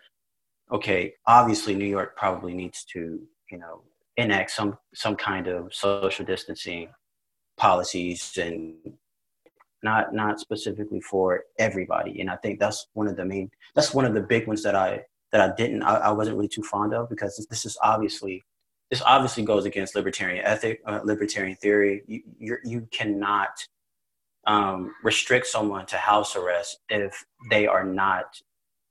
okay, 0.72 1.14
obviously 1.26 1.74
New 1.74 1.84
York 1.84 2.16
probably 2.16 2.54
needs 2.54 2.84
to, 2.92 3.20
you 3.50 3.58
know, 3.58 3.82
enact 4.16 4.50
some 4.50 4.78
some 4.94 5.16
kind 5.16 5.46
of 5.46 5.74
social 5.74 6.24
distancing 6.24 6.88
policies 7.56 8.38
and 8.40 8.74
not 9.82 10.14
not 10.14 10.40
specifically 10.40 11.00
for 11.00 11.44
everybody. 11.58 12.20
And 12.20 12.30
I 12.30 12.36
think 12.36 12.58
that's 12.58 12.86
one 12.94 13.06
of 13.06 13.16
the 13.16 13.24
main 13.24 13.50
that's 13.74 13.94
one 13.94 14.04
of 14.04 14.14
the 14.14 14.20
big 14.20 14.46
ones 14.46 14.62
that 14.62 14.74
I 14.74 15.04
that 15.32 15.40
I 15.40 15.54
didn't 15.54 15.82
I, 15.82 15.96
I 15.96 16.10
wasn't 16.12 16.36
really 16.36 16.48
too 16.48 16.62
fond 16.62 16.94
of 16.94 17.08
because 17.08 17.46
this 17.48 17.64
is 17.64 17.76
obviously 17.82 18.44
this 18.90 19.02
obviously 19.02 19.44
goes 19.44 19.64
against 19.64 19.94
libertarian 19.94 20.44
ethic, 20.44 20.82
uh, 20.84 21.00
libertarian 21.04 21.56
theory. 21.56 22.02
You, 22.06 22.22
you, 22.38 22.56
you 22.64 22.88
cannot 22.90 23.50
um, 24.46 24.92
restrict 25.04 25.46
someone 25.46 25.86
to 25.86 25.96
house 25.96 26.34
arrest 26.34 26.80
if 26.88 27.24
they 27.50 27.68
are 27.68 27.84
not, 27.84 28.36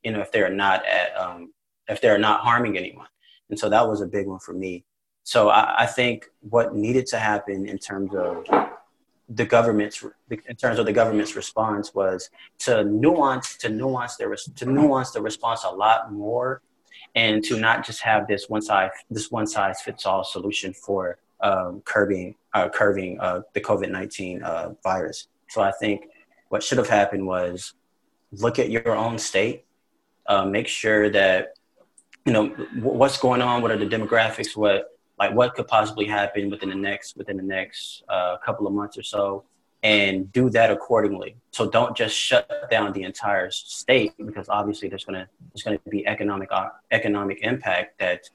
you 0.03 0.11
know, 0.11 0.21
if 0.21 0.31
they're 0.31 0.53
not 0.53 0.85
at, 0.85 1.15
um, 1.17 1.53
if 1.89 1.99
they're 1.99 2.17
not 2.17 2.41
harming 2.41 2.77
anyone. 2.77 3.07
And 3.49 3.59
so 3.59 3.67
that 3.69 3.87
was 3.87 3.99
a 3.99 4.07
big 4.07 4.25
one 4.25 4.39
for 4.39 4.53
me. 4.53 4.85
So 5.23 5.49
I, 5.49 5.83
I 5.83 5.85
think 5.85 6.27
what 6.39 6.73
needed 6.73 7.05
to 7.07 7.19
happen 7.19 7.67
in 7.67 7.77
terms 7.77 8.15
of 8.15 8.45
the 9.29 9.45
government's 9.45 10.03
in 10.31 10.55
terms 10.55 10.79
of 10.79 10.85
the 10.85 10.93
government's 10.93 11.35
response 11.35 11.93
was 11.93 12.29
to 12.57 12.83
nuance 12.83 13.57
to 13.57 13.69
nuance 13.69 14.15
their 14.15 14.35
to 14.55 14.65
nuance 14.65 15.11
the 15.11 15.21
response 15.21 15.63
a 15.63 15.69
lot 15.69 16.11
more 16.11 16.61
and 17.15 17.43
to 17.43 17.59
not 17.59 17.85
just 17.85 18.01
have 18.01 18.27
this 18.27 18.49
one 18.49 18.61
size 18.61 18.89
this 19.09 19.29
one 19.31 19.45
size 19.45 19.81
fits 19.81 20.05
all 20.05 20.23
solution 20.23 20.73
for 20.73 21.19
um, 21.41 21.81
curbing 21.85 22.35
uh, 22.53 22.69
curbing 22.69 23.19
uh, 23.19 23.41
the 23.53 23.61
COVID 23.61 23.91
nineteen 23.91 24.41
uh, 24.43 24.73
virus. 24.83 25.27
So 25.49 25.61
I 25.61 25.71
think 25.71 26.07
what 26.49 26.63
should 26.63 26.77
have 26.77 26.89
happened 26.89 27.25
was 27.25 27.73
look 28.31 28.59
at 28.59 28.69
your 28.69 28.95
own 28.95 29.17
state, 29.17 29.65
uh, 30.27 30.45
make 30.45 30.67
sure 30.67 31.09
that 31.09 31.53
you 32.25 32.33
know, 32.33 32.47
what's 32.81 33.17
going 33.17 33.41
on? 33.41 33.61
What 33.61 33.71
are 33.71 33.77
the 33.77 33.87
demographics? 33.87 34.55
What 34.55 34.98
like 35.19 35.33
what 35.33 35.53
could 35.53 35.67
possibly 35.67 36.05
happen 36.05 36.49
within 36.49 36.69
the 36.69 36.75
next 36.75 37.17
within 37.17 37.37
the 37.37 37.43
next 37.43 38.03
uh, 38.09 38.37
couple 38.37 38.65
of 38.65 38.73
months 38.73 38.97
or 38.97 39.03
so, 39.03 39.43
and 39.83 40.31
do 40.31 40.49
that 40.49 40.71
accordingly. 40.71 41.35
So 41.51 41.69
don't 41.69 41.95
just 41.95 42.15
shut 42.15 42.69
down 42.71 42.93
the 42.93 43.03
entire 43.03 43.51
state 43.51 44.13
because 44.25 44.47
obviously 44.49 44.87
there's 44.89 45.03
gonna 45.03 45.27
there's 45.53 45.63
gonna 45.63 45.79
be 45.89 46.07
economic 46.07 46.49
uh, 46.51 46.69
economic 46.91 47.39
impact 47.41 47.99
that 47.99 48.29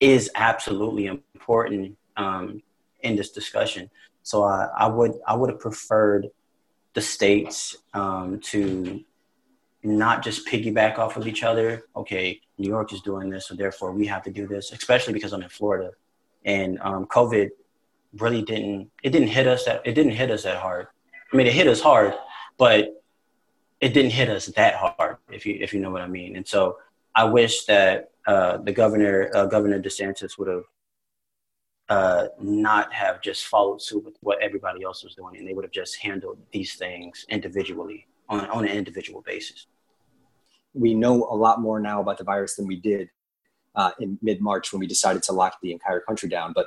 is 0.00 0.30
absolutely 0.34 1.06
important 1.06 1.96
um, 2.16 2.62
in 3.00 3.16
this 3.16 3.30
discussion. 3.30 3.90
So 4.22 4.44
uh, 4.44 4.70
I 4.76 4.86
would 4.86 5.14
I 5.26 5.34
would 5.34 5.50
have 5.50 5.60
preferred 5.60 6.28
the 6.92 7.00
states 7.00 7.76
um, 7.94 8.40
to 8.40 9.04
not 9.82 10.22
just 10.22 10.46
piggyback 10.46 10.98
off 10.98 11.16
of 11.16 11.26
each 11.26 11.42
other. 11.42 11.84
Okay, 11.96 12.40
New 12.58 12.68
York 12.68 12.92
is 12.92 13.00
doing 13.00 13.30
this, 13.30 13.46
so 13.46 13.54
therefore 13.54 13.92
we 13.92 14.06
have 14.06 14.22
to 14.24 14.30
do 14.30 14.46
this. 14.46 14.72
Especially 14.72 15.12
because 15.12 15.32
I'm 15.32 15.42
in 15.42 15.48
Florida, 15.48 15.92
and 16.48 16.78
um, 16.80 17.06
COVID 17.06 17.50
really 18.18 18.42
didn't 18.42 18.90
it 19.02 19.10
didn't 19.10 19.28
hit 19.28 19.46
us 19.46 19.66
that 19.66 19.82
it 19.84 19.92
didn't 19.92 20.12
hit 20.12 20.30
us 20.30 20.42
that 20.42 20.56
hard. 20.56 20.88
I 21.32 21.36
mean, 21.36 21.46
it 21.46 21.52
hit 21.52 21.68
us 21.68 21.80
hard, 21.80 22.14
but 22.56 23.02
it 23.80 23.92
didn't 23.92 24.12
hit 24.12 24.30
us 24.30 24.46
that 24.46 24.74
hard. 24.74 25.18
If 25.30 25.44
you 25.46 25.58
if 25.60 25.72
you 25.74 25.80
know 25.80 25.90
what 25.90 26.00
I 26.02 26.08
mean. 26.08 26.36
And 26.36 26.48
so 26.48 26.78
I 27.14 27.24
wish 27.24 27.66
that 27.66 28.10
uh, 28.26 28.56
the 28.56 28.72
governor 28.72 29.30
uh, 29.34 29.46
Governor 29.46 29.80
DeSantis 29.80 30.38
would 30.38 30.48
have 30.48 30.64
uh, 31.90 32.28
not 32.40 32.92
have 32.92 33.20
just 33.20 33.44
followed 33.46 33.82
suit 33.82 34.04
with 34.04 34.16
what 34.20 34.42
everybody 34.42 34.82
else 34.82 35.04
was 35.04 35.14
doing, 35.14 35.36
and 35.36 35.46
they 35.46 35.52
would 35.52 35.64
have 35.64 35.72
just 35.72 35.96
handled 35.98 36.38
these 36.50 36.74
things 36.74 37.26
individually 37.28 38.06
on, 38.28 38.46
on 38.46 38.64
an 38.64 38.70
individual 38.70 39.22
basis. 39.22 39.66
We 40.74 40.94
know 40.94 41.28
a 41.30 41.36
lot 41.36 41.60
more 41.60 41.78
now 41.80 42.00
about 42.00 42.18
the 42.18 42.24
virus 42.24 42.56
than 42.56 42.66
we 42.66 42.76
did 42.76 43.10
uh, 43.78 43.92
in 44.00 44.18
mid 44.20 44.42
March 44.42 44.72
when 44.72 44.80
we 44.80 44.86
decided 44.86 45.22
to 45.22 45.32
lock 45.32 45.56
the 45.62 45.72
entire 45.72 46.00
country 46.00 46.28
down. 46.28 46.52
But 46.52 46.66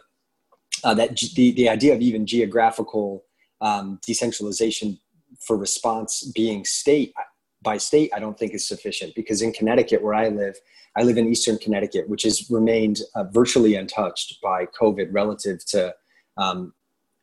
uh, 0.83 0.95
that 0.95 1.17
the, 1.35 1.51
the 1.51 1.69
idea 1.69 1.93
of 1.93 2.01
even 2.01 2.25
geographical 2.25 3.25
um, 3.59 3.99
decentralization 4.05 4.97
for 5.39 5.57
response 5.57 6.23
being 6.33 6.65
state 6.65 7.13
by 7.61 7.77
state, 7.77 8.11
I 8.15 8.19
don't 8.19 8.39
think 8.39 8.53
is 8.53 8.67
sufficient 8.67 9.13
because 9.13 9.41
in 9.41 9.51
Connecticut, 9.51 10.01
where 10.01 10.15
I 10.15 10.29
live, 10.29 10.55
I 10.97 11.03
live 11.03 11.17
in 11.17 11.27
Eastern 11.27 11.57
Connecticut, 11.57 12.09
which 12.09 12.23
has 12.23 12.49
remained 12.49 13.01
uh, 13.13 13.25
virtually 13.25 13.75
untouched 13.75 14.41
by 14.41 14.65
COVID 14.65 15.09
relative 15.11 15.63
to 15.67 15.93
um, 16.37 16.73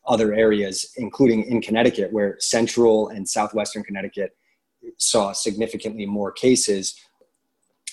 other 0.06 0.34
areas, 0.34 0.92
including 0.96 1.44
in 1.44 1.60
Connecticut, 1.60 2.12
where 2.12 2.36
central 2.38 3.08
and 3.08 3.28
southwestern 3.28 3.82
Connecticut 3.82 4.36
saw 4.98 5.32
significantly 5.32 6.06
more 6.06 6.30
cases. 6.30 6.94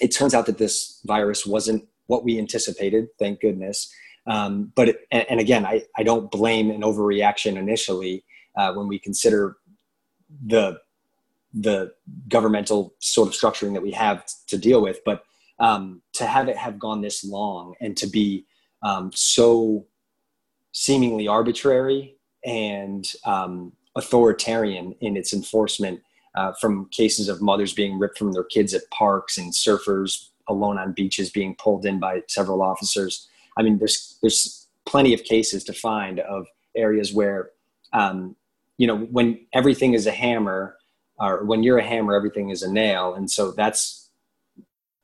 It 0.02 0.10
turns 0.10 0.34
out 0.34 0.46
that 0.48 0.58
this 0.58 1.00
virus 1.06 1.46
wasn't 1.46 1.88
what 2.08 2.24
we 2.24 2.38
anticipated, 2.38 3.08
thank 3.18 3.42
goodness. 3.42 3.92
Um, 4.28 4.72
but 4.76 4.90
it, 4.90 5.08
and, 5.12 5.26
and, 5.30 5.40
again, 5.40 5.66
I, 5.66 5.84
I 5.98 6.04
don't 6.04 6.32
blame 6.32 6.72
an 6.72 6.82
overreaction 6.82 7.58
initially 7.58 8.24
uh, 8.58 8.74
when 8.74 8.88
we 8.88 9.00
consider 9.00 9.58
the 10.46 10.80
the 11.58 11.94
governmental 12.28 12.94
sort 13.00 13.30
of 13.30 13.34
structuring 13.34 13.74
that 13.74 13.82
we 13.82 13.92
have 13.92 14.26
to 14.48 14.58
deal 14.58 14.82
with. 14.82 15.00
But 15.06 15.24
um, 15.60 16.02
to 16.14 16.26
have 16.26 16.50
it 16.50 16.58
have 16.58 16.78
gone 16.78 17.02
this 17.02 17.24
long 17.24 17.76
and 17.80 17.96
to 17.98 18.08
be 18.08 18.46
um, 18.84 19.12
so 19.14 19.86
seemingly 20.74 21.28
arbitrary 21.28 22.18
and 22.44 23.10
um, 23.26 23.72
authoritarian 23.96 24.94
in 25.00 25.16
its 25.16 25.34
enforcement 25.34 26.02
uh, 26.36 26.54
from 26.60 26.88
cases 26.90 27.30
of 27.30 27.42
mothers 27.42 27.74
being 27.74 27.98
ripped 27.98 28.18
from 28.18 28.32
their 28.32 28.44
kids 28.44 28.74
at 28.74 28.90
parks 28.92 29.38
and 29.38 29.54
surfers 29.54 30.30
alone 30.48 30.78
on 30.78 30.92
beaches 30.92 31.30
being 31.30 31.56
pulled 31.56 31.86
in 31.86 32.00
by 32.00 32.22
several 32.28 32.62
officers. 32.62 33.28
I 33.58 33.64
mean, 33.64 33.80
there's 33.80 34.18
there's 34.22 34.68
plenty 34.86 35.14
of 35.14 35.24
cases 35.24 35.64
to 35.64 35.74
find 35.74 36.20
of 36.20 36.48
areas 36.76 37.14
where, 37.14 37.52
um, 37.94 38.36
you 38.78 38.86
know, 38.86 38.98
when 38.98 39.40
everything 39.54 39.94
is 39.94 40.06
a 40.06 40.12
hammer, 40.12 40.78
or 41.20 41.46
when 41.46 41.64
you're 41.64 41.78
a 41.78 41.84
hammer, 41.84 42.14
everything 42.14 42.50
is 42.50 42.62
a 42.62 42.72
nail, 42.72 43.14
and 43.16 43.32
so 43.32 43.52
that's 43.52 44.10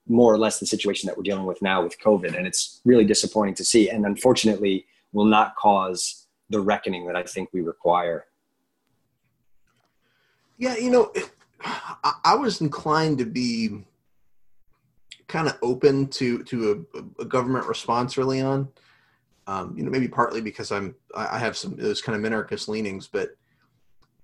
more 0.07 0.33
or 0.33 0.37
less 0.37 0.59
the 0.59 0.65
situation 0.65 1.07
that 1.07 1.15
we're 1.15 1.23
dealing 1.23 1.45
with 1.45 1.61
now 1.61 1.81
with 1.81 1.97
COVID, 1.99 2.37
and 2.37 2.45
it's 2.45 2.81
really 2.83 3.05
disappointing 3.05 3.55
to 3.55 3.65
see, 3.65 3.89
and 3.89 4.05
unfortunately, 4.05 4.85
will 5.13 5.25
not 5.25 5.55
cause 5.55 6.27
the 6.49 6.59
reckoning 6.59 7.07
that 7.07 7.15
I 7.15 7.23
think 7.23 7.49
we 7.53 7.61
require. 7.61 8.25
Yeah, 10.61 10.77
you 10.77 10.91
know, 10.91 11.11
I, 11.63 12.13
I 12.23 12.35
was 12.35 12.61
inclined 12.61 13.17
to 13.17 13.25
be 13.25 13.83
kind 15.27 15.47
of 15.47 15.57
open 15.63 16.05
to 16.09 16.43
to 16.43 16.85
a, 16.93 17.23
a, 17.23 17.25
government 17.25 17.65
response 17.65 18.15
early 18.15 18.41
on. 18.41 18.69
Um, 19.47 19.73
you 19.75 19.83
know, 19.83 19.89
maybe 19.89 20.07
partly 20.07 20.39
because 20.39 20.71
I'm 20.71 20.93
I 21.15 21.39
have 21.39 21.57
some 21.57 21.75
those 21.77 22.03
kind 22.03 22.15
of 22.15 22.31
minarchist 22.31 22.67
leanings, 22.67 23.07
but 23.07 23.35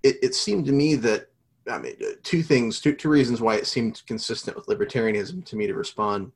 it, 0.04 0.18
it 0.22 0.36
seemed 0.36 0.68
to 0.68 0.72
me 0.72 0.94
that 0.98 1.32
I 1.68 1.80
mean 1.80 1.96
two 2.22 2.44
things, 2.44 2.80
two 2.80 2.94
two 2.94 3.10
reasons 3.10 3.42
why 3.42 3.56
it 3.56 3.66
seemed 3.66 4.04
consistent 4.06 4.56
with 4.56 4.68
libertarianism 4.68 5.44
to 5.44 5.56
me 5.56 5.66
to 5.66 5.74
respond. 5.74 6.32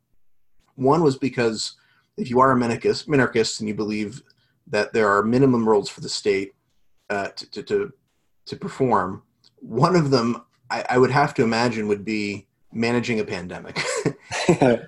One 0.78 1.04
was 1.04 1.16
because 1.16 1.76
if 2.18 2.28
you 2.28 2.40
are 2.40 2.52
a 2.52 2.56
minarchist, 2.56 3.08
minarchist 3.08 3.60
and 3.60 3.70
you 3.70 3.76
believe 3.76 4.24
that 4.66 4.94
there 4.94 5.10
are 5.10 5.22
minimum 5.22 5.70
roles 5.70 5.90
for 5.90 6.02
the 6.02 6.10
state 6.10 6.56
uh, 7.12 7.28
to, 7.28 7.52
to, 7.52 7.64
to, 7.64 7.94
to, 8.48 8.56
perform. 8.56 9.22
One 9.62 9.96
of 9.96 10.12
them, 10.12 10.44
I, 10.70 10.86
I, 10.90 10.98
would 10.98 11.12
have 11.12 11.34
to 11.36 11.44
imagine, 11.44 11.88
would 11.88 12.04
be 12.04 12.48
managing 12.74 13.20
a 13.20 13.24
pandemic. 13.24 13.80
and, 14.60 14.88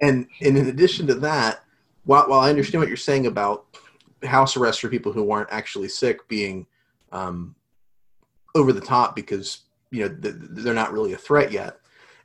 and 0.00 0.26
in 0.40 0.56
addition 0.68 1.06
to 1.08 1.14
that, 1.16 1.64
while, 2.04 2.28
while 2.28 2.40
I 2.40 2.50
understand 2.50 2.80
what 2.80 2.88
you're 2.88 2.96
saying 2.96 3.26
about 3.26 3.66
house 4.22 4.56
arrest 4.56 4.80
for 4.80 4.88
people 4.88 5.12
who 5.12 5.30
aren't 5.30 5.52
actually 5.52 5.88
sick 5.88 6.26
being 6.28 6.66
um, 7.12 7.54
over 8.54 8.72
the 8.72 8.80
top 8.80 9.14
because 9.14 9.60
you 9.90 10.00
know 10.00 10.16
they're 10.18 10.74
not 10.74 10.92
really 10.92 11.12
a 11.12 11.18
threat 11.18 11.52
yet, 11.52 11.78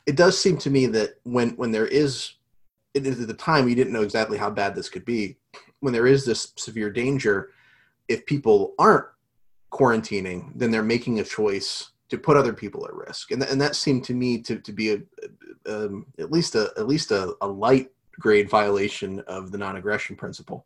it 0.06 0.16
does 0.16 0.39
seem 0.39 0.58
to 0.58 0.70
me 0.70 0.86
that 0.88 1.16
when 1.24 1.52
when 1.52 1.72
there 1.72 1.88
is 1.88 2.34
at 2.95 3.04
the 3.04 3.34
time 3.34 3.66
we 3.66 3.76
didn't 3.76 3.93
know 3.93 4.02
exactly 4.02 4.38
how 4.38 4.50
bad 4.50 4.76
this 4.76 4.89
could 4.89 5.06
be 5.06 5.38
when 5.80 5.93
there 5.93 6.08
is 6.08 6.26
this 6.26 6.54
severe 6.56 6.89
danger, 6.89 7.52
if 8.08 8.26
people 8.26 8.74
aren't 8.78 9.06
quarantining, 9.72 10.52
then 10.56 10.72
they're 10.72 10.84
making 10.84 11.20
a 11.20 11.24
choice 11.24 11.89
to 12.10 12.18
put 12.18 12.38
other 12.38 12.53
people 12.53 12.86
at 12.86 12.93
risk, 12.93 13.32
and 13.32 13.41
th- 13.41 13.51
and 13.51 13.62
that 13.62 13.76
seemed 13.76 14.03
to 14.05 14.14
me 14.14 14.41
to 14.41 14.60
to 14.60 14.72
be 14.72 14.93
a, 14.93 14.99
um, 15.68 16.05
at 16.18 16.32
least 16.32 16.55
a 16.55 16.72
at 16.78 16.88
least 16.88 17.12
a, 17.12 17.36
a, 17.41 17.47
light 17.47 17.91
grade 18.20 18.49
violation 18.49 19.20
of 19.22 19.51
the 19.51 19.57
non-aggression 19.57 20.16
principle 20.16 20.66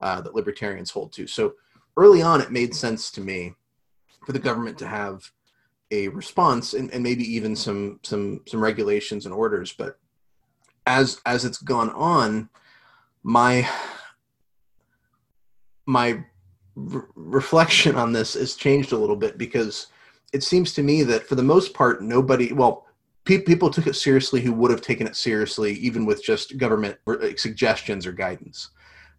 uh, 0.00 0.20
that 0.20 0.34
libertarians 0.34 0.90
hold 0.90 1.12
to. 1.12 1.26
So 1.26 1.54
early 1.96 2.22
on, 2.22 2.40
it 2.40 2.50
made 2.50 2.74
sense 2.74 3.10
to 3.12 3.20
me 3.20 3.54
for 4.24 4.32
the 4.32 4.38
government 4.38 4.78
to 4.78 4.86
have 4.86 5.30
a 5.90 6.08
response 6.08 6.74
and, 6.74 6.92
and 6.92 7.02
maybe 7.02 7.24
even 7.24 7.54
some 7.54 8.00
some 8.02 8.40
some 8.46 8.62
regulations 8.62 9.26
and 9.26 9.34
orders, 9.34 9.72
but 9.72 9.98
as 10.86 11.20
as 11.26 11.44
it's 11.44 11.58
gone 11.58 11.90
on, 11.90 12.48
my 13.22 13.68
my 15.86 16.24
re- 16.74 17.02
reflection 17.14 17.96
on 17.96 18.12
this 18.12 18.34
has 18.34 18.54
changed 18.54 18.92
a 18.92 18.98
little 18.98 19.16
bit 19.16 19.38
because 19.38 19.88
it 20.34 20.42
seems 20.42 20.74
to 20.74 20.82
me 20.82 21.04
that 21.04 21.26
for 21.28 21.36
the 21.36 21.42
most 21.44 21.72
part, 21.74 22.02
nobody, 22.02 22.52
well, 22.52 22.86
pe- 23.24 23.42
people 23.42 23.70
took 23.70 23.86
it 23.86 23.94
seriously 23.94 24.40
who 24.40 24.52
would 24.52 24.72
have 24.72 24.80
taken 24.80 25.06
it 25.06 25.14
seriously, 25.14 25.74
even 25.74 26.04
with 26.04 26.24
just 26.24 26.58
government 26.58 26.98
suggestions 27.36 28.04
or 28.04 28.12
guidance. 28.12 28.70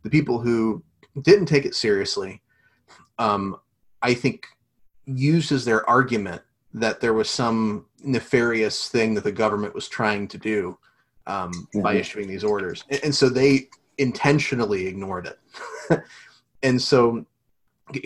The 0.04 0.10
people 0.10 0.40
who 0.40 0.84
didn't 1.22 1.46
take 1.46 1.66
it 1.66 1.74
seriously, 1.74 2.42
um, 3.18 3.56
I 4.02 4.14
think, 4.14 4.46
used 5.06 5.54
as 5.54 5.64
their 5.64 5.90
argument 5.90 6.42
that 6.74 7.00
there 7.00 7.14
was 7.14 7.30
some 7.30 7.86
nefarious 8.04 8.90
thing 8.90 9.14
that 9.14 9.24
the 9.24 9.32
government 9.32 9.74
was 9.74 9.88
trying 9.88 10.28
to 10.28 10.38
do 10.38 10.78
um, 11.28 11.50
mm-hmm. 11.52 11.82
by 11.82 11.94
issuing 11.94 12.28
these 12.28 12.44
orders. 12.44 12.84
And, 12.90 13.06
and 13.06 13.16
so 13.16 13.30
they 13.30 13.70
intentionally 13.98 14.86
ignored 14.86 15.28
it. 15.28 16.04
and 16.64 16.82
so 16.82 17.26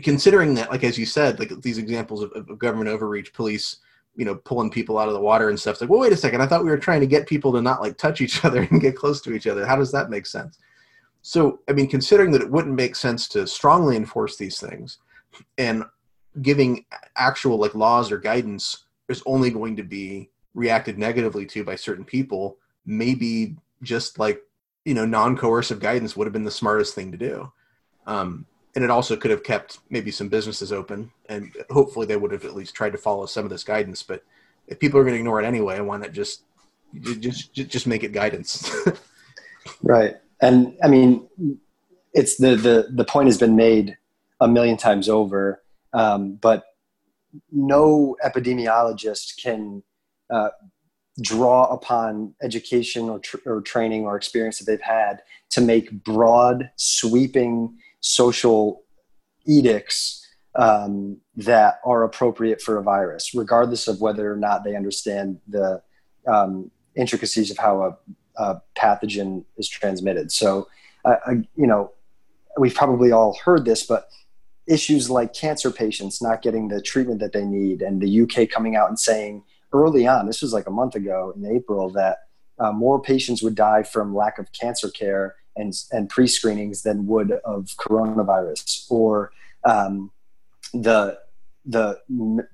considering 0.03 0.53
that 0.53 0.69
like 0.69 0.83
as 0.83 0.97
you 0.97 1.05
said 1.05 1.39
like 1.39 1.49
these 1.61 1.77
examples 1.77 2.21
of, 2.21 2.31
of, 2.33 2.59
government 2.59 2.89
overreach 2.89 3.33
police 3.33 3.77
you 4.15 4.25
know 4.25 4.35
pulling 4.35 4.69
people 4.69 4.97
out 4.97 5.07
of 5.07 5.13
the 5.13 5.19
water 5.19 5.49
and 5.49 5.59
stuff 5.59 5.73
it's 5.73 5.81
like 5.81 5.89
well 5.89 6.01
wait 6.01 6.11
a 6.11 6.17
second 6.17 6.41
i 6.41 6.45
thought 6.45 6.63
we 6.63 6.69
were 6.69 6.77
trying 6.77 6.99
to 6.99 7.07
get 7.07 7.27
people 7.27 7.51
to 7.53 7.61
not 7.61 7.81
like 7.81 7.97
touch 7.97 8.19
each 8.19 8.43
other 8.45 8.67
and 8.69 8.81
get 8.81 8.95
close 8.95 9.21
to 9.21 9.33
each 9.33 9.47
other. 9.47 9.65
How 9.65 9.75
does 9.75 9.91
that 9.91 10.09
make 10.09 10.25
sense? 10.25 10.57
So 11.21 11.59
i 11.69 11.73
mean 11.73 11.87
considering 11.87 12.31
that 12.31 12.41
it 12.41 12.51
wouldn't 12.51 12.75
make 12.75 12.95
sense 12.95 13.27
to 13.29 13.47
strongly 13.47 13.95
enforce 13.95 14.35
these 14.35 14.59
things 14.59 14.97
and 15.57 15.83
giving 16.41 16.85
actual 17.15 17.57
like 17.57 17.75
laws 17.75 18.11
or 18.11 18.17
guidance 18.17 18.85
is 19.07 19.23
only 19.25 19.49
going 19.49 19.75
to 19.75 19.83
be 19.83 20.29
reacted 20.53 20.97
negatively 20.97 21.45
to 21.45 21.63
by 21.63 21.75
certain 21.75 22.05
people 22.05 22.57
maybe 22.85 23.55
just 23.83 24.19
like 24.19 24.41
you 24.85 24.93
know 24.93 25.05
non-coercive 25.05 25.79
guidance 25.79 26.15
would 26.15 26.25
have 26.25 26.33
been 26.33 26.43
the 26.43 26.51
smartest 26.51 26.95
thing 26.95 27.11
to 27.11 27.17
do. 27.17 27.51
Um, 28.07 28.45
and 28.75 28.83
it 28.83 28.89
also 28.89 29.15
could 29.15 29.31
have 29.31 29.43
kept 29.43 29.79
maybe 29.89 30.11
some 30.11 30.29
businesses 30.29 30.71
open, 30.71 31.11
and 31.27 31.51
hopefully 31.69 32.05
they 32.05 32.17
would 32.17 32.31
have 32.31 32.45
at 32.45 32.55
least 32.55 32.75
tried 32.75 32.91
to 32.91 32.97
follow 32.97 33.25
some 33.25 33.43
of 33.43 33.49
this 33.49 33.63
guidance. 33.63 34.03
But 34.03 34.23
if 34.67 34.79
people 34.79 34.99
are 34.99 35.03
going 35.03 35.15
to 35.15 35.19
ignore 35.19 35.41
it 35.41 35.45
anyway, 35.45 35.79
why 35.79 35.97
not 35.97 36.11
just 36.13 36.43
just 36.93 37.53
just 37.53 37.87
make 37.87 38.03
it 38.03 38.11
guidance? 38.11 38.71
Right. 39.81 40.15
And 40.41 40.77
I 40.83 40.87
mean, 40.87 41.27
it's 42.13 42.37
the, 42.37 42.55
the, 42.55 42.87
the 42.89 43.05
point 43.05 43.27
has 43.27 43.37
been 43.37 43.55
made 43.55 43.97
a 44.39 44.47
million 44.47 44.77
times 44.77 45.09
over, 45.09 45.61
um, 45.93 46.33
but 46.35 46.63
no 47.51 48.15
epidemiologist 48.23 49.41
can 49.41 49.83
uh, 50.29 50.49
draw 51.21 51.65
upon 51.65 52.33
education 52.41 53.09
or, 53.09 53.19
tr- 53.19 53.37
or 53.45 53.61
training 53.61 54.05
or 54.05 54.15
experience 54.15 54.59
that 54.59 54.65
they've 54.65 54.81
had 54.81 55.21
to 55.51 55.61
make 55.61 55.91
broad, 56.03 56.71
sweeping 56.77 57.77
social 58.01 58.83
edicts 59.45 60.25
um, 60.55 61.17
that 61.35 61.79
are 61.85 62.03
appropriate 62.03 62.61
for 62.61 62.77
a 62.77 62.83
virus, 62.83 63.33
regardless 63.33 63.87
of 63.87 64.01
whether 64.01 64.31
or 64.31 64.35
not 64.35 64.63
they 64.63 64.75
understand 64.75 65.39
the 65.47 65.81
um, 66.27 66.71
intricacies 66.95 67.51
of 67.51 67.57
how 67.57 67.81
a, 67.81 67.97
a, 68.43 68.61
pathogen 68.77 69.45
is 69.57 69.69
transmitted. 69.69 70.31
So, 70.31 70.67
uh, 71.05 71.15
you 71.55 71.67
know, 71.67 71.91
we've 72.57 72.75
probably 72.75 73.11
all 73.11 73.37
heard 73.43 73.65
this, 73.65 73.83
but 73.83 74.09
issues 74.67 75.09
like 75.09 75.33
cancer 75.33 75.71
patients 75.71 76.21
not 76.21 76.41
getting 76.41 76.67
the 76.67 76.81
treatment 76.81 77.19
that 77.21 77.31
they 77.31 77.45
need, 77.45 77.81
and 77.81 78.01
the 78.01 78.21
UK 78.21 78.49
coming 78.49 78.75
out 78.75 78.89
and 78.89 78.99
saying 78.99 79.43
early 79.71 80.07
on, 80.07 80.25
this 80.25 80.41
was 80.41 80.53
like 80.53 80.67
a 80.67 80.71
month 80.71 80.95
ago 80.95 81.33
in 81.35 81.45
April, 81.45 81.89
that 81.91 82.17
uh, 82.59 82.71
more 82.71 83.01
patients 83.01 83.41
would 83.41 83.55
die 83.55 83.83
from 83.83 84.15
lack 84.15 84.37
of 84.37 84.51
cancer 84.51 84.89
care 84.89 85.35
and, 85.59 85.73
and 85.91 86.09
pre 86.09 86.27
screenings 86.27 86.83
than 86.83 87.05
would 87.07 87.31
of 87.43 87.65
coronavirus, 87.77 88.85
or 88.89 89.31
um, 89.63 90.11
the 90.73 91.19
the 91.65 91.99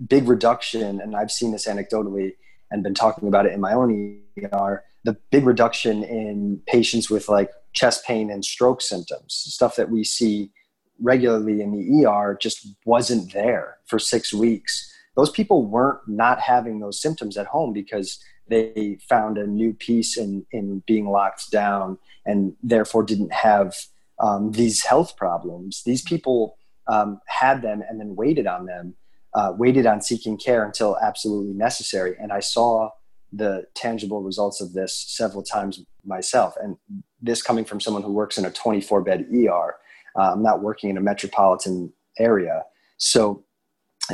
big 0.07 0.27
reduction, 0.27 0.99
and 0.99 1.15
I've 1.15 1.31
seen 1.31 1.51
this 1.51 1.67
anecdotally 1.67 2.33
and 2.71 2.83
been 2.83 2.95
talking 2.95 3.27
about 3.27 3.45
it 3.45 3.53
in 3.53 3.61
my 3.61 3.73
own 3.73 4.19
ER, 4.53 4.83
the 5.03 5.15
big 5.31 5.45
reduction 5.45 6.03
in 6.03 6.61
patients 6.65 7.09
with 7.09 7.29
like 7.29 7.51
chest 7.73 8.05
pain 8.05 8.29
and 8.29 8.43
stroke 8.43 8.81
symptoms, 8.81 9.45
stuff 9.47 9.75
that 9.75 9.89
we 9.89 10.03
see 10.03 10.51
regularly 10.99 11.61
in 11.61 11.71
the 11.71 12.05
ER 12.05 12.37
just 12.39 12.67
wasn't 12.85 13.31
there 13.33 13.77
for 13.85 13.99
six 13.99 14.33
weeks. 14.33 14.91
Those 15.15 15.29
people 15.29 15.65
weren't 15.65 15.99
not 16.07 16.39
having 16.39 16.79
those 16.79 17.01
symptoms 17.01 17.37
at 17.37 17.47
home 17.47 17.71
because 17.71 18.19
they 18.47 18.97
found 19.07 19.37
a 19.37 19.47
new 19.47 19.73
peace 19.73 20.17
in, 20.17 20.45
in 20.51 20.83
being 20.85 21.07
locked 21.07 21.51
down 21.51 21.97
and 22.25 22.53
therefore 22.61 23.03
didn't 23.03 23.33
have 23.33 23.75
um, 24.19 24.51
these 24.51 24.83
health 24.83 25.17
problems. 25.17 25.83
These 25.83 26.01
people 26.01 26.57
um, 26.87 27.19
had 27.25 27.61
them 27.61 27.83
and 27.87 27.99
then 27.99 28.15
waited 28.15 28.47
on 28.47 28.65
them, 28.65 28.95
uh, 29.33 29.53
waited 29.57 29.85
on 29.85 30.01
seeking 30.01 30.37
care 30.37 30.63
until 30.63 30.97
absolutely 31.01 31.53
necessary. 31.53 32.15
And 32.19 32.31
I 32.31 32.39
saw 32.39 32.91
the 33.33 33.65
tangible 33.73 34.21
results 34.21 34.61
of 34.61 34.73
this 34.73 34.97
several 35.07 35.43
times 35.43 35.83
myself. 36.05 36.55
And 36.61 36.77
this 37.21 37.41
coming 37.41 37.65
from 37.65 37.79
someone 37.79 38.03
who 38.03 38.13
works 38.13 38.37
in 38.37 38.45
a 38.45 38.51
24 38.51 39.01
bed 39.01 39.27
ER. 39.33 39.75
Uh, 40.17 40.31
I'm 40.31 40.43
not 40.43 40.61
working 40.61 40.89
in 40.89 40.97
a 40.97 41.01
metropolitan 41.01 41.91
area. 42.19 42.63
So 42.97 43.43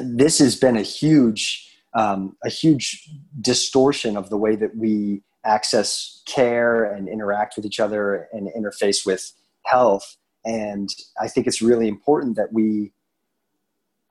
this 0.01 0.39
has 0.39 0.55
been 0.55 0.77
a 0.77 0.81
huge, 0.81 1.70
um, 1.93 2.35
a 2.43 2.49
huge 2.49 3.09
distortion 3.41 4.15
of 4.15 4.29
the 4.29 4.37
way 4.37 4.55
that 4.55 4.75
we 4.75 5.23
access 5.43 6.21
care 6.25 6.85
and 6.85 7.09
interact 7.09 7.55
with 7.55 7.65
each 7.65 7.79
other 7.79 8.27
and 8.31 8.49
interface 8.55 9.05
with 9.05 9.33
health 9.65 10.17
and 10.45 10.89
I 11.19 11.27
think 11.27 11.47
it's 11.47 11.61
really 11.61 11.87
important 11.87 12.35
that 12.37 12.51
we, 12.51 12.93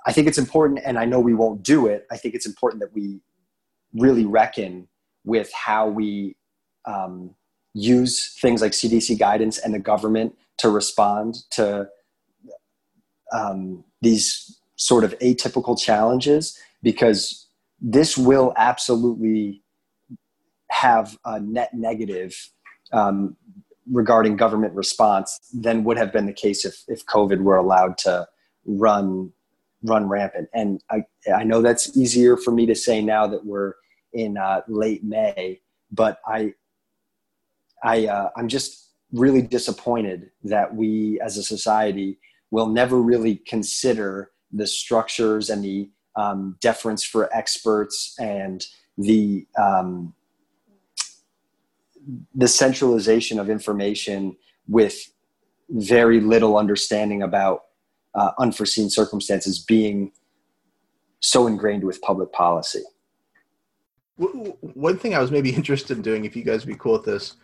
I 0.06 0.12
think 0.12 0.26
it's 0.28 0.38
important, 0.38 0.80
and 0.84 0.98
I 0.98 1.04
know 1.04 1.20
we 1.20 1.34
won't 1.34 1.62
do 1.62 1.86
it. 1.86 2.06
I 2.10 2.16
think 2.16 2.34
it's 2.34 2.46
important 2.46 2.80
that 2.80 2.94
we 2.94 3.20
really 3.92 4.24
reckon 4.24 4.88
with 5.24 5.52
how 5.52 5.88
we 5.88 6.36
um, 6.84 7.34
use 7.74 8.36
things 8.40 8.62
like 8.62 8.72
CDC 8.72 9.18
guidance 9.18 9.58
and 9.58 9.74
the 9.74 9.78
government 9.78 10.36
to 10.58 10.70
respond 10.70 11.36
to 11.50 11.88
um, 13.32 13.84
these 14.00 14.60
sort 14.76 15.04
of 15.04 15.18
atypical 15.18 15.78
challenges 15.78 16.58
because 16.82 17.46
this 17.80 18.16
will 18.18 18.52
absolutely 18.56 19.62
have 20.70 21.18
a 21.24 21.40
net 21.40 21.74
negative 21.74 22.34
um, 22.92 23.36
regarding 23.90 24.36
government 24.36 24.74
response 24.74 25.40
than 25.52 25.84
would 25.84 25.96
have 25.96 26.12
been 26.12 26.26
the 26.26 26.32
case 26.32 26.64
if, 26.64 26.82
if 26.88 27.04
COVID 27.06 27.40
were 27.40 27.56
allowed 27.56 27.98
to 27.98 28.26
run 28.64 29.32
run 29.82 30.08
rampant. 30.08 30.48
And 30.52 30.82
I, 30.90 31.04
I 31.34 31.42
know 31.42 31.62
that's 31.62 31.96
easier 31.96 32.36
for 32.36 32.50
me 32.50 32.66
to 32.66 32.74
say 32.74 33.00
now 33.00 33.26
that 33.26 33.46
we're 33.46 33.74
in 34.12 34.36
uh, 34.36 34.60
late 34.68 35.02
May, 35.02 35.60
but 35.90 36.18
I, 36.26 36.52
I, 37.82 38.06
uh, 38.06 38.28
I'm 38.36 38.48
just 38.48 38.90
really 39.12 39.40
disappointed 39.40 40.30
that 40.44 40.74
we 40.74 41.18
as 41.24 41.38
a 41.38 41.42
society 41.42 42.18
will 42.50 42.66
never 42.66 43.00
really 43.00 43.36
consider 43.36 44.32
the 44.52 44.66
structures 44.66 45.48
and 45.48 45.64
the 45.64 45.88
um, 46.16 46.56
deference 46.60 47.04
for 47.04 47.34
experts 47.34 48.14
and 48.18 48.66
the 48.98 49.46
um, 49.58 50.14
the 52.34 52.48
centralization 52.48 53.38
of 53.38 53.50
information 53.50 54.36
with 54.68 55.12
very 55.68 56.20
little 56.20 56.56
understanding 56.56 57.22
about 57.22 57.62
uh, 58.14 58.32
unforeseen 58.38 58.90
circumstances 58.90 59.58
being 59.58 60.12
so 61.20 61.46
ingrained 61.46 61.84
with 61.84 62.00
public 62.02 62.32
policy. 62.32 62.82
One 64.16 64.98
thing 64.98 65.14
I 65.14 65.20
was 65.20 65.30
maybe 65.30 65.50
interested 65.54 65.96
in 65.96 66.02
doing, 66.02 66.24
if 66.24 66.34
you 66.34 66.42
guys 66.42 66.64
would 66.64 66.72
be 66.72 66.78
cool 66.78 66.92
with 66.92 67.04
this, 67.04 67.36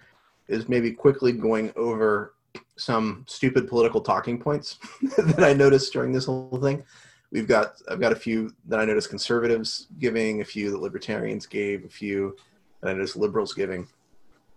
is 0.48 0.68
maybe 0.68 0.90
quickly 0.92 1.32
going 1.32 1.72
over 1.76 2.34
some 2.76 3.24
stupid 3.26 3.68
political 3.68 4.00
talking 4.00 4.38
points 4.38 4.78
that 5.16 5.42
I 5.42 5.52
noticed 5.52 5.92
during 5.92 6.12
this 6.12 6.26
whole 6.26 6.58
thing. 6.62 6.84
We've 7.31 7.49
got 7.49 7.74
I've 7.91 8.01
got 8.01 8.12
a 8.12 8.16
few 8.16 8.55
that 8.66 8.81
I 8.81 8.85
noticed 8.85 9.11
conservatives 9.11 9.89
giving, 9.99 10.41
a 10.41 10.45
few 10.45 10.70
that 10.70 10.81
libertarians 10.81 11.47
gave, 11.47 11.85
a 11.85 11.89
few 11.89 12.37
that 12.81 12.91
I 12.91 12.93
noticed 12.93 13.16
liberals 13.16 13.53
giving 13.53 13.89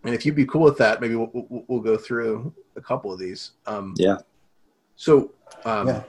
and 0.04 0.16
if 0.16 0.26
you'd 0.26 0.36
be 0.36 0.46
cool 0.46 0.62
with 0.62 0.78
that, 0.78 1.02
maybe 1.02 1.16
we'll, 1.16 1.30
we'll, 1.34 1.66
we'll 1.68 1.82
go 1.82 1.98
through 1.98 2.54
a 2.76 2.82
couple 2.82 3.12
of 3.12 3.20
these. 3.20 3.52
Um, 3.66 3.94
yeah. 3.98 4.18
So 4.96 5.34
um, 5.66 5.88
yeah. 5.88 6.04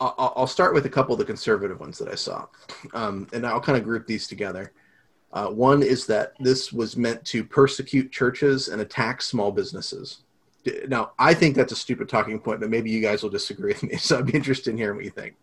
I'll, 0.00 0.32
I'll, 0.36 0.46
start 0.46 0.72
with 0.72 0.86
a 0.86 0.88
couple 0.88 1.12
of 1.12 1.18
the 1.18 1.24
conservative 1.26 1.78
ones 1.78 1.98
that 1.98 2.08
I 2.08 2.14
saw, 2.14 2.46
um, 2.94 3.26
and 3.34 3.46
I'll 3.46 3.60
kind 3.60 3.76
of 3.76 3.84
group 3.84 4.06
these 4.06 4.26
together. 4.26 4.72
Uh, 5.32 5.48
one 5.48 5.82
is 5.82 6.06
that 6.06 6.32
this 6.40 6.72
was 6.72 6.96
meant 6.96 7.22
to 7.26 7.44
persecute 7.44 8.10
churches 8.10 8.68
and 8.68 8.80
attack 8.80 9.20
small 9.20 9.52
businesses. 9.52 10.22
Now, 10.88 11.12
I 11.18 11.34
think 11.34 11.56
that's 11.56 11.72
a 11.72 11.76
stupid 11.76 12.08
talking 12.08 12.38
point, 12.38 12.60
but 12.60 12.70
maybe 12.70 12.90
you 12.90 13.00
guys 13.00 13.22
will 13.22 13.30
disagree 13.30 13.72
with 13.72 13.82
me. 13.82 13.96
So 13.98 14.18
I'd 14.18 14.26
be 14.26 14.34
interested 14.34 14.70
in 14.70 14.76
hearing 14.76 14.96
what 14.96 15.04
you 15.04 15.10
think. 15.10 15.34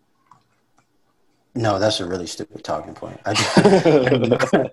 No, 1.56 1.80
that's 1.80 2.00
a 2.00 2.06
really 2.06 2.28
stupid 2.28 2.64
talking 2.64 2.94
point. 2.94 3.20
I 3.26 3.34
do, 3.34 3.42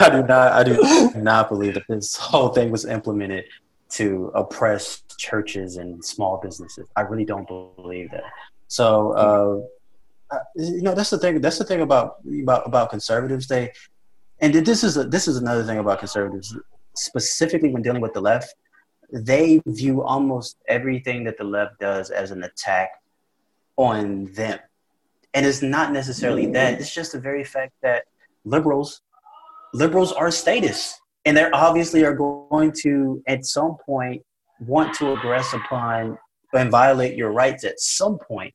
I 0.00 0.10
do 0.10 0.22
not. 0.22 0.52
I 0.52 0.62
do 0.62 1.10
not 1.16 1.48
believe 1.48 1.74
that 1.74 1.82
this 1.88 2.14
whole 2.14 2.50
thing 2.50 2.70
was 2.70 2.84
implemented 2.84 3.44
to 3.90 4.30
oppress 4.34 5.02
churches 5.16 5.78
and 5.78 6.04
small 6.04 6.36
businesses. 6.36 6.88
I 6.94 7.00
really 7.00 7.24
don't 7.24 7.48
believe 7.48 8.12
that. 8.12 8.22
So, 8.68 9.66
uh, 10.32 10.38
you 10.54 10.82
know, 10.82 10.94
that's 10.94 11.10
the 11.10 11.18
thing. 11.18 11.40
That's 11.40 11.58
the 11.58 11.64
thing 11.64 11.80
about 11.80 12.16
about 12.42 12.66
about 12.66 12.90
conservatives. 12.90 13.48
They, 13.48 13.72
and 14.40 14.54
this 14.54 14.84
is 14.84 14.96
a, 14.96 15.04
this 15.04 15.26
is 15.26 15.38
another 15.38 15.64
thing 15.64 15.78
about 15.78 15.98
conservatives, 15.98 16.56
specifically 16.94 17.70
when 17.70 17.82
dealing 17.82 18.02
with 18.02 18.12
the 18.12 18.20
left. 18.20 18.54
They 19.10 19.62
view 19.66 20.02
almost 20.02 20.58
everything 20.68 21.24
that 21.24 21.38
the 21.38 21.44
left 21.44 21.78
does 21.80 22.10
as 22.10 22.30
an 22.30 22.42
attack 22.42 22.90
on 23.76 24.26
them. 24.34 24.58
And 25.34 25.46
it's 25.46 25.62
not 25.62 25.92
necessarily 25.92 26.46
that. 26.52 26.80
It's 26.80 26.94
just 26.94 27.12
the 27.12 27.20
very 27.20 27.44
fact 27.44 27.72
that 27.82 28.04
liberals 28.44 29.02
liberals 29.74 30.12
are 30.12 30.30
status 30.30 30.98
and 31.26 31.36
they 31.36 31.50
obviously 31.50 32.02
are 32.04 32.14
going 32.14 32.72
to 32.72 33.22
at 33.26 33.44
some 33.44 33.76
point 33.84 34.22
want 34.60 34.94
to 34.94 35.04
aggress 35.04 35.52
upon 35.54 36.16
and 36.54 36.70
violate 36.70 37.16
your 37.16 37.32
rights 37.32 37.64
at 37.64 37.78
some 37.78 38.18
point. 38.18 38.54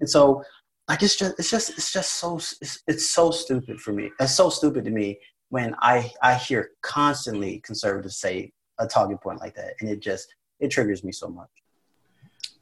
and 0.00 0.08
so 0.08 0.42
like 0.88 1.02
it's 1.02 1.16
just 1.16 1.38
it's 1.38 1.50
just 1.50 1.70
it's 1.70 1.92
just 1.92 2.12
so 2.14 2.36
it's, 2.36 2.82
it's 2.86 3.10
so 3.10 3.30
stupid 3.30 3.80
for 3.80 3.92
me. 3.92 4.10
It's 4.18 4.34
so 4.34 4.48
stupid 4.48 4.84
to 4.84 4.90
me 4.90 5.18
when 5.50 5.74
i 5.80 6.10
i 6.22 6.34
hear 6.34 6.70
constantly 6.82 7.60
conservatives 7.60 8.16
say 8.16 8.50
a 8.78 8.86
talking 8.86 9.18
point 9.18 9.40
like 9.40 9.54
that 9.54 9.74
and 9.80 9.88
it 9.88 10.00
just 10.00 10.34
it 10.60 10.68
triggers 10.68 11.04
me 11.04 11.12
so 11.12 11.28
much 11.28 11.50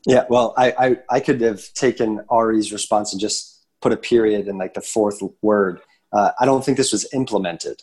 yeah 0.07 0.25
well 0.29 0.55
i 0.57 0.73
i, 0.79 0.97
I 1.11 1.21
could 1.21 1.41
have 1.41 1.73
taken 1.75 2.21
ari's 2.31 2.73
response 2.73 3.13
and 3.13 3.21
just 3.21 3.53
put 3.83 3.93
a 3.93 3.97
period 3.97 4.49
in 4.49 4.57
like 4.57 4.73
the 4.73 4.81
fourth 4.81 5.21
word. 5.43 5.81
Uh, 6.13 6.31
I 6.41 6.47
don't 6.47 6.65
think 6.65 6.79
this 6.79 6.93
was 6.93 7.07
implemented. 7.13 7.83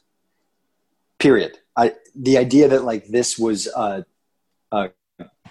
Period. 1.20 1.60
I, 1.76 1.94
the 2.16 2.38
idea 2.38 2.70
that 2.70 2.86
like 2.86 3.08
this 3.08 3.38
was 3.38 3.68
a, 3.68 4.06
a 4.72 4.90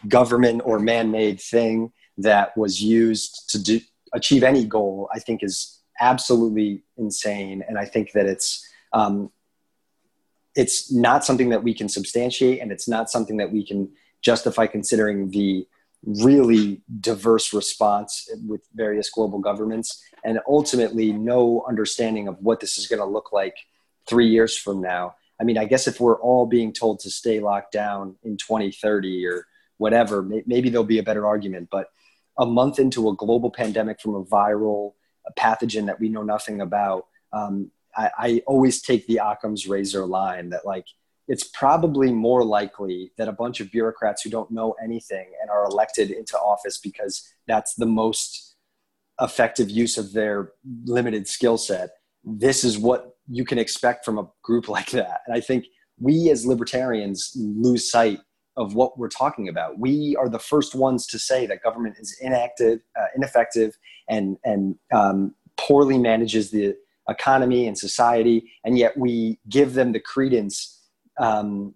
government 0.08 0.62
or 0.64 0.80
man-made 0.80 1.40
thing 1.40 1.92
that 2.16 2.56
was 2.56 2.82
used 2.82 3.50
to 3.50 3.62
do, 3.62 3.80
achieve 4.12 4.42
any 4.42 4.64
goal, 4.64 5.08
I 5.14 5.20
think 5.20 5.42
is 5.42 5.80
absolutely 6.00 6.82
insane. 6.96 7.62
And 7.68 7.78
I 7.78 7.84
think 7.84 8.12
that 8.12 8.26
it's 8.26 8.66
um, 8.92 9.30
it's 10.58 10.92
not 10.92 11.24
something 11.24 11.50
that 11.50 11.62
we 11.62 11.72
can 11.72 11.88
substantiate 11.88 12.60
and 12.60 12.72
it's 12.72 12.88
not 12.88 13.08
something 13.08 13.36
that 13.36 13.52
we 13.52 13.64
can 13.64 13.88
justify 14.20 14.66
considering 14.66 15.30
the 15.30 15.64
really 16.04 16.82
diverse 17.00 17.54
response 17.54 18.28
with 18.44 18.60
various 18.74 19.08
global 19.08 19.38
governments 19.38 20.02
and 20.24 20.40
ultimately 20.48 21.12
no 21.12 21.64
understanding 21.68 22.26
of 22.26 22.36
what 22.40 22.58
this 22.58 22.76
is 22.76 22.88
going 22.88 22.98
to 22.98 23.06
look 23.06 23.32
like 23.32 23.54
three 24.08 24.26
years 24.26 24.58
from 24.58 24.80
now. 24.80 25.14
I 25.40 25.44
mean 25.44 25.56
i 25.56 25.64
guess 25.64 25.86
if 25.86 26.00
we're 26.00 26.20
all 26.20 26.46
being 26.46 26.72
told 26.72 26.98
to 27.00 27.10
stay 27.10 27.38
locked 27.38 27.70
down 27.70 28.16
in 28.24 28.36
2030 28.36 29.24
or 29.26 29.46
whatever 29.76 30.20
maybe 30.22 30.68
there'll 30.68 30.82
be 30.96 30.98
a 30.98 31.04
better 31.04 31.28
argument 31.28 31.68
but 31.70 31.86
a 32.36 32.44
month 32.44 32.80
into 32.80 33.08
a 33.08 33.14
global 33.14 33.48
pandemic 33.48 34.00
from 34.00 34.16
a 34.16 34.24
viral 34.24 34.94
pathogen 35.38 35.86
that 35.86 36.00
we 36.00 36.08
know 36.08 36.24
nothing 36.24 36.60
about 36.60 37.06
um, 37.32 37.70
I, 37.98 38.10
I 38.18 38.42
always 38.46 38.80
take 38.80 39.06
the 39.06 39.18
occam's 39.18 39.66
razor 39.66 40.06
line 40.06 40.50
that 40.50 40.64
like 40.64 40.86
it's 41.26 41.44
probably 41.44 42.10
more 42.10 42.42
likely 42.44 43.12
that 43.18 43.28
a 43.28 43.32
bunch 43.32 43.60
of 43.60 43.70
bureaucrats 43.70 44.22
who 44.22 44.30
don't 44.30 44.50
know 44.50 44.74
anything 44.82 45.26
and 45.42 45.50
are 45.50 45.64
elected 45.64 46.10
into 46.10 46.38
office 46.38 46.78
because 46.78 47.28
that's 47.46 47.74
the 47.74 47.86
most 47.86 48.56
effective 49.20 49.68
use 49.68 49.98
of 49.98 50.12
their 50.12 50.52
limited 50.84 51.28
skill 51.28 51.58
set. 51.58 51.90
This 52.24 52.64
is 52.64 52.78
what 52.78 53.16
you 53.28 53.44
can 53.44 53.58
expect 53.58 54.04
from 54.04 54.18
a 54.18 54.28
group 54.42 54.68
like 54.76 54.90
that. 54.92 55.20
And 55.26 55.36
I 55.36 55.40
think 55.40 55.66
we 56.00 56.30
as 56.30 56.46
libertarians 56.46 57.32
lose 57.36 57.90
sight 57.90 58.20
of 58.56 58.74
what 58.74 58.98
we're 58.98 59.08
talking 59.08 59.48
about. 59.48 59.78
We 59.78 60.16
are 60.16 60.28
the 60.28 60.38
first 60.38 60.74
ones 60.74 61.06
to 61.08 61.18
say 61.18 61.46
that 61.46 61.62
government 61.62 61.96
is 61.98 62.16
inactive, 62.20 62.80
uh, 62.98 63.06
ineffective, 63.14 63.78
and 64.08 64.36
and 64.44 64.76
um, 64.92 65.34
poorly 65.56 65.98
manages 65.98 66.50
the 66.50 66.74
economy 67.08 67.66
and 67.66 67.76
society, 67.76 68.50
and 68.64 68.78
yet 68.78 68.96
we 68.96 69.38
give 69.48 69.74
them 69.74 69.92
the 69.92 70.00
credence 70.00 70.82
um, 71.18 71.74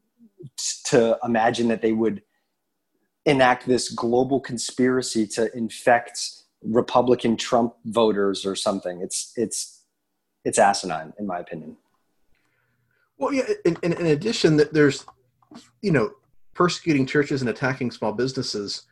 to 0.85 1.19
imagine 1.25 1.69
that 1.69 1.83
they 1.83 1.93
would 1.93 2.23
enact 3.25 3.67
this 3.67 3.89
global 3.91 4.41
conspiracy 4.41 5.27
to 5.27 5.55
infect 5.57 6.21
Republican 6.65 7.37
Trump 7.37 7.75
voters 7.85 8.45
or 8.45 8.55
something. 8.55 9.01
It's 9.01 9.33
it's 9.37 9.83
it's 10.45 10.59
asinine, 10.59 11.13
in 11.19 11.27
my 11.27 11.39
opinion. 11.39 11.77
Well, 13.19 13.33
yeah. 13.33 13.45
In, 13.65 13.77
in, 13.83 13.93
in 13.93 14.07
addition, 14.07 14.57
that 14.57 14.73
there's 14.73 15.07
you 15.81 15.93
know 15.93 16.11
persecuting 16.55 17.07
churches 17.07 17.41
and 17.41 17.51
attacking 17.51 17.91
small 17.91 18.13
businesses. 18.13 18.83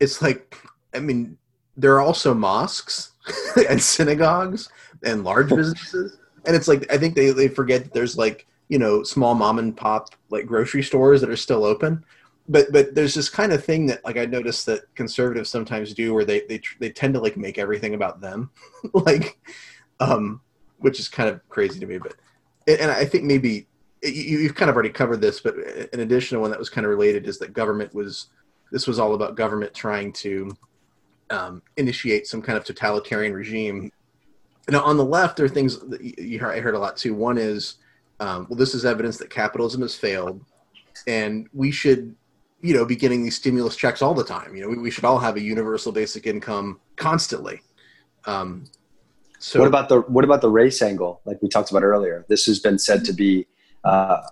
It's 0.00 0.22
like, 0.22 0.56
I 0.94 1.00
mean, 1.00 1.36
there 1.76 1.94
are 1.94 2.00
also 2.00 2.34
mosques 2.34 3.12
and 3.68 3.82
synagogues 3.82 4.68
and 5.04 5.24
large 5.24 5.48
businesses, 5.48 6.18
and 6.46 6.56
it's 6.56 6.68
like 6.68 6.90
I 6.92 6.98
think 6.98 7.14
they 7.14 7.30
they 7.30 7.48
forget 7.48 7.84
that 7.84 7.92
there's 7.92 8.16
like 8.16 8.46
you 8.68 8.78
know 8.78 9.02
small 9.02 9.34
mom 9.34 9.58
and 9.58 9.76
pop 9.76 10.10
like 10.30 10.46
grocery 10.46 10.82
stores 10.82 11.20
that 11.20 11.30
are 11.30 11.36
still 11.36 11.64
open. 11.64 12.04
But 12.48 12.72
but 12.72 12.94
there's 12.94 13.14
this 13.14 13.28
kind 13.28 13.52
of 13.52 13.62
thing 13.62 13.86
that 13.86 14.04
like 14.04 14.16
i 14.16 14.24
noticed 14.24 14.64
that 14.66 14.82
conservatives 14.94 15.50
sometimes 15.50 15.92
do 15.92 16.14
where 16.14 16.24
they 16.24 16.42
they 16.48 16.60
they 16.80 16.90
tend 16.90 17.14
to 17.14 17.20
like 17.20 17.36
make 17.36 17.58
everything 17.58 17.94
about 17.94 18.20
them. 18.20 18.50
Like 18.94 19.38
um 20.00 20.40
which 20.78 21.00
is 21.00 21.08
kind 21.08 21.28
of 21.28 21.46
crazy 21.48 21.80
to 21.80 21.86
me 21.86 21.98
but 21.98 22.14
and 22.68 22.90
i 22.90 23.04
think 23.04 23.24
maybe 23.24 23.66
you, 24.02 24.38
you've 24.38 24.54
kind 24.54 24.70
of 24.70 24.76
already 24.76 24.90
covered 24.90 25.20
this 25.20 25.40
but 25.40 25.56
an 25.92 26.00
additional 26.00 26.40
one 26.40 26.50
that 26.50 26.58
was 26.58 26.70
kind 26.70 26.84
of 26.84 26.90
related 26.90 27.26
is 27.26 27.38
that 27.38 27.52
government 27.52 27.92
was 27.94 28.28
this 28.70 28.86
was 28.86 28.98
all 28.98 29.14
about 29.14 29.34
government 29.34 29.74
trying 29.74 30.12
to 30.12 30.54
um, 31.30 31.62
initiate 31.76 32.26
some 32.26 32.40
kind 32.40 32.56
of 32.56 32.64
totalitarian 32.64 33.34
regime 33.34 33.90
now 34.68 34.82
on 34.82 34.96
the 34.96 35.04
left 35.04 35.36
there 35.36 35.46
are 35.46 35.48
things 35.48 35.78
that 35.78 36.00
you 36.00 36.38
heard, 36.38 36.54
i 36.54 36.60
heard 36.60 36.74
a 36.74 36.78
lot 36.78 36.96
too 36.96 37.14
one 37.14 37.38
is 37.38 37.76
um, 38.20 38.46
well, 38.48 38.58
this 38.58 38.74
is 38.74 38.84
evidence 38.84 39.16
that 39.18 39.30
capitalism 39.30 39.82
has 39.82 39.94
failed, 39.94 40.44
and 41.06 41.48
we 41.52 41.70
should, 41.70 42.14
you 42.60 42.74
know, 42.74 42.84
be 42.84 42.96
getting 42.96 43.22
these 43.22 43.36
stimulus 43.36 43.76
checks 43.76 44.02
all 44.02 44.14
the 44.14 44.24
time. 44.24 44.54
You 44.56 44.62
know, 44.62 44.68
we, 44.68 44.78
we 44.78 44.90
should 44.90 45.04
all 45.04 45.18
have 45.18 45.36
a 45.36 45.40
universal 45.40 45.92
basic 45.92 46.26
income 46.26 46.80
constantly. 46.96 47.60
Um, 48.24 48.64
so, 49.38 49.60
what 49.60 49.68
about 49.68 49.88
the 49.88 50.00
what 50.02 50.24
about 50.24 50.40
the 50.40 50.50
race 50.50 50.82
angle, 50.82 51.20
like 51.24 51.40
we 51.40 51.48
talked 51.48 51.70
about 51.70 51.84
earlier? 51.84 52.24
This 52.28 52.46
has 52.46 52.58
been 52.58 52.78
said 52.78 53.04
to 53.04 53.12
be 53.12 53.46
uh, 53.84 54.22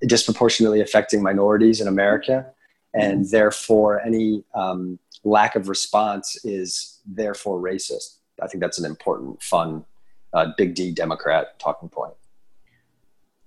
disproportionately 0.00 0.80
affecting 0.80 1.22
minorities 1.22 1.82
in 1.82 1.88
America, 1.88 2.46
and 2.94 3.28
therefore 3.28 4.00
any 4.00 4.44
um, 4.54 4.98
lack 5.24 5.56
of 5.56 5.68
response 5.68 6.42
is 6.42 7.00
therefore 7.04 7.60
racist. 7.60 8.16
I 8.42 8.46
think 8.48 8.60
that's 8.60 8.78
an 8.78 8.84
important, 8.84 9.42
fun, 9.42 9.84
uh, 10.32 10.48
big 10.56 10.74
D 10.74 10.92
Democrat 10.92 11.58
talking 11.58 11.88
point. 11.88 12.14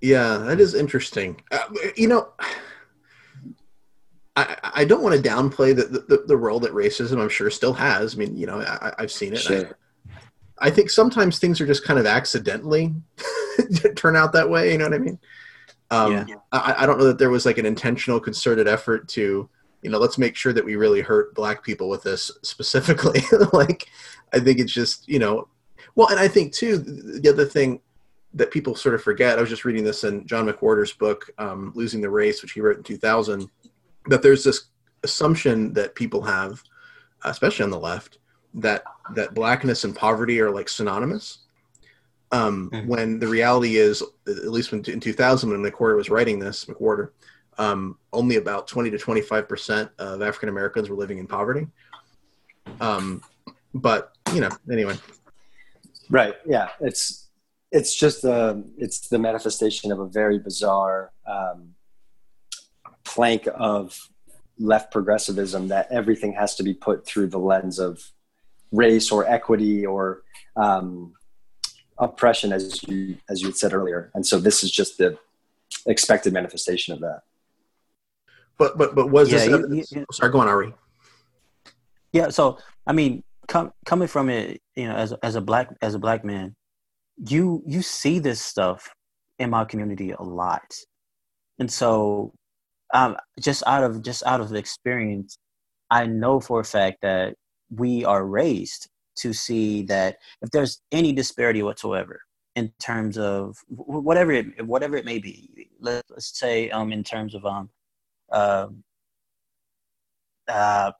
Yeah, 0.01 0.37
that 0.37 0.59
is 0.59 0.73
interesting. 0.73 1.41
Uh, 1.51 1.59
you 1.95 2.07
know, 2.07 2.29
I, 4.35 4.57
I 4.63 4.85
don't 4.85 5.03
want 5.03 5.21
to 5.21 5.29
downplay 5.29 5.75
the, 5.75 5.83
the, 5.83 6.23
the 6.25 6.37
role 6.37 6.59
that 6.61 6.71
racism 6.71 7.21
I'm 7.21 7.29
sure 7.29 7.49
still 7.49 7.73
has. 7.73 8.15
I 8.15 8.17
mean, 8.17 8.37
you 8.37 8.47
know, 8.47 8.61
I, 8.61 8.93
have 8.97 9.11
seen 9.11 9.33
it. 9.33 9.39
Sure. 9.39 9.77
I, 10.59 10.67
I, 10.67 10.69
think 10.69 10.89
sometimes 10.89 11.39
things 11.39 11.59
are 11.59 11.67
just 11.67 11.83
kind 11.83 11.99
of 11.99 12.05
accidentally 12.05 12.93
turn 13.95 14.15
out 14.15 14.31
that 14.33 14.49
way. 14.49 14.71
You 14.71 14.77
know 14.77 14.85
what 14.85 14.93
I 14.93 14.99
mean? 14.99 15.19
Um, 15.91 16.27
yeah. 16.27 16.35
I, 16.51 16.75
I 16.79 16.85
don't 16.85 16.97
know 16.97 17.05
that 17.05 17.17
there 17.17 17.29
was 17.29 17.45
like 17.45 17.57
an 17.57 17.65
intentional 17.65 18.19
concerted 18.19 18.67
effort 18.67 19.09
to, 19.09 19.49
you 19.81 19.89
know, 19.89 19.97
let's 19.97 20.17
make 20.17 20.35
sure 20.35 20.53
that 20.53 20.65
we 20.65 20.75
really 20.75 21.01
hurt 21.01 21.33
black 21.35 21.63
people 21.63 21.89
with 21.89 22.03
this 22.03 22.31
specifically. 22.41 23.21
like, 23.53 23.87
I 24.33 24.39
think 24.39 24.59
it's 24.59 24.73
just, 24.73 25.07
you 25.07 25.19
know, 25.19 25.47
well, 25.95 26.09
and 26.09 26.19
I 26.19 26.27
think 26.27 26.53
too, 26.53 26.77
the 26.77 27.29
other 27.29 27.45
thing 27.45 27.81
that 28.33 28.51
people 28.51 28.75
sort 28.75 28.95
of 28.95 29.01
forget. 29.01 29.37
I 29.37 29.41
was 29.41 29.49
just 29.49 29.65
reading 29.65 29.83
this 29.83 30.03
in 30.03 30.25
John 30.27 30.47
McWhorter's 30.47 30.93
book, 30.93 31.29
um, 31.37 31.71
Losing 31.75 32.01
the 32.01 32.09
Race, 32.09 32.41
which 32.41 32.51
he 32.51 32.61
wrote 32.61 32.77
in 32.77 32.83
2000, 32.83 33.49
that 34.07 34.21
there's 34.21 34.43
this 34.43 34.65
assumption 35.03 35.73
that 35.73 35.95
people 35.95 36.21
have, 36.21 36.61
especially 37.23 37.63
on 37.63 37.71
the 37.71 37.79
left, 37.79 38.19
that 38.55 38.83
that 39.15 39.33
blackness 39.33 39.83
and 39.83 39.95
poverty 39.95 40.39
are 40.41 40.51
like 40.51 40.69
synonymous. 40.69 41.39
Um, 42.31 42.69
mm-hmm. 42.71 42.87
When 42.87 43.19
the 43.19 43.27
reality 43.27 43.77
is, 43.77 44.03
at 44.27 44.51
least 44.51 44.71
when, 44.71 44.83
in 44.85 44.99
2000, 44.99 45.49
when 45.49 45.63
McWhorter 45.63 45.95
was 45.95 46.11
writing 46.11 46.37
this, 46.37 46.65
McWhorter, 46.65 47.09
um, 47.59 47.97
only 48.13 48.37
about 48.37 48.67
20 48.67 48.89
to 48.89 48.97
25 48.97 49.47
percent 49.47 49.91
of 49.99 50.21
African 50.23 50.49
Americans 50.49 50.89
were 50.89 50.95
living 50.95 51.19
in 51.19 51.27
poverty. 51.27 51.67
Um, 52.81 53.21
but 53.73 54.13
you 54.33 54.41
know, 54.41 54.49
anyway. 54.71 54.95
Right. 56.09 56.35
Yeah. 56.45 56.69
It's 56.79 57.27
it's 57.71 57.93
just 57.93 58.23
a, 58.23 58.63
it's 58.77 59.09
the 59.09 59.19
manifestation 59.19 59.91
of 59.91 59.99
a 59.99 60.07
very 60.07 60.39
bizarre 60.39 61.11
um, 61.27 61.75
plank 63.03 63.47
of 63.53 64.09
left 64.57 64.91
progressivism 64.91 65.67
that 65.67 65.87
everything 65.91 66.33
has 66.33 66.55
to 66.55 66.63
be 66.63 66.73
put 66.73 67.05
through 67.05 67.27
the 67.27 67.37
lens 67.37 67.77
of 67.77 68.01
race 68.71 69.11
or 69.11 69.27
equity 69.27 69.85
or 69.85 70.23
um, 70.55 71.13
oppression, 71.97 72.51
as 72.51 72.81
you 72.83 73.17
as 73.29 73.41
you 73.41 73.51
said 73.51 73.73
earlier. 73.73 74.09
And 74.15 74.25
so 74.25 74.39
this 74.39 74.63
is 74.63 74.71
just 74.71 74.97
the 74.97 75.17
expected 75.85 76.33
manifestation 76.33 76.93
of 76.93 77.01
that. 77.01 77.21
But 78.59 78.77
but 78.77 78.93
but 78.93 79.09
was 79.09 79.31
yeah, 79.31 79.39
this? 79.39 79.47
You, 79.47 79.99
you, 79.99 80.05
sorry, 80.11 80.31
go 80.31 80.39
on, 80.39 80.47
Ari. 80.47 80.73
Yeah. 82.13 82.29
So 82.29 82.59
I 82.85 82.93
mean, 82.93 83.23
com- 83.47 83.73
coming 83.85 84.07
from 84.07 84.29
it, 84.29 84.61
you 84.75 84.87
know, 84.87 84.95
as 84.95 85.13
as 85.23 85.35
a 85.35 85.41
black 85.41 85.73
as 85.81 85.95
a 85.95 85.99
black 85.99 86.23
man, 86.23 86.55
you 87.27 87.63
you 87.65 87.81
see 87.81 88.19
this 88.19 88.41
stuff 88.41 88.93
in 89.39 89.49
my 89.49 89.65
community 89.65 90.11
a 90.11 90.21
lot 90.21 90.73
and 91.59 91.71
so 91.71 92.33
um, 92.93 93.15
just 93.39 93.61
out 93.67 93.83
of 93.83 94.01
just 94.01 94.23
out 94.25 94.41
of 94.41 94.53
experience 94.53 95.37
i 95.91 96.05
know 96.05 96.39
for 96.39 96.61
a 96.61 96.65
fact 96.65 96.97
that 97.01 97.35
we 97.75 98.03
are 98.05 98.25
raised 98.25 98.89
to 99.15 99.33
see 99.33 99.83
that 99.83 100.17
if 100.41 100.49
there's 100.51 100.81
any 100.91 101.11
disparity 101.11 101.61
whatsoever 101.61 102.21
in 102.55 102.71
terms 102.79 103.17
of 103.17 103.57
whatever 103.67 104.31
it 104.31 104.65
whatever 104.65 104.97
it 104.97 105.05
may 105.05 105.19
be 105.19 105.69
Let, 105.79 106.03
us 106.15 106.31
say 106.33 106.69
um 106.71 106.91
in 106.91 107.03
terms 107.03 107.35
of 107.35 107.45
um 107.45 107.69
uh, 108.31 108.67
uh 110.47 110.91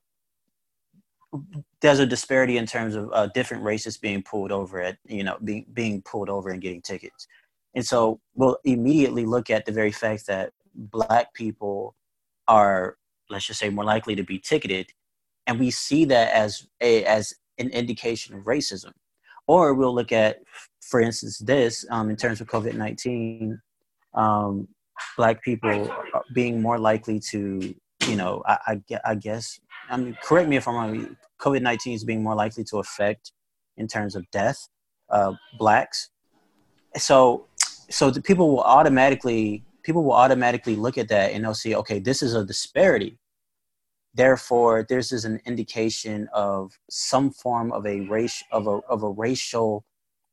there's 1.81 1.99
a 1.99 2.05
disparity 2.05 2.57
in 2.57 2.65
terms 2.65 2.95
of 2.95 3.09
uh, 3.13 3.27
different 3.27 3.63
races 3.63 3.97
being 3.97 4.23
pulled 4.23 4.51
over 4.51 4.81
at 4.81 4.97
you 5.05 5.23
know 5.23 5.37
being 5.43 5.65
being 5.73 6.01
pulled 6.01 6.29
over 6.29 6.49
and 6.49 6.61
getting 6.61 6.81
tickets. 6.81 7.27
And 7.75 7.85
so 7.85 8.19
we'll 8.35 8.57
immediately 8.63 9.25
look 9.25 9.49
at 9.49 9.65
the 9.65 9.71
very 9.71 9.91
fact 9.91 10.25
that 10.27 10.53
black 10.75 11.33
people 11.33 11.95
are 12.47 12.97
let's 13.29 13.45
just 13.45 13.59
say 13.59 13.69
more 13.69 13.85
likely 13.85 14.15
to 14.15 14.23
be 14.23 14.39
ticketed 14.39 14.91
and 15.45 15.59
we 15.59 15.71
see 15.71 16.05
that 16.05 16.33
as 16.33 16.67
a 16.81 17.03
as 17.05 17.33
an 17.57 17.69
indication 17.69 18.35
of 18.35 18.43
racism. 18.45 18.91
Or 19.47 19.73
we'll 19.73 19.93
look 19.93 20.11
at 20.11 20.37
for 20.81 20.99
instance 20.99 21.37
this 21.39 21.85
um, 21.91 22.09
in 22.09 22.15
terms 22.15 22.41
of 22.41 22.47
covid-19 22.47 23.59
um, 24.15 24.67
black 25.17 25.43
people 25.43 25.91
being 26.33 26.61
more 26.61 26.77
likely 26.77 27.19
to 27.19 27.75
you 28.07 28.15
know 28.15 28.43
I, 28.45 28.57
I, 28.67 28.99
I 29.05 29.15
guess 29.15 29.59
I 29.89 29.97
mean, 29.97 30.17
correct 30.21 30.47
me 30.47 30.55
if 30.55 30.67
I'm 30.67 30.75
wrong. 30.75 31.17
COVID 31.39 31.61
nineteen 31.61 31.93
is 31.93 32.03
being 32.03 32.21
more 32.21 32.35
likely 32.35 32.63
to 32.65 32.77
affect, 32.77 33.31
in 33.77 33.87
terms 33.87 34.15
of 34.15 34.29
death, 34.31 34.67
uh, 35.09 35.33
blacks. 35.57 36.09
So, 36.95 37.47
so 37.89 38.11
the 38.11 38.21
people 38.21 38.49
will 38.49 38.61
automatically 38.61 39.63
people 39.83 40.03
will 40.03 40.13
automatically 40.13 40.75
look 40.75 40.97
at 40.97 41.07
that 41.07 41.31
and 41.31 41.43
they'll 41.43 41.53
see, 41.53 41.73
okay, 41.75 41.99
this 41.99 42.21
is 42.21 42.35
a 42.35 42.45
disparity. 42.45 43.17
Therefore, 44.13 44.85
this 44.87 45.11
is 45.11 45.25
an 45.25 45.39
indication 45.45 46.27
of 46.33 46.77
some 46.89 47.31
form 47.31 47.71
of 47.71 47.85
a 47.85 48.01
race 48.01 48.43
of 48.51 48.67
a 48.67 48.79
of 48.89 49.03
a 49.03 49.09
racial 49.09 49.85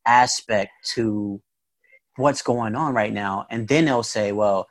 aspect 0.06 0.70
to 0.94 1.40
what's 2.16 2.42
going 2.42 2.74
on 2.74 2.94
right 2.94 3.12
now. 3.12 3.46
And 3.50 3.68
then 3.68 3.84
they'll 3.84 4.02
say, 4.02 4.32
well, 4.32 4.66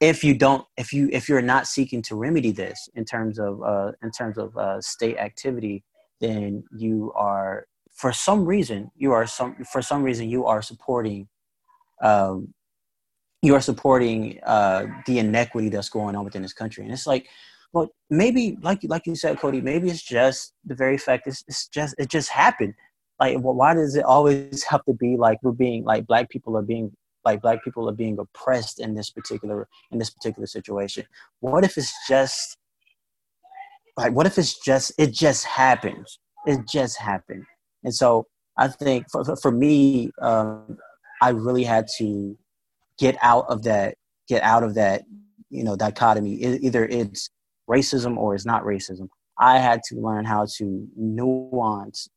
if 0.00 0.24
you 0.24 0.34
don't 0.34 0.64
if 0.76 0.92
you 0.92 1.08
if 1.12 1.28
you're 1.28 1.42
not 1.42 1.66
seeking 1.66 2.02
to 2.02 2.16
remedy 2.16 2.50
this 2.50 2.88
in 2.94 3.04
terms 3.04 3.38
of 3.38 3.62
uh, 3.62 3.92
in 4.02 4.10
terms 4.10 4.38
of 4.38 4.56
uh, 4.56 4.80
state 4.80 5.18
activity 5.18 5.84
then 6.20 6.64
you 6.76 7.12
are 7.14 7.66
for 7.92 8.12
some 8.12 8.46
reason 8.46 8.90
you 8.96 9.12
are 9.12 9.26
some 9.26 9.54
for 9.70 9.82
some 9.82 10.02
reason 10.02 10.28
you 10.28 10.46
are 10.46 10.62
supporting 10.62 11.28
um, 12.02 12.52
you 13.42 13.54
are 13.54 13.60
supporting 13.60 14.40
uh, 14.44 14.86
the 15.06 15.18
inequity 15.18 15.68
that's 15.68 15.90
going 15.90 16.16
on 16.16 16.24
within 16.24 16.42
this 16.42 16.54
country 16.54 16.82
and 16.82 16.92
it's 16.92 17.06
like 17.06 17.28
well 17.74 17.88
maybe 18.08 18.56
like 18.62 18.80
like 18.84 19.06
you 19.06 19.14
said 19.14 19.38
cody 19.38 19.60
maybe 19.60 19.90
it's 19.90 20.02
just 20.02 20.54
the 20.64 20.74
very 20.74 20.96
fact 20.96 21.26
it's, 21.26 21.44
it's 21.46 21.68
just 21.68 21.94
it 21.98 22.08
just 22.08 22.30
happened 22.30 22.74
like 23.20 23.38
well, 23.40 23.54
why 23.54 23.74
does 23.74 23.96
it 23.96 24.04
always 24.04 24.64
have 24.64 24.84
to 24.84 24.94
be 24.94 25.16
like 25.16 25.38
we're 25.42 25.52
being 25.52 25.84
like 25.84 26.06
black 26.06 26.30
people 26.30 26.56
are 26.56 26.62
being 26.62 26.92
like 27.24 27.42
black 27.42 27.62
people 27.62 27.88
are 27.88 27.94
being 27.94 28.18
oppressed 28.18 28.80
in 28.80 28.94
this 28.94 29.10
particular 29.10 29.68
in 29.90 29.98
this 29.98 30.10
particular 30.10 30.46
situation? 30.46 31.04
What 31.40 31.64
if 31.64 31.76
it's 31.76 31.94
just 32.08 32.56
like 33.96 34.12
what 34.12 34.26
if 34.26 34.38
it's 34.38 34.58
just 34.58 34.92
it 34.98 35.12
just 35.12 35.44
happens? 35.44 36.18
It 36.46 36.60
just 36.68 36.98
happened. 36.98 37.44
And 37.84 37.94
so 37.94 38.26
i 38.56 38.66
think 38.66 39.06
for, 39.10 39.24
for 39.36 39.52
me 39.52 40.10
um, 40.20 40.76
i 41.22 41.30
really 41.30 41.62
had 41.62 41.86
to 41.98 42.36
get 42.98 43.16
out 43.22 43.46
of 43.48 43.62
that 43.62 43.94
get 44.28 44.42
out 44.42 44.64
of 44.64 44.74
that 44.74 45.02
you 45.50 45.64
know 45.64 45.76
dichotomy. 45.76 46.34
Either 46.34 46.86
it's 46.86 47.28
racism 47.68 48.16
or 48.16 48.34
it's 48.34 48.46
not 48.46 48.62
racism. 48.62 49.08
I 49.38 49.58
had 49.58 49.82
to 49.88 49.96
learn 49.96 50.24
how 50.24 50.46
to 50.58 50.88
nuance 50.96 52.08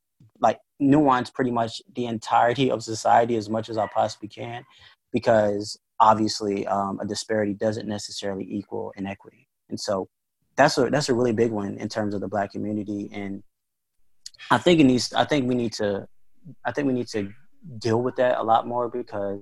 nuance 0.90 1.30
pretty 1.30 1.52
much 1.52 1.82
the 1.96 2.06
entirety 2.06 2.70
of 2.70 2.84
society 2.84 3.36
as 3.36 3.50
much 3.50 3.70
as 3.70 3.78
i 3.78 3.88
possibly 3.88 4.28
can 4.28 4.66
because 5.12 5.78
obviously 6.00 6.68
um, 6.68 7.00
a 7.00 7.06
disparity 7.06 7.54
doesn't 7.54 7.88
necessarily 7.88 8.46
equal 8.50 8.94
inequity. 8.98 9.48
And 9.70 9.80
so 9.80 10.10
that's 10.56 10.78
a 10.78 10.90
that's 10.90 11.10
a 11.10 11.14
really 11.14 11.32
big 11.32 11.52
one 11.52 11.78
in 11.78 11.88
terms 11.88 12.14
of 12.14 12.22
the 12.22 12.28
black 12.28 12.52
community. 12.52 13.10
And 13.14 13.44
i 14.52 14.58
think 14.58 14.80
it 14.80 14.84
needs 14.84 15.14
i 15.14 15.24
think 15.24 15.48
we 15.48 15.56
need 15.56 15.72
to 15.72 16.06
i 16.66 16.72
think 16.72 16.86
we 16.86 16.94
need 16.94 17.08
to 17.08 17.32
deal 17.78 18.02
with 18.02 18.16
that 18.18 18.38
a 18.38 18.44
lot 18.44 18.68
more 18.68 18.90
because 18.90 19.40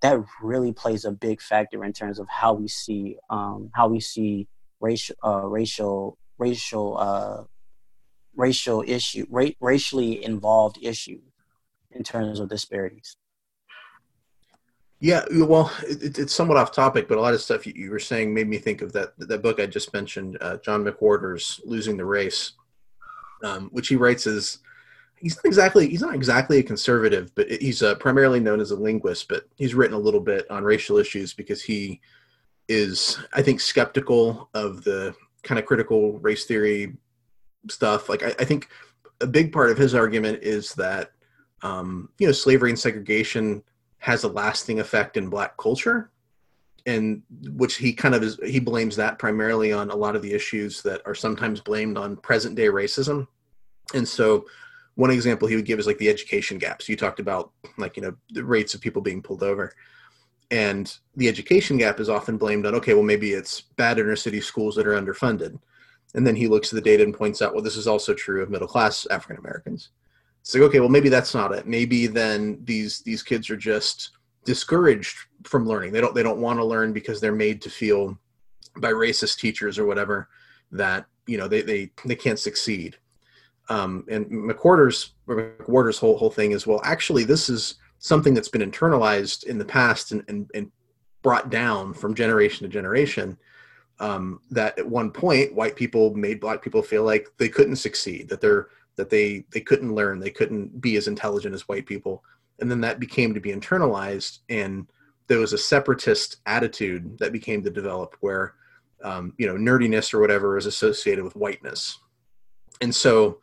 that 0.00 0.24
really 0.40 0.72
plays 0.72 1.04
a 1.04 1.10
big 1.10 1.40
factor 1.40 1.84
in 1.84 1.92
terms 1.92 2.20
of 2.20 2.28
how 2.28 2.52
we 2.52 2.68
see 2.68 3.16
um, 3.30 3.70
how 3.74 3.88
we 3.88 3.98
see 3.98 4.46
racial 4.80 5.16
uh, 5.24 5.44
racial 5.44 6.16
racial 6.38 6.96
uh, 6.98 7.42
racial 8.38 8.82
issue 8.86 9.26
ra- 9.28 9.58
racially 9.60 10.24
involved 10.24 10.78
issue 10.80 11.20
in 11.90 12.02
terms 12.02 12.40
of 12.40 12.48
disparities 12.48 13.16
yeah, 15.00 15.24
well, 15.32 15.70
it, 15.86 16.18
it's 16.18 16.34
somewhat 16.34 16.56
off 16.56 16.72
topic, 16.72 17.06
but 17.06 17.18
a 17.18 17.20
lot 17.20 17.34
of 17.34 17.40
stuff 17.40 17.66
you, 17.66 17.72
you, 17.76 17.90
were 17.90 18.00
saying 18.00 18.34
made 18.34 18.48
me 18.48 18.58
think 18.58 18.82
of 18.82 18.92
that 18.94 19.12
that 19.18 19.42
book 19.42 19.60
I 19.60 19.66
just 19.66 19.92
mentioned, 19.92 20.36
uh, 20.40 20.56
John 20.56 20.84
McWhorter's 20.84 21.60
"Losing 21.64 21.96
the 21.96 22.04
Race," 22.04 22.52
um, 23.44 23.68
which 23.70 23.86
he 23.86 23.94
writes 23.94 24.26
as 24.26 24.58
he's 25.14 25.36
not 25.36 25.44
exactly 25.44 25.88
he's 25.88 26.00
not 26.00 26.16
exactly 26.16 26.58
a 26.58 26.64
conservative, 26.64 27.32
but 27.36 27.48
he's 27.48 27.80
uh, 27.80 27.94
primarily 27.96 28.40
known 28.40 28.60
as 28.60 28.72
a 28.72 28.76
linguist. 28.76 29.28
But 29.28 29.44
he's 29.54 29.74
written 29.74 29.94
a 29.94 30.00
little 30.00 30.20
bit 30.20 30.50
on 30.50 30.64
racial 30.64 30.98
issues 30.98 31.32
because 31.32 31.62
he 31.62 32.00
is, 32.68 33.18
I 33.32 33.40
think, 33.42 33.60
skeptical 33.60 34.50
of 34.52 34.82
the 34.82 35.14
kind 35.44 35.60
of 35.60 35.64
critical 35.66 36.18
race 36.18 36.44
theory 36.44 36.96
stuff. 37.70 38.08
Like, 38.08 38.22
I, 38.22 38.34
I 38.38 38.44
think 38.44 38.68
a 39.20 39.26
big 39.26 39.52
part 39.52 39.70
of 39.70 39.78
his 39.78 39.94
argument 39.94 40.42
is 40.42 40.74
that 40.74 41.12
um, 41.62 42.10
you 42.18 42.26
know 42.26 42.32
slavery 42.32 42.70
and 42.70 42.78
segregation 42.78 43.62
has 43.98 44.24
a 44.24 44.28
lasting 44.28 44.80
effect 44.80 45.16
in 45.16 45.28
black 45.28 45.56
culture 45.56 46.10
and 46.86 47.22
which 47.52 47.76
he 47.76 47.92
kind 47.92 48.14
of 48.14 48.22
is 48.22 48.38
he 48.44 48.60
blames 48.60 48.96
that 48.96 49.18
primarily 49.18 49.72
on 49.72 49.90
a 49.90 49.96
lot 49.96 50.16
of 50.16 50.22
the 50.22 50.32
issues 50.32 50.82
that 50.82 51.02
are 51.04 51.14
sometimes 51.14 51.60
blamed 51.60 51.98
on 51.98 52.16
present 52.16 52.54
day 52.54 52.66
racism. 52.66 53.26
And 53.94 54.08
so 54.08 54.46
one 54.94 55.10
example 55.10 55.48
he 55.48 55.56
would 55.56 55.66
give 55.66 55.78
is 55.78 55.86
like 55.86 55.98
the 55.98 56.08
education 56.08 56.58
gaps. 56.58 56.88
You 56.88 56.96
talked 56.96 57.20
about 57.20 57.52
like 57.76 57.96
you 57.96 58.02
know 58.02 58.14
the 58.30 58.44
rates 58.44 58.74
of 58.74 58.80
people 58.80 59.02
being 59.02 59.22
pulled 59.22 59.42
over. 59.42 59.72
And 60.50 60.90
the 61.14 61.28
education 61.28 61.76
gap 61.76 62.00
is 62.00 62.08
often 62.08 62.38
blamed 62.38 62.64
on 62.64 62.74
okay 62.76 62.94
well 62.94 63.02
maybe 63.02 63.32
it's 63.32 63.60
bad 63.76 63.98
inner 63.98 64.16
city 64.16 64.40
schools 64.40 64.74
that 64.76 64.86
are 64.86 64.98
underfunded 65.00 65.58
and 66.14 66.26
then 66.26 66.36
he 66.36 66.48
looks 66.48 66.72
at 66.72 66.76
the 66.76 66.90
data 66.90 67.02
and 67.02 67.14
points 67.14 67.42
out 67.42 67.54
well 67.54 67.62
this 67.62 67.76
is 67.76 67.86
also 67.86 68.14
true 68.14 68.42
of 68.42 68.50
middle 68.50 68.68
class 68.68 69.06
african 69.10 69.38
americans 69.38 69.90
it's 70.48 70.54
like 70.54 70.62
okay 70.64 70.80
well 70.80 70.88
maybe 70.88 71.10
that's 71.10 71.34
not 71.34 71.52
it. 71.52 71.66
Maybe 71.66 72.06
then 72.06 72.58
these 72.64 73.00
these 73.00 73.22
kids 73.22 73.50
are 73.50 73.56
just 73.56 74.12
discouraged 74.44 75.14
from 75.44 75.66
learning. 75.66 75.92
They 75.92 76.00
don't 76.00 76.14
they 76.14 76.22
don't 76.22 76.40
want 76.40 76.58
to 76.58 76.64
learn 76.64 76.94
because 76.94 77.20
they're 77.20 77.32
made 77.32 77.60
to 77.62 77.70
feel 77.70 78.18
by 78.78 78.92
racist 78.92 79.40
teachers 79.40 79.78
or 79.78 79.84
whatever 79.84 80.28
that 80.72 81.04
you 81.26 81.36
know 81.36 81.48
they 81.48 81.60
they, 81.60 81.90
they 82.06 82.16
can't 82.16 82.38
succeed. 82.38 82.96
Um, 83.68 84.06
and 84.08 84.24
mcwhorter's 84.30 85.12
mcwhorter's 85.28 85.98
whole 85.98 86.16
whole 86.16 86.30
thing 86.30 86.52
is 86.52 86.66
well 86.66 86.80
actually 86.82 87.24
this 87.24 87.50
is 87.50 87.74
something 87.98 88.32
that's 88.32 88.48
been 88.48 88.70
internalized 88.70 89.44
in 89.44 89.58
the 89.58 89.64
past 89.66 90.12
and, 90.12 90.24
and, 90.28 90.50
and 90.54 90.70
brought 91.20 91.50
down 91.50 91.92
from 91.92 92.14
generation 92.14 92.64
to 92.64 92.72
generation 92.72 93.36
um, 94.00 94.40
that 94.50 94.78
at 94.78 94.88
one 94.88 95.10
point 95.10 95.54
white 95.54 95.76
people 95.76 96.14
made 96.14 96.40
black 96.40 96.62
people 96.62 96.82
feel 96.82 97.04
like 97.04 97.28
they 97.36 97.48
couldn't 97.48 97.76
succeed 97.76 98.28
that 98.28 98.40
they're 98.40 98.68
that 98.96 99.10
they 99.10 99.44
they 99.52 99.60
couldn't 99.60 99.94
learn 99.94 100.20
they 100.20 100.30
couldn't 100.30 100.80
be 100.80 100.96
as 100.96 101.08
intelligent 101.08 101.54
as 101.54 101.68
white 101.68 101.86
people. 101.86 102.22
And 102.60 102.70
then 102.70 102.80
that 102.80 102.98
became 102.98 103.34
to 103.34 103.40
be 103.40 103.52
internalized 103.52 104.40
and 104.48 104.86
there 105.28 105.38
was 105.38 105.52
a 105.52 105.58
separatist 105.58 106.36
attitude 106.46 107.18
that 107.18 107.32
became 107.32 107.62
to 107.62 107.70
develop 107.70 108.16
where 108.20 108.54
um, 109.04 109.34
you 109.38 109.46
know 109.46 109.54
nerdiness 109.54 110.12
or 110.12 110.20
whatever 110.20 110.56
is 110.56 110.66
associated 110.66 111.24
with 111.24 111.36
whiteness. 111.36 111.98
And 112.80 112.94
so 112.94 113.40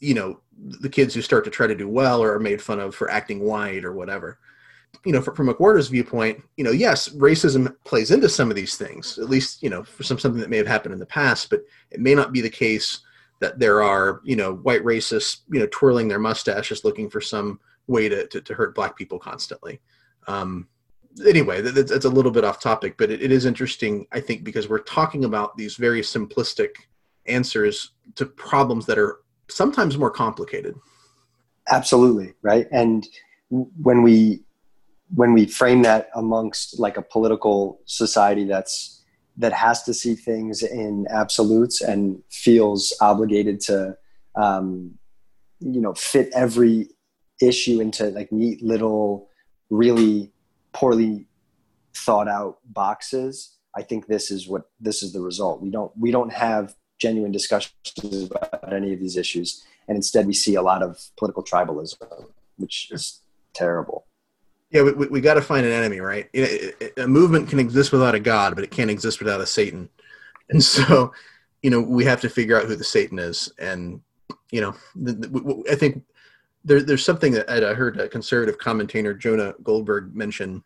you 0.00 0.14
know 0.14 0.40
the 0.56 0.88
kids 0.88 1.14
who 1.14 1.22
start 1.22 1.44
to 1.44 1.50
try 1.50 1.66
to 1.66 1.74
do 1.74 1.88
well 1.88 2.22
or 2.22 2.34
are 2.34 2.40
made 2.40 2.60
fun 2.60 2.80
of 2.80 2.94
for 2.94 3.10
acting 3.10 3.40
white 3.40 3.84
or 3.84 3.92
whatever 3.92 4.38
you 5.04 5.12
know 5.12 5.22
from 5.22 5.48
mcwhorter's 5.48 5.88
viewpoint 5.88 6.42
you 6.56 6.64
know 6.64 6.70
yes 6.70 7.08
racism 7.10 7.74
plays 7.84 8.10
into 8.10 8.28
some 8.28 8.50
of 8.50 8.56
these 8.56 8.76
things 8.76 9.18
at 9.18 9.30
least 9.30 9.62
you 9.62 9.70
know 9.70 9.84
for 9.84 10.02
some 10.02 10.18
something 10.18 10.40
that 10.40 10.50
may 10.50 10.56
have 10.56 10.66
happened 10.66 10.92
in 10.92 10.98
the 10.98 11.06
past 11.06 11.50
but 11.50 11.60
it 11.90 12.00
may 12.00 12.14
not 12.14 12.32
be 12.32 12.40
the 12.40 12.50
case 12.50 13.00
that 13.40 13.58
there 13.58 13.82
are 13.82 14.20
you 14.24 14.36
know 14.36 14.54
white 14.56 14.82
racists 14.82 15.40
you 15.50 15.60
know 15.60 15.68
twirling 15.70 16.08
their 16.08 16.18
mustaches 16.18 16.84
looking 16.84 17.08
for 17.08 17.20
some 17.20 17.60
way 17.86 18.08
to, 18.08 18.26
to, 18.26 18.40
to 18.42 18.52
hurt 18.52 18.74
black 18.74 18.98
people 18.98 19.18
constantly. 19.18 19.80
Um, 20.26 20.68
anyway 21.26 21.62
that's, 21.62 21.90
that's, 21.90 22.04
a 22.04 22.10
little 22.10 22.30
bit 22.30 22.44
off 22.44 22.60
topic 22.60 22.96
but 22.98 23.10
it, 23.10 23.22
it 23.22 23.32
is 23.32 23.44
interesting 23.44 24.06
i 24.12 24.20
think 24.20 24.44
because 24.44 24.68
we're 24.68 24.78
talking 24.78 25.24
about 25.24 25.56
these 25.56 25.74
very 25.74 26.00
simplistic 26.00 26.68
answers 27.26 27.92
to 28.14 28.26
problems 28.26 28.86
that 28.86 28.98
are 28.98 29.20
sometimes 29.48 29.96
more 29.96 30.10
complicated. 30.10 30.74
Absolutely 31.70 32.34
right? 32.42 32.66
And 32.72 33.06
when 33.50 34.02
we 34.02 34.42
when 35.14 35.32
we 35.32 35.46
frame 35.46 35.82
that 35.82 36.10
amongst 36.14 36.78
like 36.78 36.96
a 36.96 37.02
political 37.02 37.80
society 37.86 38.44
that's 38.44 39.02
that 39.36 39.52
has 39.52 39.84
to 39.84 39.94
see 39.94 40.14
things 40.14 40.62
in 40.62 41.06
absolutes 41.10 41.80
and 41.80 42.20
feels 42.30 42.92
obligated 43.00 43.60
to 43.60 43.96
um, 44.34 44.98
you 45.60 45.80
know 45.80 45.94
fit 45.94 46.28
every 46.34 46.88
issue 47.40 47.80
into 47.80 48.06
like 48.10 48.32
neat 48.32 48.62
little 48.62 49.28
really 49.70 50.32
poorly 50.72 51.26
thought 51.94 52.28
out 52.28 52.58
boxes 52.64 53.58
i 53.76 53.82
think 53.82 54.06
this 54.06 54.30
is 54.30 54.48
what 54.48 54.70
this 54.80 55.02
is 55.02 55.12
the 55.12 55.20
result. 55.20 55.60
We 55.62 55.70
don't 55.70 55.92
we 55.96 56.10
don't 56.10 56.32
have 56.32 56.74
genuine 56.98 57.32
discussions 57.32 58.30
about 58.30 58.72
any 58.72 58.92
of 58.92 59.00
these 59.00 59.16
issues 59.16 59.64
and 59.86 59.96
instead 59.96 60.26
we 60.26 60.34
see 60.34 60.56
a 60.56 60.62
lot 60.62 60.82
of 60.82 60.98
political 61.16 61.44
tribalism 61.44 62.26
which 62.56 62.90
is 62.90 63.22
terrible 63.54 64.07
yeah, 64.70 64.82
we, 64.82 64.92
we, 64.92 65.06
we 65.08 65.20
got 65.20 65.34
to 65.34 65.42
find 65.42 65.64
an 65.64 65.72
enemy, 65.72 66.00
right? 66.00 66.28
a 66.96 67.06
movement 67.06 67.48
can 67.48 67.58
exist 67.58 67.92
without 67.92 68.14
a 68.14 68.20
god, 68.20 68.54
but 68.54 68.64
it 68.64 68.70
can't 68.70 68.90
exist 68.90 69.18
without 69.18 69.40
a 69.40 69.46
Satan. 69.46 69.88
And 70.50 70.62
so, 70.62 71.12
you 71.62 71.70
know, 71.70 71.80
we 71.80 72.04
have 72.04 72.20
to 72.22 72.28
figure 72.28 72.58
out 72.58 72.66
who 72.66 72.76
the 72.76 72.84
Satan 72.84 73.18
is. 73.18 73.52
And, 73.58 74.00
you 74.50 74.60
know, 74.60 74.74
the, 74.94 75.12
the, 75.12 75.64
I 75.70 75.74
think 75.74 76.02
there, 76.64 76.82
there's 76.82 77.04
something 77.04 77.32
that 77.32 77.48
I 77.50 77.74
heard 77.74 77.98
a 77.98 78.08
conservative 78.08 78.58
commentator, 78.58 79.14
Jonah 79.14 79.54
Goldberg, 79.62 80.14
mention 80.14 80.62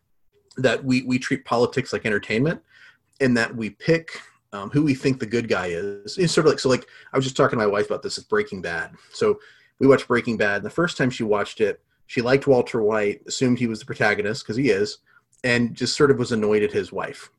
that 0.57 0.83
we, 0.83 1.03
we 1.03 1.17
treat 1.17 1.45
politics 1.45 1.93
like 1.93 2.05
entertainment 2.05 2.61
and 3.21 3.35
that 3.37 3.55
we 3.55 3.69
pick 3.69 4.21
um, 4.51 4.69
who 4.69 4.83
we 4.83 4.93
think 4.93 5.19
the 5.19 5.25
good 5.25 5.47
guy 5.47 5.67
is. 5.67 6.17
It's 6.17 6.33
sort 6.33 6.45
of 6.45 6.51
like, 6.51 6.59
so 6.59 6.69
like, 6.69 6.87
I 7.11 7.17
was 7.17 7.25
just 7.25 7.35
talking 7.35 7.57
to 7.57 7.65
my 7.65 7.71
wife 7.71 7.87
about 7.87 8.03
this 8.03 8.17
with 8.17 8.29
Breaking 8.29 8.61
Bad. 8.61 8.91
So 9.11 9.39
we 9.79 9.87
watched 9.87 10.07
Breaking 10.07 10.37
Bad. 10.37 10.57
And 10.57 10.65
the 10.65 10.69
first 10.69 10.97
time 10.97 11.09
she 11.09 11.23
watched 11.23 11.59
it, 11.59 11.81
she 12.13 12.21
liked 12.21 12.45
Walter 12.45 12.83
White, 12.83 13.23
assumed 13.25 13.57
he 13.57 13.65
was 13.65 13.79
the 13.79 13.87
protagonist 13.87 14.43
because 14.43 14.55
he 14.55 14.69
is, 14.69 14.99
and 15.43 15.73
just 15.73 15.97
sort 15.97 16.11
of 16.11 16.19
was 16.19 16.31
annoyed 16.31 16.61
at 16.61 16.71
his 16.71 16.91
wife 16.91 17.31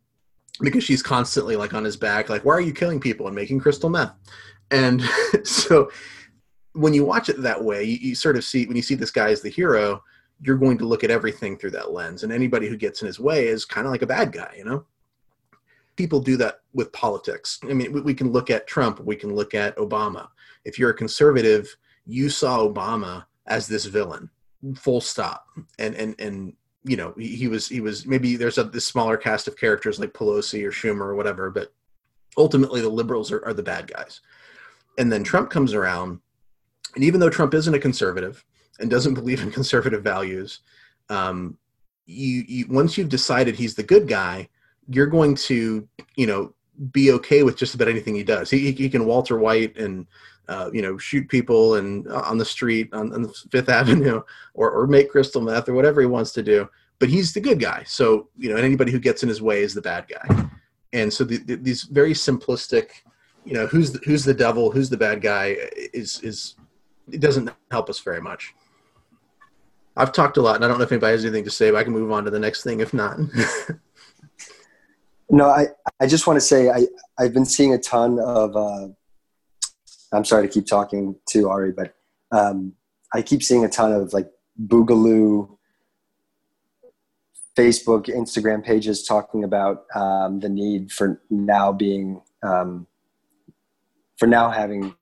because 0.62 0.82
she's 0.82 1.00
constantly 1.00 1.54
like 1.54 1.72
on 1.74 1.84
his 1.84 1.96
back, 1.96 2.28
like, 2.28 2.44
why 2.44 2.54
are 2.54 2.60
you 2.60 2.72
killing 2.72 2.98
people 2.98 3.28
and 3.28 3.36
making 3.36 3.60
crystal 3.60 3.88
meth? 3.88 4.12
And 4.72 5.00
so 5.44 5.92
when 6.72 6.92
you 6.92 7.04
watch 7.04 7.28
it 7.28 7.40
that 7.40 7.62
way, 7.62 7.84
you, 7.84 7.98
you, 7.98 8.14
sort 8.16 8.36
of 8.36 8.42
see 8.42 8.66
when 8.66 8.74
you 8.74 8.82
see 8.82 8.96
this 8.96 9.12
guy 9.12 9.30
as 9.30 9.42
the 9.42 9.48
hero, 9.48 10.02
you're 10.40 10.58
going 10.58 10.76
to 10.78 10.86
look 10.86 11.04
at 11.04 11.10
everything 11.12 11.56
through 11.56 11.70
that 11.70 11.92
lens. 11.92 12.24
And 12.24 12.32
anybody 12.32 12.66
who 12.66 12.76
gets 12.76 13.00
in 13.00 13.06
his 13.06 13.20
way 13.20 13.46
is 13.46 13.64
kind 13.64 13.86
of 13.86 13.92
like 13.92 14.02
a 14.02 14.08
bad 14.08 14.32
guy, 14.32 14.56
you 14.58 14.64
know? 14.64 14.86
People 15.94 16.18
do 16.18 16.36
that 16.38 16.62
with 16.72 16.90
politics. 16.90 17.60
I 17.62 17.74
mean, 17.74 17.92
we, 17.92 18.00
we 18.00 18.14
can 18.14 18.32
look 18.32 18.50
at 18.50 18.66
Trump, 18.66 18.98
we 18.98 19.14
can 19.14 19.36
look 19.36 19.54
at 19.54 19.76
Obama. 19.76 20.30
If 20.64 20.80
you're 20.80 20.90
a 20.90 20.94
conservative, 20.94 21.76
you 22.06 22.28
saw 22.28 22.58
Obama 22.58 23.26
as 23.46 23.68
this 23.68 23.84
villain, 23.84 24.30
full 24.76 25.00
stop. 25.00 25.46
And 25.78 25.94
and 25.94 26.14
and 26.18 26.52
you 26.84 26.96
know 26.96 27.14
he, 27.18 27.36
he 27.36 27.48
was 27.48 27.68
he 27.68 27.80
was 27.80 28.06
maybe 28.06 28.36
there's 28.36 28.58
a 28.58 28.64
this 28.64 28.86
smaller 28.86 29.16
cast 29.16 29.48
of 29.48 29.56
characters 29.56 29.98
like 29.98 30.12
Pelosi 30.12 30.64
or 30.64 30.70
Schumer 30.70 31.06
or 31.06 31.14
whatever, 31.14 31.50
but 31.50 31.72
ultimately 32.36 32.80
the 32.80 32.88
liberals 32.88 33.30
are, 33.30 33.44
are 33.44 33.54
the 33.54 33.62
bad 33.62 33.92
guys. 33.92 34.20
And 34.98 35.10
then 35.10 35.24
Trump 35.24 35.50
comes 35.50 35.74
around, 35.74 36.20
and 36.94 37.04
even 37.04 37.20
though 37.20 37.30
Trump 37.30 37.54
isn't 37.54 37.74
a 37.74 37.78
conservative 37.78 38.44
and 38.80 38.90
doesn't 38.90 39.14
believe 39.20 39.42
in 39.42 39.50
conservative 39.50 40.02
values, 40.02 40.60
um, 41.08 41.58
you, 42.06 42.44
you 42.46 42.66
once 42.68 42.96
you've 42.96 43.08
decided 43.08 43.56
he's 43.56 43.74
the 43.74 43.82
good 43.82 44.08
guy, 44.08 44.48
you're 44.88 45.06
going 45.06 45.34
to 45.34 45.88
you 46.16 46.26
know 46.26 46.54
be 46.90 47.12
okay 47.12 47.42
with 47.42 47.56
just 47.56 47.74
about 47.74 47.88
anything 47.88 48.14
he 48.14 48.24
does. 48.24 48.50
He, 48.50 48.72
he 48.72 48.88
can 48.88 49.06
Walter 49.06 49.38
White 49.38 49.76
and 49.76 50.06
uh, 50.48 50.70
you 50.72 50.82
know, 50.82 50.98
shoot 50.98 51.28
people 51.28 51.76
and 51.76 52.06
uh, 52.08 52.22
on 52.24 52.38
the 52.38 52.44
street 52.44 52.92
on, 52.92 53.12
on 53.12 53.32
Fifth 53.50 53.68
Avenue, 53.80 54.20
or 54.54 54.70
or 54.70 54.86
make 54.86 55.10
crystal 55.10 55.40
meth 55.40 55.68
or 55.68 55.74
whatever 55.74 56.00
he 56.00 56.06
wants 56.06 56.32
to 56.32 56.42
do. 56.42 56.68
But 56.98 57.08
he's 57.08 57.32
the 57.32 57.40
good 57.40 57.60
guy. 57.60 57.82
So 57.86 58.28
you 58.36 58.50
know, 58.50 58.56
and 58.56 58.64
anybody 58.64 58.92
who 58.92 58.98
gets 58.98 59.22
in 59.22 59.28
his 59.28 59.42
way 59.42 59.62
is 59.62 59.74
the 59.74 59.82
bad 59.82 60.06
guy. 60.08 60.48
And 60.92 61.12
so 61.12 61.24
the, 61.24 61.38
the, 61.38 61.56
these 61.56 61.82
very 61.82 62.12
simplistic, 62.12 62.90
you 63.44 63.54
know, 63.54 63.66
who's 63.66 63.90
the, 63.90 63.98
who's 64.04 64.24
the 64.24 64.32
devil, 64.32 64.70
who's 64.70 64.88
the 64.88 64.96
bad 64.96 65.20
guy, 65.20 65.56
is 65.92 66.20
is 66.20 66.54
it 67.10 67.20
doesn't 67.20 67.50
help 67.70 67.90
us 67.90 68.00
very 68.00 68.20
much. 68.20 68.54
I've 69.96 70.12
talked 70.12 70.36
a 70.36 70.42
lot, 70.42 70.56
and 70.56 70.64
I 70.64 70.68
don't 70.68 70.78
know 70.78 70.84
if 70.84 70.92
anybody 70.92 71.12
has 71.12 71.24
anything 71.24 71.44
to 71.44 71.50
say, 71.50 71.70
but 71.70 71.78
I 71.78 71.84
can 71.84 71.92
move 71.92 72.10
on 72.10 72.24
to 72.24 72.30
the 72.30 72.38
next 72.38 72.64
thing 72.64 72.80
if 72.80 72.92
not. 72.92 73.18
no, 75.30 75.48
I, 75.48 75.66
I 76.00 76.06
just 76.06 76.26
want 76.26 76.36
to 76.36 76.40
say 76.40 76.70
I, 76.70 76.86
I've 77.18 77.32
been 77.32 77.44
seeing 77.44 77.74
a 77.74 77.78
ton 77.78 78.18
of 78.18 78.56
uh, 78.56 78.88
I'm 80.14 80.24
sorry 80.24 80.46
to 80.46 80.52
keep 80.52 80.66
talking 80.66 81.16
to 81.30 81.48
Ari, 81.48 81.72
but 81.72 81.94
um, 82.30 82.74
I 83.12 83.22
keep 83.22 83.42
seeing 83.42 83.64
a 83.64 83.68
ton 83.68 83.92
of 83.92 84.12
like 84.12 84.30
Boogaloo 84.66 85.56
Facebook, 87.56 88.06
Instagram 88.06 88.64
pages 88.64 89.04
talking 89.04 89.44
about 89.44 89.84
um, 89.94 90.40
the 90.40 90.48
need 90.48 90.90
for 90.90 91.20
now 91.30 91.72
being 91.72 92.20
um, 92.42 92.86
for 94.16 94.26
now 94.26 94.50
having 94.50 94.94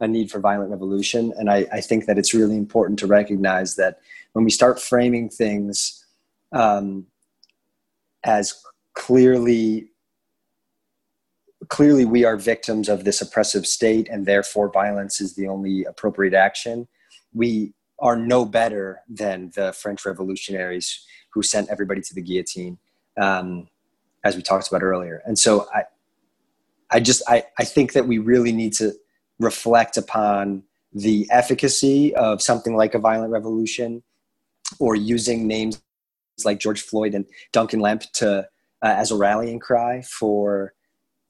a 0.00 0.08
need 0.08 0.30
for 0.30 0.40
violent 0.40 0.70
revolution, 0.70 1.32
and 1.38 1.50
I, 1.50 1.66
I, 1.72 1.80
think 1.80 2.06
that 2.06 2.18
it's 2.18 2.34
really 2.34 2.56
important 2.56 2.98
to 3.00 3.06
recognize 3.06 3.76
that 3.76 4.00
when 4.32 4.44
we 4.44 4.50
start 4.50 4.80
framing 4.80 5.28
things 5.28 6.04
um, 6.52 7.06
as 8.24 8.60
clearly 8.94 9.90
clearly 11.68 12.04
we 12.04 12.24
are 12.24 12.36
victims 12.36 12.88
of 12.88 13.04
this 13.04 13.20
oppressive 13.20 13.66
state 13.66 14.08
and 14.10 14.26
therefore 14.26 14.70
violence 14.70 15.20
is 15.20 15.34
the 15.34 15.46
only 15.46 15.84
appropriate 15.84 16.34
action. 16.34 16.88
We 17.32 17.74
are 17.98 18.16
no 18.16 18.44
better 18.44 19.00
than 19.08 19.50
the 19.54 19.72
french 19.72 20.04
revolutionaries 20.06 21.04
who 21.32 21.42
sent 21.42 21.68
everybody 21.68 22.00
to 22.00 22.14
the 22.14 22.22
guillotine 22.22 22.78
um, 23.20 23.68
as 24.24 24.36
we 24.36 24.42
talked 24.42 24.68
about 24.68 24.82
earlier. 24.82 25.22
And 25.24 25.38
so 25.38 25.66
i 25.74 25.82
i 26.90 27.00
just 27.00 27.22
I, 27.28 27.44
I 27.58 27.64
think 27.64 27.92
that 27.92 28.06
we 28.06 28.18
really 28.18 28.52
need 28.52 28.72
to 28.74 28.92
reflect 29.38 29.96
upon 29.96 30.62
the 30.92 31.28
efficacy 31.30 32.14
of 32.14 32.40
something 32.42 32.74
like 32.74 32.94
a 32.94 32.98
violent 32.98 33.32
revolution 33.32 34.02
or 34.78 34.96
using 34.96 35.46
names 35.46 35.82
like 36.44 36.58
george 36.60 36.80
floyd 36.80 37.14
and 37.14 37.26
duncan 37.52 37.80
lemp 37.80 38.02
to 38.14 38.38
uh, 38.82 38.94
as 39.02 39.10
a 39.10 39.16
rallying 39.16 39.58
cry 39.58 40.02
for 40.02 40.72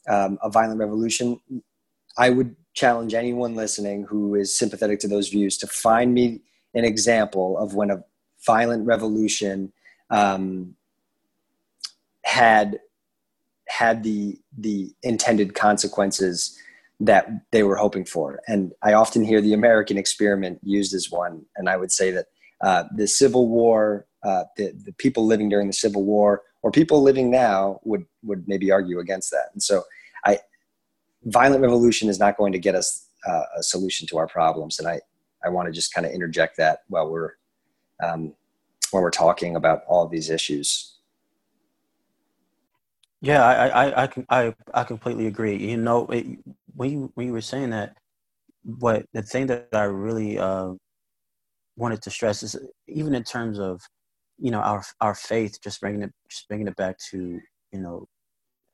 um, 0.08 0.38
a 0.42 0.50
violent 0.50 0.80
revolution, 0.80 1.40
I 2.16 2.30
would 2.30 2.56
challenge 2.74 3.14
anyone 3.14 3.54
listening 3.54 4.04
who 4.04 4.34
is 4.34 4.56
sympathetic 4.56 5.00
to 5.00 5.08
those 5.08 5.28
views 5.28 5.56
to 5.58 5.66
find 5.66 6.14
me 6.14 6.40
an 6.74 6.84
example 6.84 7.58
of 7.58 7.74
when 7.74 7.90
a 7.90 8.04
violent 8.46 8.86
revolution 8.86 9.72
um, 10.10 10.74
had 12.24 12.78
had 13.68 14.02
the 14.02 14.38
the 14.56 14.94
intended 15.02 15.54
consequences 15.54 16.58
that 17.00 17.28
they 17.52 17.62
were 17.62 17.76
hoping 17.76 18.04
for. 18.04 18.40
And 18.48 18.72
I 18.82 18.92
often 18.94 19.24
hear 19.24 19.40
the 19.40 19.54
American 19.54 19.96
experiment 19.96 20.58
used 20.62 20.94
as 20.94 21.10
one. 21.10 21.44
And 21.56 21.68
I 21.68 21.76
would 21.76 21.92
say 21.92 22.10
that 22.10 22.26
uh, 22.60 22.84
the 22.96 23.06
Civil 23.06 23.48
War, 23.48 24.06
uh, 24.24 24.44
the, 24.56 24.72
the 24.84 24.92
people 24.92 25.24
living 25.24 25.48
during 25.48 25.68
the 25.68 25.72
Civil 25.72 26.04
War, 26.04 26.42
or 26.62 26.72
people 26.72 27.02
living 27.02 27.30
now 27.30 27.80
would 27.84 28.04
would 28.24 28.48
maybe 28.48 28.70
argue 28.70 28.98
against 28.98 29.30
that. 29.30 29.50
And 29.52 29.62
so 29.62 29.84
I, 30.24 30.38
violent 31.24 31.62
revolution 31.62 32.08
is 32.08 32.18
not 32.18 32.36
going 32.36 32.52
to 32.52 32.58
get 32.58 32.74
us 32.74 33.08
uh, 33.26 33.42
a 33.58 33.62
solution 33.62 34.06
to 34.08 34.18
our 34.18 34.26
problems. 34.26 34.78
And 34.78 34.88
I, 34.88 35.00
I 35.44 35.48
want 35.48 35.66
to 35.66 35.72
just 35.72 35.92
kind 35.92 36.06
of 36.06 36.12
interject 36.12 36.56
that 36.56 36.80
while 36.88 37.10
we're, 37.10 37.32
um, 38.02 38.34
when 38.90 39.02
we're 39.02 39.10
talking 39.10 39.56
about 39.56 39.82
all 39.86 40.06
these 40.08 40.30
issues. 40.30 40.94
Yeah, 43.20 43.44
I, 43.44 43.68
I, 43.68 44.02
I, 44.04 44.06
can, 44.06 44.26
I, 44.30 44.54
I 44.72 44.84
completely 44.84 45.26
agree. 45.26 45.56
You 45.56 45.76
know, 45.76 46.06
it, 46.06 46.26
when 46.76 46.90
you, 46.90 47.12
when 47.14 47.26
you 47.26 47.32
were 47.32 47.40
saying 47.40 47.70
that, 47.70 47.96
what 48.62 49.06
the 49.12 49.22
thing 49.22 49.46
that 49.46 49.68
I 49.72 49.84
really 49.84 50.38
uh, 50.38 50.72
wanted 51.76 52.02
to 52.02 52.10
stress 52.10 52.42
is 52.42 52.56
even 52.86 53.14
in 53.14 53.24
terms 53.24 53.58
of, 53.58 53.80
you 54.38 54.50
know, 54.50 54.60
our, 54.60 54.84
our 55.00 55.14
faith, 55.14 55.58
just 55.62 55.80
bringing 55.80 56.02
it, 56.02 56.12
just 56.28 56.46
bringing 56.48 56.68
it 56.68 56.76
back 56.76 56.96
to, 57.10 57.40
you 57.72 57.80
know, 57.80 58.06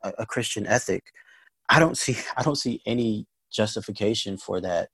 a, 0.02 0.12
a 0.18 0.26
Christian 0.26 0.66
ethic. 0.66 1.04
I 1.68 1.78
don't 1.80 1.96
see 1.96 2.16
I 2.36 2.42
don't 2.42 2.56
see 2.56 2.80
any 2.86 3.26
justification 3.52 4.36
for 4.36 4.60
that 4.60 4.88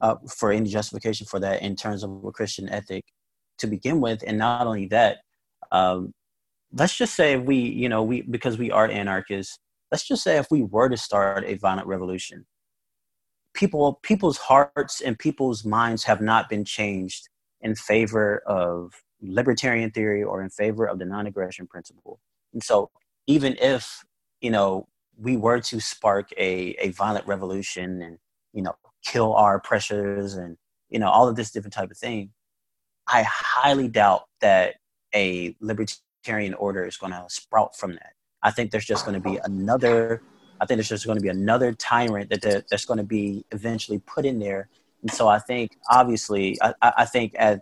uh, 0.00 0.16
for 0.28 0.52
any 0.52 0.68
justification 0.68 1.26
for 1.26 1.40
that 1.40 1.62
in 1.62 1.76
terms 1.76 2.02
of 2.02 2.24
a 2.24 2.32
Christian 2.32 2.68
ethic 2.68 3.04
to 3.58 3.66
begin 3.66 4.00
with, 4.00 4.22
and 4.26 4.38
not 4.38 4.66
only 4.66 4.86
that, 4.88 5.18
um, 5.72 6.12
let's 6.72 6.96
just 6.96 7.14
say 7.14 7.36
we 7.36 7.56
you 7.56 7.88
know 7.88 8.02
we 8.02 8.22
because 8.22 8.58
we 8.58 8.70
are 8.70 8.88
anarchists, 8.88 9.58
let's 9.90 10.06
just 10.06 10.22
say 10.22 10.38
if 10.38 10.46
we 10.50 10.62
were 10.62 10.88
to 10.88 10.96
start 10.96 11.44
a 11.46 11.54
violent 11.54 11.86
revolution, 11.86 12.46
people 13.54 13.98
people's 14.02 14.38
hearts 14.38 15.00
and 15.00 15.18
people's 15.18 15.64
minds 15.64 16.04
have 16.04 16.20
not 16.20 16.48
been 16.48 16.64
changed 16.64 17.28
in 17.60 17.74
favor 17.74 18.42
of 18.46 18.92
libertarian 19.22 19.90
theory 19.90 20.22
or 20.22 20.42
in 20.42 20.50
favor 20.50 20.86
of 20.86 20.98
the 20.98 21.04
non-aggression 21.04 21.66
principle, 21.66 22.20
and 22.52 22.62
so 22.62 22.90
even 23.26 23.56
if 23.60 24.04
you 24.40 24.50
know 24.50 24.86
we 25.18 25.36
were 25.36 25.60
to 25.60 25.80
spark 25.80 26.30
a, 26.36 26.76
a 26.80 26.90
violent 26.90 27.26
revolution 27.26 28.02
and 28.02 28.18
you 28.52 28.62
know 28.62 28.74
kill 29.04 29.34
our 29.34 29.56
oppressors 29.56 30.34
and 30.34 30.56
you 30.88 30.98
know 30.98 31.08
all 31.08 31.28
of 31.28 31.36
this 31.36 31.50
different 31.50 31.74
type 31.74 31.90
of 31.90 31.96
thing 31.96 32.30
i 33.08 33.24
highly 33.26 33.88
doubt 33.88 34.24
that 34.40 34.76
a 35.14 35.56
libertarian 35.60 36.54
order 36.54 36.84
is 36.84 36.96
going 36.96 37.12
to 37.12 37.24
sprout 37.28 37.76
from 37.76 37.92
that. 37.92 38.12
I 38.42 38.50
think 38.50 38.70
there's 38.70 38.84
just 38.84 39.06
going 39.06 39.20
to 39.20 39.28
be 39.28 39.38
another 39.44 40.22
i 40.60 40.64
think 40.64 40.78
there's 40.78 40.88
just 40.88 41.04
going 41.04 41.18
to 41.18 41.22
be 41.22 41.28
another 41.28 41.72
tyrant 41.72 42.30
that 42.30 42.64
that's 42.70 42.84
going 42.84 42.98
to 42.98 43.04
be 43.04 43.44
eventually 43.52 43.98
put 44.06 44.24
in 44.24 44.38
there. 44.38 44.68
And 45.02 45.10
so 45.10 45.28
i 45.28 45.38
think 45.38 45.76
obviously 45.90 46.58
i, 46.62 46.72
I 46.82 47.04
think 47.04 47.34
at 47.38 47.60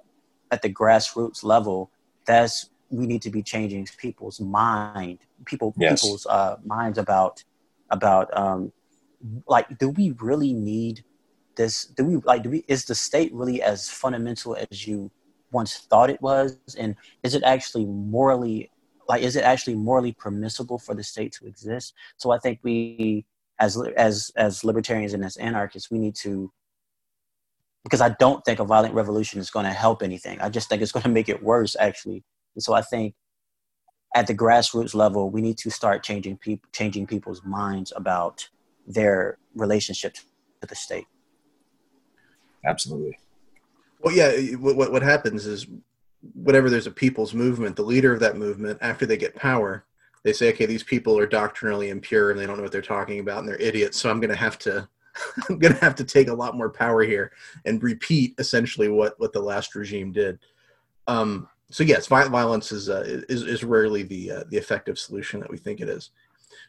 at 0.50 0.62
the 0.62 0.72
grassroots 0.72 1.42
level 1.42 1.90
that's 2.26 2.70
we 2.97 3.07
need 3.07 3.22
to 3.22 3.30
be 3.30 3.42
changing 3.42 3.86
people's 3.99 4.40
mind, 4.40 5.20
people 5.45 5.74
yes. 5.76 6.03
people's 6.03 6.26
uh, 6.26 6.57
minds 6.64 6.99
about 6.99 7.42
about 7.90 8.36
um, 8.36 8.72
like, 9.47 9.78
do 9.78 9.90
we 9.90 10.12
really 10.12 10.53
need 10.53 11.05
this? 11.57 11.86
Do 11.86 12.05
we 12.05 12.16
like? 12.16 12.42
Do 12.42 12.51
we? 12.51 12.64
Is 12.68 12.84
the 12.84 12.95
state 12.95 13.32
really 13.32 13.62
as 13.62 13.88
fundamental 13.88 14.57
as 14.70 14.86
you 14.86 15.11
once 15.51 15.78
thought 15.78 16.11
it 16.11 16.20
was? 16.20 16.57
And 16.78 16.97
is 17.22 17.34
it 17.34 17.42
actually 17.42 17.86
morally 17.86 18.70
like? 19.09 19.22
Is 19.22 19.36
it 19.36 19.45
actually 19.45 19.76
morally 19.76 20.12
permissible 20.12 20.78
for 20.78 20.95
the 20.95 21.05
state 21.05 21.32
to 21.34 21.47
exist? 21.47 21.95
So 22.16 22.30
I 22.32 22.38
think 22.38 22.61
we, 22.62 23.24
as 23.59 23.80
as 23.97 24.30
as 24.36 24.64
libertarians 24.64 25.14
and 25.14 25.24
as 25.24 25.36
anarchists, 25.36 25.90
we 25.90 25.99
need 25.99 26.14
to 26.16 26.53
because 27.84 28.01
I 28.01 28.11
don't 28.11 28.45
think 28.45 28.61
a 28.61 28.64
violent 28.64 28.95
revolution 28.95 29.38
is 29.38 29.51
going 29.51 29.66
to 29.66 29.72
help 29.72 30.03
anything. 30.03 30.40
I 30.40 30.49
just 30.49 30.68
think 30.68 30.82
it's 30.82 30.92
going 30.92 31.05
to 31.05 31.11
make 31.11 31.28
it 31.28 31.42
worse, 31.42 31.76
actually. 31.78 32.24
And 32.55 32.62
so 32.62 32.74
I 32.74 32.82
think 32.82 33.14
at 34.14 34.26
the 34.26 34.34
grassroots 34.34 34.94
level, 34.94 35.30
we 35.30 35.42
need 35.42 35.59
to 35.59 35.70
start 35.70 36.02
changing 36.02 36.38
people, 36.38 36.68
changing 36.72 37.07
people's 37.07 37.42
minds 37.44 37.92
about 37.96 38.48
their 38.86 39.38
relationship 39.55 40.14
to 40.14 40.68
the 40.68 40.74
state. 40.74 41.07
Absolutely. 42.64 43.18
Well, 44.00 44.14
yeah. 44.14 44.32
What 44.57 44.92
what 44.92 45.02
happens 45.02 45.46
is 45.46 45.66
whenever 46.34 46.70
there's 46.70 46.86
a 46.86 46.90
people's 46.90 47.34
movement, 47.34 47.76
the 47.76 47.82
leader 47.82 48.12
of 48.12 48.20
that 48.20 48.36
movement, 48.36 48.78
after 48.80 49.05
they 49.07 49.16
get 49.16 49.34
power, 49.34 49.84
they 50.22 50.32
say, 50.32 50.48
okay, 50.50 50.66
these 50.66 50.82
people 50.82 51.18
are 51.18 51.26
doctrinally 51.26 51.90
impure 51.90 52.30
and 52.30 52.40
they 52.40 52.46
don't 52.46 52.57
know 52.57 52.62
what 52.62 52.72
they're 52.72 52.82
talking 52.82 53.20
about 53.20 53.40
and 53.40 53.48
they're 53.48 53.57
idiots. 53.57 53.98
So 53.98 54.11
I'm 54.11 54.20
going 54.20 54.30
to 54.30 54.36
have 54.36 54.59
to, 54.61 54.88
I'm 55.48 55.59
going 55.59 55.74
to 55.74 55.80
have 55.80 55.94
to 55.96 56.05
take 56.05 56.28
a 56.28 56.34
lot 56.34 56.57
more 56.57 56.70
power 56.70 57.02
here 57.02 57.32
and 57.64 57.82
repeat 57.82 58.34
essentially 58.38 58.88
what 58.88 59.14
what 59.18 59.32
the 59.32 59.40
last 59.40 59.74
regime 59.74 60.12
did. 60.12 60.38
Um, 61.07 61.48
so 61.70 61.82
yes, 61.82 62.06
violence 62.06 62.72
is 62.72 62.88
uh, 62.88 63.02
is, 63.28 63.42
is 63.42 63.64
rarely 63.64 64.02
the 64.02 64.30
uh, 64.30 64.44
the 64.48 64.56
effective 64.56 64.98
solution 64.98 65.40
that 65.40 65.50
we 65.50 65.58
think 65.58 65.80
it 65.80 65.88
is. 65.88 66.10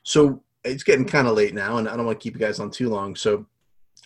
So 0.03 0.41
it's 0.63 0.83
getting 0.83 1.05
kind 1.05 1.27
of 1.27 1.35
late 1.35 1.53
now, 1.53 1.77
and 1.77 1.87
I 1.87 1.95
don't 1.95 2.05
want 2.05 2.19
to 2.19 2.23
keep 2.23 2.33
you 2.33 2.39
guys 2.39 2.59
on 2.59 2.71
too 2.71 2.89
long. 2.89 3.15
So 3.15 3.45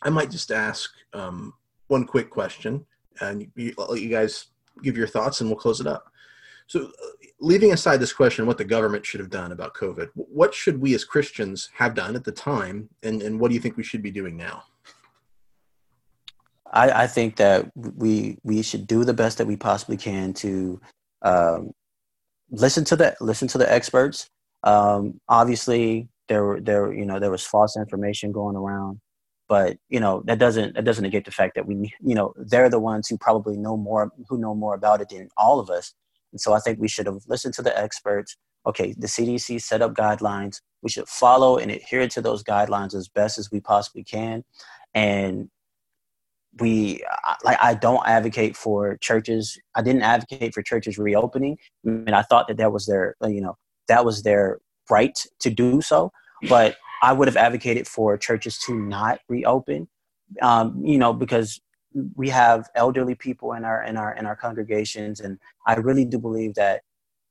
I 0.01 0.09
might 0.09 0.31
just 0.31 0.51
ask 0.51 0.91
um, 1.13 1.53
one 1.87 2.05
quick 2.05 2.29
question, 2.29 2.85
and 3.21 3.49
you, 3.55 3.73
I'll 3.77 3.87
let 3.87 4.01
you 4.01 4.09
guys 4.09 4.47
give 4.83 4.97
your 4.97 5.07
thoughts, 5.07 5.41
and 5.41 5.49
we'll 5.49 5.59
close 5.59 5.79
it 5.79 5.87
up. 5.87 6.11
So, 6.67 6.85
uh, 6.85 7.27
leaving 7.39 7.73
aside 7.73 7.99
this 7.99 8.13
question, 8.13 8.45
what 8.45 8.57
the 8.57 8.65
government 8.65 9.05
should 9.05 9.19
have 9.19 9.29
done 9.29 9.51
about 9.51 9.73
COVID, 9.73 10.09
what 10.13 10.53
should 10.53 10.79
we 10.79 10.93
as 10.93 11.03
Christians 11.03 11.69
have 11.73 11.95
done 11.95 12.15
at 12.15 12.23
the 12.23 12.31
time, 12.31 12.89
and, 13.03 13.21
and 13.21 13.39
what 13.39 13.49
do 13.49 13.55
you 13.55 13.61
think 13.61 13.75
we 13.75 13.83
should 13.83 14.03
be 14.03 14.11
doing 14.11 14.37
now? 14.37 14.63
I, 16.71 17.03
I 17.03 17.07
think 17.07 17.37
that 17.37 17.69
we 17.75 18.37
we 18.43 18.61
should 18.61 18.87
do 18.87 19.03
the 19.03 19.13
best 19.13 19.37
that 19.37 19.47
we 19.47 19.55
possibly 19.55 19.97
can 19.97 20.33
to 20.35 20.79
um, 21.21 21.71
listen 22.51 22.83
to 22.85 22.95
the 22.95 23.15
listen 23.21 23.47
to 23.49 23.57
the 23.57 23.71
experts. 23.71 24.29
Um, 24.63 25.19
obviously, 25.27 26.09
there 26.27 26.59
there 26.59 26.93
you 26.93 27.05
know 27.05 27.19
there 27.19 27.31
was 27.31 27.45
false 27.45 27.75
information 27.77 28.31
going 28.31 28.55
around, 28.55 28.99
but 29.47 29.77
you 29.89 29.99
know 29.99 30.21
that 30.25 30.39
doesn't 30.39 30.75
that 30.75 30.85
doesn't 30.85 31.03
negate 31.03 31.25
the 31.25 31.31
fact 31.31 31.55
that 31.55 31.65
we 31.65 31.93
you 32.01 32.15
know 32.15 32.33
they're 32.37 32.69
the 32.69 32.79
ones 32.79 33.07
who 33.07 33.17
probably 33.17 33.57
know 33.57 33.77
more 33.77 34.11
who 34.27 34.37
know 34.37 34.55
more 34.55 34.75
about 34.75 35.01
it 35.01 35.09
than 35.09 35.29
all 35.37 35.59
of 35.59 35.69
us. 35.69 35.93
And 36.31 36.39
so 36.39 36.53
I 36.53 36.59
think 36.59 36.79
we 36.79 36.87
should 36.87 37.07
have 37.07 37.21
listened 37.27 37.55
to 37.55 37.61
the 37.61 37.77
experts. 37.77 38.37
Okay, 38.65 38.93
the 38.97 39.07
CDC 39.07 39.61
set 39.61 39.81
up 39.81 39.93
guidelines. 39.93 40.61
We 40.81 40.89
should 40.89 41.07
follow 41.07 41.57
and 41.57 41.71
adhere 41.71 42.07
to 42.09 42.21
those 42.21 42.43
guidelines 42.43 42.93
as 42.93 43.07
best 43.07 43.37
as 43.37 43.49
we 43.51 43.59
possibly 43.59 44.03
can. 44.03 44.43
And 44.93 45.49
we 46.59 47.03
like 47.43 47.57
I 47.61 47.73
don't 47.73 48.05
advocate 48.05 48.55
for 48.55 48.97
churches. 48.97 49.57
I 49.75 49.81
didn't 49.81 50.03
advocate 50.03 50.53
for 50.53 50.61
churches 50.61 50.97
reopening. 50.97 51.57
I 51.85 51.89
mean, 51.89 52.13
I 52.13 52.21
thought 52.23 52.47
that 52.47 52.57
that 52.57 52.71
was 52.71 52.85
their 52.85 53.15
you 53.23 53.41
know 53.41 53.57
that 53.87 54.05
was 54.05 54.23
their 54.23 54.59
right 54.89 55.17
to 55.39 55.49
do 55.49 55.81
so. 55.81 56.11
But 56.47 56.77
I 57.01 57.13
would 57.13 57.27
have 57.27 57.37
advocated 57.37 57.87
for 57.87 58.17
churches 58.17 58.57
to 58.65 58.75
not 58.75 59.19
reopen. 59.27 59.87
Um, 60.41 60.83
you 60.83 60.97
know, 60.97 61.13
because 61.13 61.59
we 62.15 62.29
have 62.29 62.69
elderly 62.75 63.15
people 63.15 63.53
in 63.53 63.65
our 63.65 63.83
in 63.83 63.97
our 63.97 64.13
in 64.15 64.25
our 64.25 64.35
congregations, 64.35 65.19
and 65.19 65.39
I 65.65 65.75
really 65.75 66.05
do 66.05 66.19
believe 66.19 66.55
that 66.55 66.81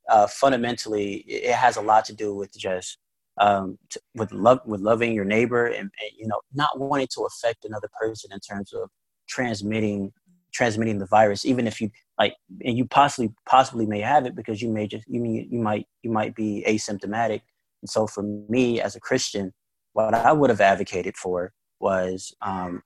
uh, 0.08 0.26
fundamentally 0.26 1.16
it 1.26 1.54
has 1.54 1.76
a 1.76 1.82
lot 1.82 2.04
to 2.06 2.12
do 2.14 2.34
with 2.34 2.56
just 2.56 2.98
um, 3.40 3.78
with 4.14 4.32
love 4.32 4.60
with 4.66 4.80
loving 4.80 5.12
your 5.12 5.24
neighbor 5.24 5.66
and, 5.66 5.76
and, 5.76 6.10
you 6.16 6.26
know 6.26 6.40
not 6.54 6.78
wanting 6.78 7.08
to 7.14 7.22
affect 7.22 7.64
another 7.64 7.88
person 8.00 8.30
in 8.32 8.40
terms 8.40 8.72
of 8.72 8.90
transmitting 9.28 10.12
transmitting 10.52 10.98
the 10.98 11.06
virus 11.06 11.44
even 11.44 11.66
if 11.66 11.80
you 11.80 11.90
like 12.18 12.34
and 12.64 12.76
you 12.76 12.84
possibly 12.86 13.32
possibly 13.46 13.86
may 13.86 14.00
have 14.00 14.26
it 14.26 14.34
because 14.34 14.62
you 14.62 14.70
may 14.70 14.86
just 14.86 15.04
you 15.06 15.20
mean 15.20 15.46
you 15.50 15.60
might 15.60 15.86
you 16.02 16.10
might 16.10 16.34
be 16.34 16.64
asymptomatic. 16.66 17.42
And 17.82 17.88
so 17.88 18.06
for 18.06 18.22
me 18.22 18.80
as 18.80 18.96
a 18.96 19.00
christian 19.00 19.52
what 19.92 20.14
i 20.14 20.32
would 20.32 20.50
have 20.50 20.60
advocated 20.60 21.16
for 21.16 21.52
was 21.80 22.34
um, 22.42 22.82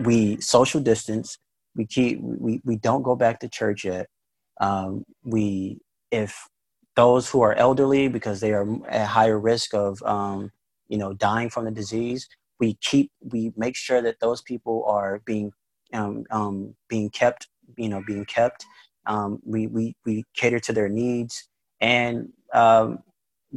we 0.00 0.40
social 0.40 0.80
distance. 0.80 1.38
We 1.76 1.86
keep 1.86 2.20
we, 2.20 2.60
we 2.64 2.76
don't 2.76 3.02
go 3.02 3.14
back 3.14 3.40
to 3.40 3.48
church 3.48 3.84
yet. 3.84 4.06
Um, 4.60 5.04
we 5.24 5.78
if 6.10 6.48
those 6.96 7.30
who 7.30 7.40
are 7.42 7.54
elderly 7.54 8.08
because 8.08 8.40
they 8.40 8.52
are 8.52 8.66
at 8.88 9.06
higher 9.06 9.38
risk 9.38 9.74
of 9.74 10.02
um, 10.02 10.50
you 10.88 10.98
know 10.98 11.12
dying 11.12 11.50
from 11.50 11.64
the 11.64 11.70
disease 11.70 12.28
we 12.60 12.74
keep 12.80 13.10
we 13.20 13.52
make 13.56 13.74
sure 13.74 14.00
that 14.02 14.20
those 14.20 14.42
people 14.42 14.84
are 14.86 15.20
being 15.24 15.50
um, 15.92 16.24
um, 16.30 16.74
being 16.88 17.10
kept 17.10 17.48
you 17.76 17.88
know 17.88 18.02
being 18.06 18.24
kept. 18.24 18.64
Um, 19.06 19.40
we, 19.44 19.66
we 19.66 19.96
we 20.04 20.24
cater 20.34 20.60
to 20.60 20.72
their 20.72 20.88
needs 20.88 21.48
and 21.80 22.28
um, 22.52 22.98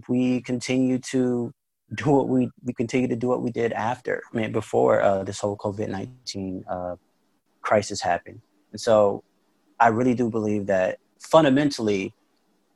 we 0.08 0.42
continue 0.42 0.98
to 1.00 1.54
do 1.94 2.10
what 2.10 2.28
we 2.30 2.50
we 2.64 2.74
continue 2.74 3.08
to 3.10 3.16
do 3.16 3.28
what 3.28 3.42
we 3.42 3.52
did 3.52 3.74
after 3.74 4.24
I 4.34 4.38
mean 4.38 4.52
before 4.52 5.02
uh, 5.02 5.24
this 5.24 5.40
whole 5.42 5.58
COVID 5.58 5.90
nineteen 5.90 6.64
uh, 6.68 6.96
crisis 7.62 8.02
happened. 8.02 8.42
And 8.72 8.82
so 8.82 9.24
I 9.80 9.88
really 9.90 10.16
do 10.16 10.30
believe 10.30 10.66
that 10.68 11.00
fundamentally 11.20 12.14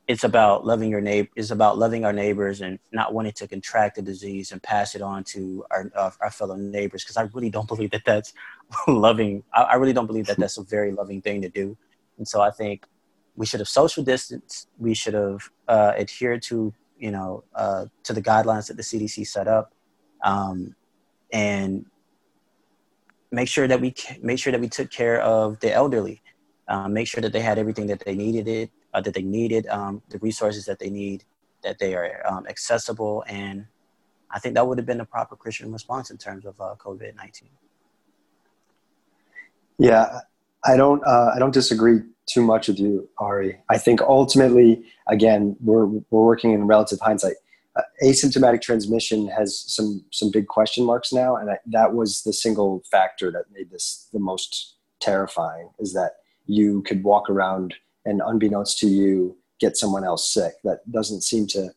it's 0.08 0.24
about 0.24 0.66
loving 0.66 0.90
your 0.90 1.02
neighbor 1.02 1.30
is 1.36 1.52
about 1.52 1.78
loving 1.78 2.06
our 2.06 2.14
neighbors 2.14 2.62
and 2.62 2.80
not 2.94 3.14
wanting 3.14 3.34
to 3.34 3.48
contract 3.48 3.98
the 3.98 4.02
disease 4.02 4.52
and 4.54 4.64
pass 4.64 4.96
it 4.96 5.02
on 5.02 5.24
to 5.26 5.66
our, 5.70 5.92
uh, 5.96 6.10
our 6.22 6.32
fellow 6.32 6.56
neighbors 6.56 7.04
because 7.04 7.18
i 7.18 7.24
really 7.34 7.50
don't 7.50 7.68
believe 7.68 7.92
that 7.92 8.04
that's 8.06 8.34
loving 8.88 9.44
I, 9.54 9.64
I, 9.64 9.76
really 9.76 9.94
don't 9.94 10.08
believe 10.08 10.28
that 10.28 10.38
that's 10.38 10.58
a 10.58 10.64
very 10.64 10.92
loving 10.92 11.22
thing 11.22 11.42
to 11.42 11.50
do. 11.50 11.78
And 12.18 12.28
so 12.28 12.42
i 12.42 12.52
think 12.52 12.86
we 13.36 13.46
should 13.46 13.60
have 13.60 13.70
social 13.70 14.04
distance 14.04 14.68
we 14.78 14.94
should 14.94 15.14
have 15.14 15.50
uh, 15.68 15.94
adhered 15.98 16.42
to 16.44 16.74
you 16.98 17.12
know 17.12 17.44
uh, 17.54 17.86
to 18.04 18.14
the 18.14 18.22
guidelines 18.22 18.68
that 18.68 18.78
the 18.78 18.84
cdc 18.84 19.28
set 19.28 19.48
up 19.48 19.74
um, 20.24 20.76
and 21.32 21.86
make 23.32 23.50
sure 23.50 23.68
that 23.68 23.80
we 23.80 23.94
make 24.22 24.40
sure 24.40 24.52
that 24.52 24.62
we 24.62 24.70
took 24.70 24.90
care 24.90 25.22
of 25.22 25.60
the 25.60 25.72
elderly 25.72 26.22
uh, 26.70 26.88
make 26.88 27.08
sure 27.08 27.22
that 27.22 27.34
they 27.34 27.42
had 27.42 27.60
everything 27.60 27.88
that 27.88 28.00
they 28.06 28.16
needed 28.16 28.48
it 28.48 28.72
uh, 28.98 29.02
that 29.02 29.14
they 29.14 29.22
needed, 29.22 29.68
um, 29.68 30.02
the 30.10 30.18
resources 30.20 30.66
that 30.66 30.80
they 30.80 30.90
need, 30.90 31.24
that 31.62 31.78
they 31.78 31.94
are 31.94 32.20
um, 32.28 32.48
accessible. 32.48 33.24
And 33.28 33.68
I 34.32 34.40
think 34.40 34.56
that 34.56 34.68
would 34.68 34.80
have 34.80 34.88
been 34.88 34.98
the 34.98 35.06
proper 35.06 35.36
Christian 35.36 35.72
response 35.72 36.10
in 36.10 36.18
terms 36.18 36.46
of 36.46 36.60
uh, 36.60 36.74
COVID 36.80 37.16
19. 37.16 37.50
Yeah, 39.78 40.22
I 40.66 40.76
don't, 40.76 41.06
uh, 41.06 41.32
I 41.36 41.38
don't 41.38 41.54
disagree 41.54 42.00
too 42.26 42.42
much 42.42 42.68
with 42.68 42.80
you, 42.80 43.08
Ari. 43.20 43.60
I 43.70 43.78
think 43.78 44.02
ultimately, 44.02 44.84
again, 45.08 45.56
we're, 45.60 45.86
we're 45.86 46.02
working 46.10 46.54
in 46.54 46.66
relative 46.66 47.00
hindsight. 47.00 47.36
Uh, 47.76 47.84
asymptomatic 48.04 48.64
transmission 48.64 49.28
has 49.28 49.64
some 49.68 50.04
some 50.12 50.32
big 50.32 50.48
question 50.48 50.84
marks 50.84 51.14
now, 51.14 51.36
and 51.36 51.52
I, 51.52 51.60
that 51.68 51.94
was 51.94 52.24
the 52.24 52.34
single 52.34 52.82
factor 52.90 53.32
that 53.32 53.44
made 53.54 53.70
this 53.70 54.10
the 54.12 54.20
most 54.20 54.78
terrifying. 55.00 55.70
Is 55.78 55.94
that 55.94 56.14
you 56.48 56.82
could 56.82 57.04
walk 57.04 57.30
around 57.30 57.76
and 58.08 58.22
unbeknownst 58.26 58.80
to 58.80 58.88
you 58.88 59.38
get 59.60 59.76
someone 59.76 60.04
else 60.04 60.34
sick. 60.34 60.54
That 60.64 60.80
doesn't 60.92 61.22
seem 61.22 61.46
to 61.48 61.70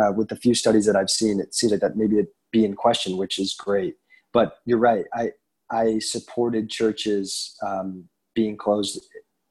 uh, 0.00 0.12
with 0.12 0.28
the 0.28 0.36
few 0.36 0.54
studies 0.54 0.86
that 0.86 0.96
i've 0.96 1.10
seen 1.10 1.38
it 1.38 1.54
seems 1.54 1.70
like 1.70 1.80
that 1.80 1.96
maybe 1.96 2.16
it 2.16 2.26
be 2.50 2.64
in 2.64 2.74
question 2.74 3.16
which 3.16 3.38
is 3.38 3.54
great. 3.54 3.94
But 4.32 4.58
you're 4.64 4.78
right. 4.78 5.04
I 5.12 5.32
i 5.70 5.98
supported 5.98 6.70
churches 6.70 7.56
um, 7.66 8.08
being 8.34 8.56
closed 8.56 9.00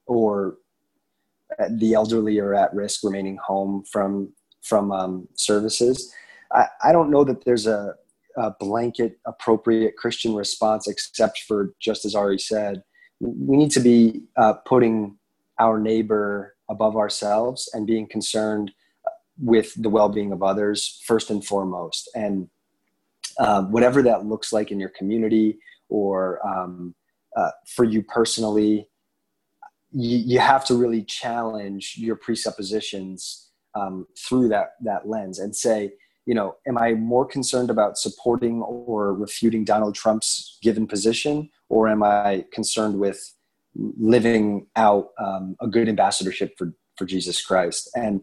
or 0.08 0.58
the 1.70 1.94
elderly 1.94 2.40
are 2.40 2.56
at 2.56 2.74
risk 2.74 3.04
remaining 3.04 3.38
home 3.38 3.84
from 3.92 4.34
from 4.64 4.92
um, 4.92 5.28
services. 5.36 6.14
I, 6.52 6.68
I 6.84 6.92
don't 6.92 7.12
know 7.12 7.24
that 7.26 7.44
there's 7.44 7.68
a, 7.68 7.96
a 8.38 8.52
blanket 8.60 9.20
appropriate 9.26 9.98
christian 9.98 10.34
response 10.34 10.88
except 10.88 11.40
for 11.48 11.74
just 11.80 12.06
as 12.06 12.16
ari 12.16 12.40
said 12.40 12.84
we 13.20 13.58
need 13.58 13.72
to 13.72 13.80
be 13.80 14.24
uh, 14.38 14.54
putting 14.66 15.18
our 15.60 15.80
neighbor 15.80 16.56
above 16.70 16.96
ourselves 16.96 17.70
and 17.74 17.88
being 17.88 18.08
concerned 18.08 18.72
with 19.40 19.74
the 19.82 19.90
well-being 19.90 20.32
of 20.32 20.44
others 20.44 21.02
first 21.06 21.30
and 21.30 21.46
foremost. 21.46 22.10
And 22.16 22.50
uh, 23.40 23.64
whatever 23.64 24.02
that 24.04 24.26
looks 24.26 24.54
like 24.54 24.72
in 24.72 24.80
your 24.80 24.92
community 24.98 25.58
or 25.90 26.46
um, 26.48 26.96
uh, 27.36 27.52
for 27.68 27.84
you 27.84 28.04
personally 28.04 28.88
you, 29.92 30.18
you, 30.18 30.40
have 30.40 30.66
to 30.66 30.76
really 30.76 31.04
challenge 31.04 31.96
your 31.98 32.16
presuppositions 32.16 33.52
um, 33.76 34.08
through 34.18 34.50
that 34.50 34.72
that 34.82 35.08
lens 35.08 35.40
and 35.40 35.56
say 35.56 35.92
you 36.26 36.34
know 36.36 36.56
am 36.68 36.78
i 36.78 36.94
more 36.94 37.26
concerned 37.26 37.70
about 37.70 37.98
supporting 37.98 38.62
or 38.62 39.14
refuting 39.14 39.64
donald 39.64 39.96
trump's 39.96 40.58
given 40.62 40.86
position 40.86 41.50
or 41.70 41.88
am 41.88 42.04
i 42.04 42.46
concerned 42.52 43.00
with 43.00 43.34
living 43.76 44.68
out 44.76 45.10
um, 45.20 45.56
a 45.62 45.68
good 45.68 45.90
ambassadorship 45.90 46.56
for, 46.58 46.74
for 46.98 47.06
Jesus 47.06 47.44
Christ. 47.44 47.90
And 47.96 48.22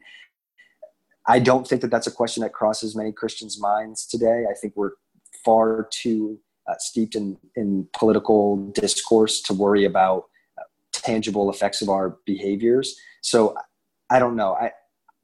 I 1.26 1.38
don't 1.38 1.66
think 1.66 1.82
that 1.82 1.90
that's 1.90 2.06
a 2.06 2.12
question 2.12 2.42
that 2.42 2.52
crosses 2.52 2.96
many 2.96 3.12
Christians' 3.12 3.60
minds 3.60 4.06
today. 4.06 4.44
I 4.50 4.54
think 4.54 4.74
we're 4.76 4.92
far 5.44 5.88
too 5.90 6.38
uh, 6.68 6.74
steeped 6.78 7.14
in, 7.14 7.36
in 7.56 7.88
political 7.96 8.70
discourse 8.72 9.40
to 9.42 9.54
worry 9.54 9.84
about 9.84 10.24
uh, 10.58 10.62
tangible 10.92 11.50
effects 11.50 11.82
of 11.82 11.88
our 11.88 12.18
behaviors. 12.26 12.96
So 13.22 13.54
I 14.10 14.18
don't 14.18 14.36
know. 14.36 14.54
I, 14.54 14.72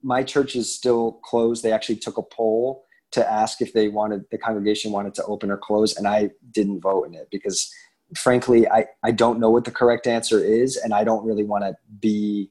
my 0.03 0.23
church 0.23 0.57
is 0.57 0.75
still 0.75 1.21
closed. 1.25 1.63
They 1.63 1.73
actually 1.73 1.97
took 1.97 2.19
a 2.19 2.23
poll 2.23 2.85
to 3.13 3.31
ask 3.31 3.63
if 3.63 3.73
they 3.73 3.89
wanted 3.89 4.25
the 4.31 4.39
congregation 4.39 4.93
wanted 4.93 5.15
to 5.15 5.25
open 5.25 5.51
or 5.51 5.57
close, 5.57 5.97
and 5.97 6.07
I 6.07 6.31
didn't 6.53 6.81
vote 6.81 7.05
in 7.05 7.15
it 7.15 7.29
because 7.31 7.73
frankly, 8.15 8.69
I, 8.69 8.87
I 9.03 9.11
don't 9.11 9.41
know 9.41 9.51
what 9.51 9.65
the 9.65 9.71
correct 9.71 10.07
answer 10.07 10.43
is, 10.43 10.77
and 10.77 10.95
I 10.95 11.05
don't 11.05 11.27
really 11.27 11.45
want 11.45 11.65
to 11.65 11.75
be 12.01 12.51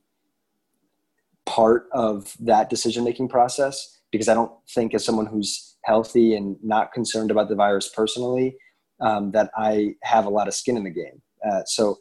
part 1.45 1.87
of 1.91 2.35
that 2.39 2.69
decision 2.69 3.03
making 3.03 3.29
process 3.29 3.99
because 4.11 4.27
I 4.27 4.33
don't 4.33 4.51
think, 4.69 4.93
as 4.93 5.05
someone 5.05 5.25
who's 5.25 5.75
healthy 5.83 6.35
and 6.35 6.57
not 6.63 6.91
concerned 6.93 7.31
about 7.31 7.49
the 7.49 7.55
virus 7.55 7.89
personally, 7.89 8.57
um, 8.99 9.31
that 9.31 9.51
I 9.57 9.95
have 10.03 10.25
a 10.25 10.29
lot 10.29 10.47
of 10.47 10.55
skin 10.55 10.77
in 10.77 10.83
the 10.83 10.89
game. 10.89 11.21
Uh, 11.45 11.61
so 11.65 11.99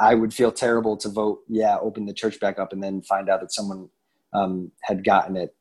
I 0.00 0.14
would 0.14 0.32
feel 0.32 0.50
terrible 0.50 0.96
to 0.98 1.08
vote, 1.08 1.40
yeah, 1.48 1.76
open 1.78 2.06
the 2.06 2.14
church 2.14 2.40
back 2.40 2.58
up, 2.58 2.72
and 2.72 2.82
then 2.82 3.02
find 3.02 3.28
out 3.28 3.40
that 3.40 3.52
someone 3.52 3.88
um, 4.32 4.72
had 4.82 5.04
gotten 5.04 5.36
it 5.36 5.54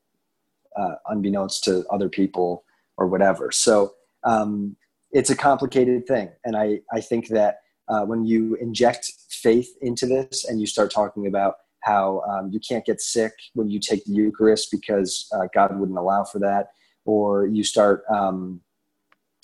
uh, 0.75 0.95
unbeknownst 1.07 1.63
to 1.65 1.85
other 1.89 2.09
people 2.09 2.63
or 2.97 3.07
whatever. 3.07 3.51
So 3.51 3.93
um, 4.23 4.75
it's 5.13 5.29
a 5.29 5.35
complicated 5.35 6.05
thing. 6.07 6.29
And 6.43 6.57
I, 6.57 6.79
I 6.91 6.99
think 6.99 7.29
that 7.29 7.59
uh, 7.87 8.01
when 8.01 8.25
you 8.25 8.55
inject 8.59 9.11
faith 9.29 9.69
into 9.81 10.05
this 10.05 10.45
and 10.45 10.59
you 10.59 10.65
start 10.65 10.91
talking 10.91 11.27
about 11.27 11.55
how 11.81 12.21
um, 12.29 12.49
you 12.51 12.59
can't 12.59 12.85
get 12.85 12.99
sick 12.99 13.33
when 13.53 13.69
you 13.69 13.79
take 13.79 14.03
the 14.05 14.13
Eucharist 14.13 14.69
because 14.71 15.27
uh, 15.35 15.47
God 15.53 15.77
wouldn't 15.77 15.97
allow 15.97 16.23
for 16.23 16.39
that, 16.39 16.69
or 17.05 17.45
you 17.45 17.63
start 17.63 18.03
um, 18.09 18.61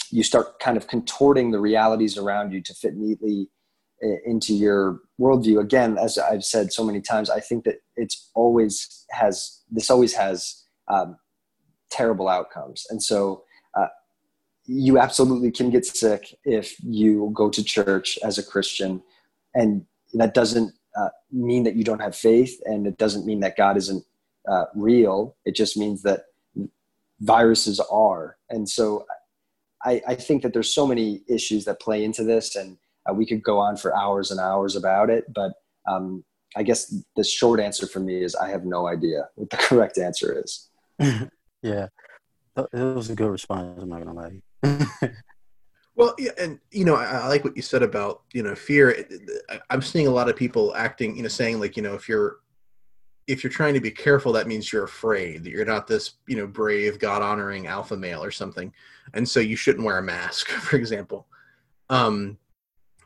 you 0.10 0.24
start 0.24 0.60
kind 0.60 0.78
of 0.78 0.88
contorting 0.88 1.52
the 1.52 1.60
realities 1.60 2.18
around 2.18 2.52
you 2.52 2.62
to 2.62 2.74
fit 2.74 2.96
neatly 2.96 3.50
into 4.26 4.54
your 4.54 5.02
worldview. 5.20 5.60
Again, 5.60 5.98
as 5.98 6.18
I've 6.18 6.46
said 6.46 6.72
so 6.72 6.84
many 6.86 7.02
times, 7.02 7.30
I 7.30 7.42
think 7.42 7.66
that 7.66 7.82
it's 7.98 8.32
always 8.34 9.06
has 9.12 9.62
this 9.70 9.90
always 9.90 10.14
has 10.14 10.64
um, 10.88 11.18
terrible 11.92 12.30
outcomes, 12.30 12.86
and 12.90 13.04
so 13.04 13.44
you 14.72 15.00
absolutely 15.00 15.50
can 15.50 15.72
get 15.72 15.84
sick 15.84 16.38
if 16.46 16.76
you 16.84 17.32
go 17.34 17.50
to 17.50 17.64
church 17.64 18.20
as 18.24 18.38
a 18.38 18.44
Christian, 18.44 19.02
and 19.56 19.84
that 20.14 20.36
doesn't 20.36 20.72
uh, 20.96 21.10
mean 21.32 21.64
that 21.64 21.76
you 21.76 21.84
don't 21.84 22.02
have 22.02 22.16
faith, 22.16 22.62
and 22.66 22.86
it 22.86 22.98
doesn't 23.00 23.26
mean 23.26 23.40
that 23.40 23.58
God 23.58 23.78
isn't 23.78 24.06
uh, 24.48 24.66
real. 24.76 25.36
It 25.44 25.56
just 25.56 25.76
means 25.76 26.04
that 26.04 26.26
viruses 27.20 27.80
are, 27.80 28.38
and 28.52 28.70
so 28.70 29.08
I, 29.84 30.02
I, 30.08 30.16
think 30.16 30.44
that 30.44 30.54
there's 30.54 30.74
so 30.74 30.86
many 30.86 31.24
issues 31.28 31.66
that 31.66 31.82
play 31.82 32.04
into 32.04 32.24
this, 32.24 32.56
and 32.56 32.78
uh, 33.10 33.14
we 33.14 33.26
could 33.26 33.42
go 33.42 33.58
on 33.58 33.76
for 33.76 33.98
hours 33.98 34.30
and 34.30 34.40
hours 34.40 34.76
about 34.76 35.10
it. 35.10 35.26
But 35.34 35.54
um, 35.88 36.24
I 36.56 36.62
guess 36.62 36.94
the 37.16 37.24
short 37.24 37.60
answer 37.60 37.88
for 37.88 38.02
me 38.02 38.24
is 38.24 38.36
I 38.36 38.50
have 38.50 38.66
no 38.66 38.88
idea 38.88 39.30
what 39.34 39.50
the 39.50 39.58
correct 39.68 39.98
answer 39.98 40.40
is. 40.46 40.70
yeah, 41.64 41.88
it 42.56 42.96
was 42.96 43.10
a 43.10 43.16
good 43.16 43.32
response. 43.32 43.82
I'm 43.82 43.90
not 43.90 44.06
gonna 44.06 44.14
lie. 44.14 44.42
Well, 45.96 46.16
yeah, 46.18 46.32
and 46.38 46.60
you 46.72 46.86
know, 46.86 46.96
I, 46.96 47.06
I, 47.06 47.28
like 47.28 47.44
what 47.44 47.56
you 47.56 47.62
said 47.62 47.84
about 47.84 48.22
you 48.34 48.44
know 48.44 48.56
fear. 48.56 49.06
I'm 49.70 49.82
seeing 49.82 50.08
a 50.08 50.12
lot 50.12 50.30
of 50.30 50.36
people 50.36 50.76
acting, 50.76 51.16
you 51.16 51.24
know, 51.24 51.30
saying 51.30 51.60
like 51.60 51.78
you 51.78 51.84
know 51.84 51.94
if 51.94 52.08
you're 52.08 52.38
if 53.28 53.44
you're 53.44 53.52
trying 53.52 53.76
to 53.76 53.80
be 53.80 53.92
careful, 53.92 54.32
that 54.34 54.48
means 54.48 54.74
you're 54.74 54.86
afraid 54.86 55.44
that 55.44 55.52
you're 55.52 55.66
not 55.66 55.88
this 55.88 56.14
you 56.28 56.36
know 56.36 56.48
brave, 56.48 57.00
God 57.00 57.22
honoring 57.22 57.68
alpha 57.68 57.96
male 57.96 58.24
or 58.24 58.32
something, 58.32 58.74
and 59.14 59.28
so 59.28 59.40
you 59.40 59.56
shouldn't 59.56 59.86
wear 59.86 60.00
a 60.00 60.04
mask, 60.04 60.48
for 60.50 60.78
example. 60.78 61.28
Um, 61.90 62.38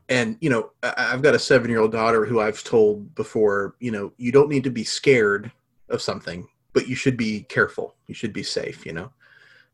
and 0.09 0.37
you 0.39 0.49
know, 0.49 0.71
I, 0.81 0.93
I've 0.97 1.21
got 1.21 1.35
a 1.35 1.39
seven 1.39 1.69
year 1.69 1.79
old 1.79 1.91
daughter 1.91 2.25
who 2.25 2.39
I've 2.39 2.63
told 2.63 3.13
before, 3.15 3.75
you 3.79 3.91
know, 3.91 4.13
you 4.17 4.31
don't 4.31 4.49
need 4.49 4.63
to 4.63 4.69
be 4.69 4.83
scared 4.83 5.51
of 5.89 6.01
something, 6.01 6.47
but 6.73 6.87
you 6.87 6.95
should 6.95 7.17
be 7.17 7.41
careful. 7.43 7.95
You 8.07 8.15
should 8.15 8.33
be 8.33 8.43
safe. 8.43 8.85
You 8.85 8.93
know, 8.93 9.11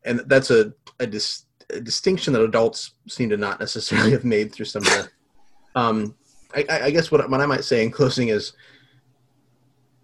and 0.04 0.20
that's 0.26 0.50
a 0.50 0.72
a 0.98 1.06
dis- 1.06 1.46
a 1.74 1.80
distinction 1.80 2.32
that 2.32 2.42
adults 2.42 2.92
seem 3.08 3.28
to 3.30 3.36
not 3.36 3.60
necessarily 3.60 4.10
have 4.12 4.24
made 4.24 4.52
through 4.52 4.66
some 4.66 4.82
of 4.82 4.88
the. 4.88 5.10
Um, 5.74 6.14
I, 6.54 6.66
I 6.68 6.90
guess 6.90 7.12
what, 7.12 7.28
what 7.30 7.40
I 7.40 7.46
might 7.46 7.64
say 7.64 7.84
in 7.84 7.92
closing 7.92 8.28
is 8.28 8.54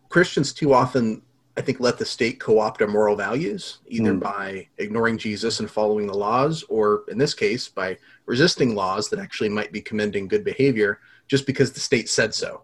Christians 0.09 0.53
too 0.53 0.73
often, 0.73 1.23
I 1.57 1.61
think, 1.61 1.81
let 1.81 1.99
the 1.99 2.05
state 2.05 2.39
co 2.39 2.61
opt 2.61 2.81
our 2.83 2.89
moral 2.89 3.17
values, 3.17 3.79
either 3.89 4.15
mm. 4.15 4.21
by 4.21 4.69
ignoring 4.79 5.19
Jesus 5.19 5.59
and 5.59 5.69
following 5.69 6.07
the 6.07 6.17
laws, 6.17 6.63
or 6.69 7.05
in 7.09 7.19
this 7.19 7.35
case, 7.35 7.69
by 7.69 7.99
resisting 8.27 8.75
laws 8.75 9.09
that 9.11 9.19
actually 9.19 9.49
might 9.49 9.73
be 9.73 9.81
commending 9.81 10.29
good 10.29 10.45
behavior 10.45 11.01
just 11.27 11.47
because 11.47 11.73
the 11.73 11.81
state 11.81 12.09
said 12.09 12.33
so. 12.33 12.63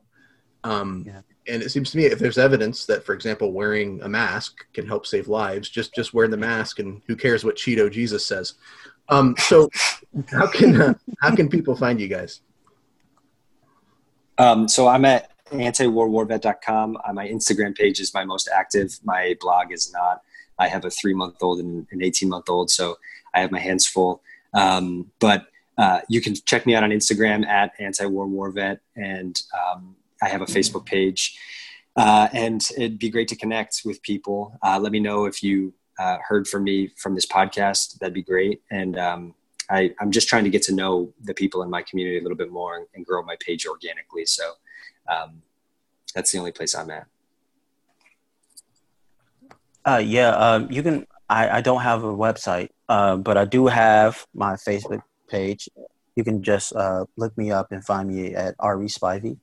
Um, 0.62 1.04
yeah 1.04 1.22
and 1.48 1.62
it 1.62 1.70
seems 1.70 1.90
to 1.90 1.96
me 1.96 2.04
if 2.04 2.18
there's 2.18 2.38
evidence 2.38 2.86
that 2.86 3.04
for 3.04 3.14
example 3.14 3.52
wearing 3.52 4.00
a 4.02 4.08
mask 4.08 4.64
can 4.72 4.86
help 4.86 5.06
save 5.06 5.28
lives 5.28 5.68
just 5.68 5.94
just 5.94 6.14
wear 6.14 6.28
the 6.28 6.36
mask 6.36 6.78
and 6.78 7.02
who 7.06 7.16
cares 7.16 7.44
what 7.44 7.56
cheeto 7.56 7.90
jesus 7.90 8.24
says 8.24 8.54
um, 9.08 9.34
so 9.38 9.68
how 10.30 10.46
can 10.46 10.80
uh, 10.80 10.94
how 11.20 11.34
can 11.34 11.48
people 11.48 11.76
find 11.76 12.00
you 12.00 12.08
guys? 12.08 12.40
Um, 14.38 14.68
so 14.68 14.88
i'm 14.88 15.04
at 15.04 15.30
antiwarwarvet.com 15.50 16.96
uh, 17.04 17.12
my 17.12 17.28
instagram 17.28 17.76
page 17.76 18.00
is 18.00 18.14
my 18.14 18.24
most 18.24 18.48
active. 18.52 18.98
My 19.04 19.36
blog 19.40 19.72
is 19.72 19.92
not. 19.92 20.22
I 20.58 20.68
have 20.68 20.84
a 20.84 20.90
three 20.90 21.14
month 21.14 21.36
old 21.42 21.60
and 21.60 21.86
an 21.90 22.02
18 22.02 22.28
month 22.28 22.48
old 22.48 22.70
so 22.70 22.98
i 23.34 23.40
have 23.40 23.50
my 23.50 23.60
hands 23.60 23.86
full. 23.86 24.22
Um, 24.54 25.10
but 25.18 25.46
uh, 25.78 26.00
you 26.08 26.20
can 26.20 26.34
check 26.34 26.66
me 26.66 26.74
out 26.74 26.84
on 26.84 26.90
instagram 26.90 27.46
at 27.46 27.78
antiwarwarvet 27.78 28.78
and 28.96 29.40
um, 29.58 29.96
I 30.22 30.28
have 30.28 30.40
a 30.40 30.46
Facebook 30.46 30.86
page, 30.86 31.36
uh, 31.96 32.28
and 32.32 32.66
it'd 32.76 32.98
be 32.98 33.10
great 33.10 33.28
to 33.28 33.36
connect 33.36 33.82
with 33.84 34.00
people. 34.02 34.56
Uh, 34.62 34.78
let 34.80 34.92
me 34.92 35.00
know 35.00 35.24
if 35.24 35.42
you 35.42 35.74
uh, 35.98 36.18
heard 36.26 36.48
from 36.48 36.64
me 36.64 36.88
from 36.96 37.14
this 37.14 37.26
podcast. 37.26 37.98
That'd 37.98 38.14
be 38.14 38.22
great. 38.22 38.62
And 38.70 38.98
um, 38.98 39.34
I, 39.70 39.94
am 40.00 40.10
just 40.10 40.28
trying 40.28 40.44
to 40.44 40.50
get 40.50 40.62
to 40.64 40.74
know 40.74 41.12
the 41.22 41.34
people 41.34 41.62
in 41.62 41.70
my 41.70 41.82
community 41.82 42.18
a 42.18 42.22
little 42.22 42.36
bit 42.36 42.50
more 42.50 42.76
and, 42.76 42.86
and 42.94 43.06
grow 43.06 43.22
my 43.22 43.36
page 43.40 43.66
organically. 43.66 44.26
So 44.26 44.52
um, 45.08 45.42
that's 46.14 46.32
the 46.32 46.38
only 46.38 46.52
place 46.52 46.74
I'm 46.74 46.90
at. 46.90 47.06
Uh, 49.84 50.02
yeah, 50.04 50.30
um, 50.30 50.70
you 50.70 50.82
can. 50.82 51.06
I, 51.28 51.58
I 51.58 51.60
don't 51.60 51.80
have 51.80 52.04
a 52.04 52.12
website, 52.12 52.68
uh, 52.88 53.16
but 53.16 53.36
I 53.36 53.44
do 53.46 53.66
have 53.66 54.26
my 54.34 54.54
Facebook 54.54 55.02
page. 55.28 55.68
You 56.14 56.24
can 56.24 56.42
just 56.42 56.74
uh, 56.76 57.06
look 57.16 57.36
me 57.38 57.50
up 57.50 57.72
and 57.72 57.84
find 57.84 58.08
me 58.08 58.34
at 58.34 58.54
RE 58.62 58.86
Spivey. 58.86 59.38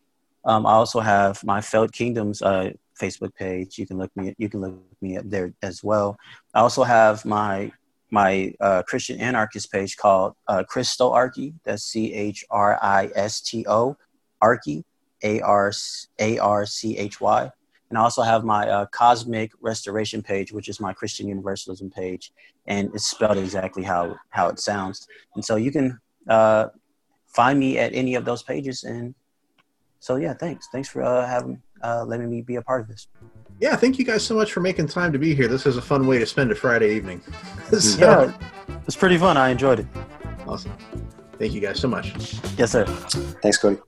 Um, 0.45 0.65
I 0.65 0.72
also 0.72 0.99
have 0.99 1.44
my 1.44 1.61
Felt 1.61 1.91
Kingdoms 1.91 2.41
uh, 2.41 2.72
Facebook 2.99 3.34
page. 3.35 3.77
You 3.77 3.88
can 3.88 3.97
look 3.97 4.11
me 4.15 4.34
you 4.38 4.49
can 4.49 4.61
look 4.61 4.76
me 5.01 5.17
up 5.17 5.26
there 5.27 5.53
as 5.61 5.84
well. 5.84 6.17
I 6.53 6.59
also 6.59 6.84
have 6.84 7.26
my 7.26 7.71
my 8.11 8.53
uh, 8.59 8.81
Christian 8.84 9.19
anarchist 9.19 9.71
page 9.71 9.95
called 9.97 10.34
uh, 10.47 10.63
Christo 10.63 11.11
Archy. 11.11 11.53
That's 11.63 11.84
C 11.84 12.13
H 12.13 12.43
R 12.49 12.80
I 12.81 13.09
S 13.15 13.41
T 13.41 13.65
O 13.67 13.95
Archy 14.41 14.84
A 15.23 15.41
R 15.41 15.71
A 16.19 16.39
R 16.39 16.65
C 16.65 16.97
H 16.97 17.21
Y. 17.21 17.51
And 17.89 17.97
I 17.97 18.01
also 18.01 18.21
have 18.21 18.43
my 18.43 18.69
uh, 18.69 18.85
Cosmic 18.88 19.51
Restoration 19.61 20.21
page, 20.21 20.51
which 20.51 20.69
is 20.69 20.80
my 20.80 20.93
Christian 20.93 21.27
Universalism 21.27 21.89
page, 21.89 22.31
and 22.67 22.91
it's 22.93 23.05
spelled 23.05 23.38
exactly 23.38 23.84
how 23.84 24.15
how 24.30 24.47
it 24.49 24.59
sounds. 24.59 25.07
And 25.35 25.43
so 25.43 25.55
you 25.55 25.71
can 25.71 25.99
uh, 26.27 26.67
find 27.27 27.59
me 27.59 27.80
at 27.80 27.93
any 27.93 28.15
of 28.15 28.26
those 28.26 28.43
pages 28.43 28.84
and 28.84 29.15
so 29.99 30.15
yeah, 30.15 30.34
thanks. 30.34 30.67
Thanks 30.71 30.89
for 30.89 31.03
uh, 31.03 31.27
having 31.27 31.61
uh, 31.84 32.03
letting 32.06 32.30
me 32.30 32.41
be 32.41 32.56
a 32.56 32.61
part 32.61 32.81
of 32.81 32.88
this. 32.88 33.07
Yeah, 33.60 33.76
thank 33.76 33.99
you 33.99 34.06
guys 34.06 34.23
so 34.23 34.35
much 34.35 34.53
for 34.53 34.61
making 34.61 34.88
time 34.88 35.11
to 35.11 35.19
be 35.19 35.35
here. 35.35 35.47
This 35.47 35.65
is 35.65 35.77
a 35.77 35.81
fun 35.81 36.07
way 36.07 36.18
to 36.19 36.26
spend 36.26 36.51
a 36.51 36.56
Friday 36.56 36.95
evening. 36.95 37.22
so, 37.80 37.99
yeah, 37.99 38.34
it's 38.88 38.95
pretty 38.95 39.18
fun. 39.18 39.35
I 39.38 39.49
enjoyed 39.49 39.80
it. 39.80 39.88
Awesome. 40.47 40.72
Thank 41.38 41.53
you 41.53 41.61
guys 41.61 41.80
so 41.80 41.88
much. 41.88 42.14
Yes, 42.57 42.72
sir. 42.72 42.85
Thanks, 42.85 43.57
Cody. 43.57 43.80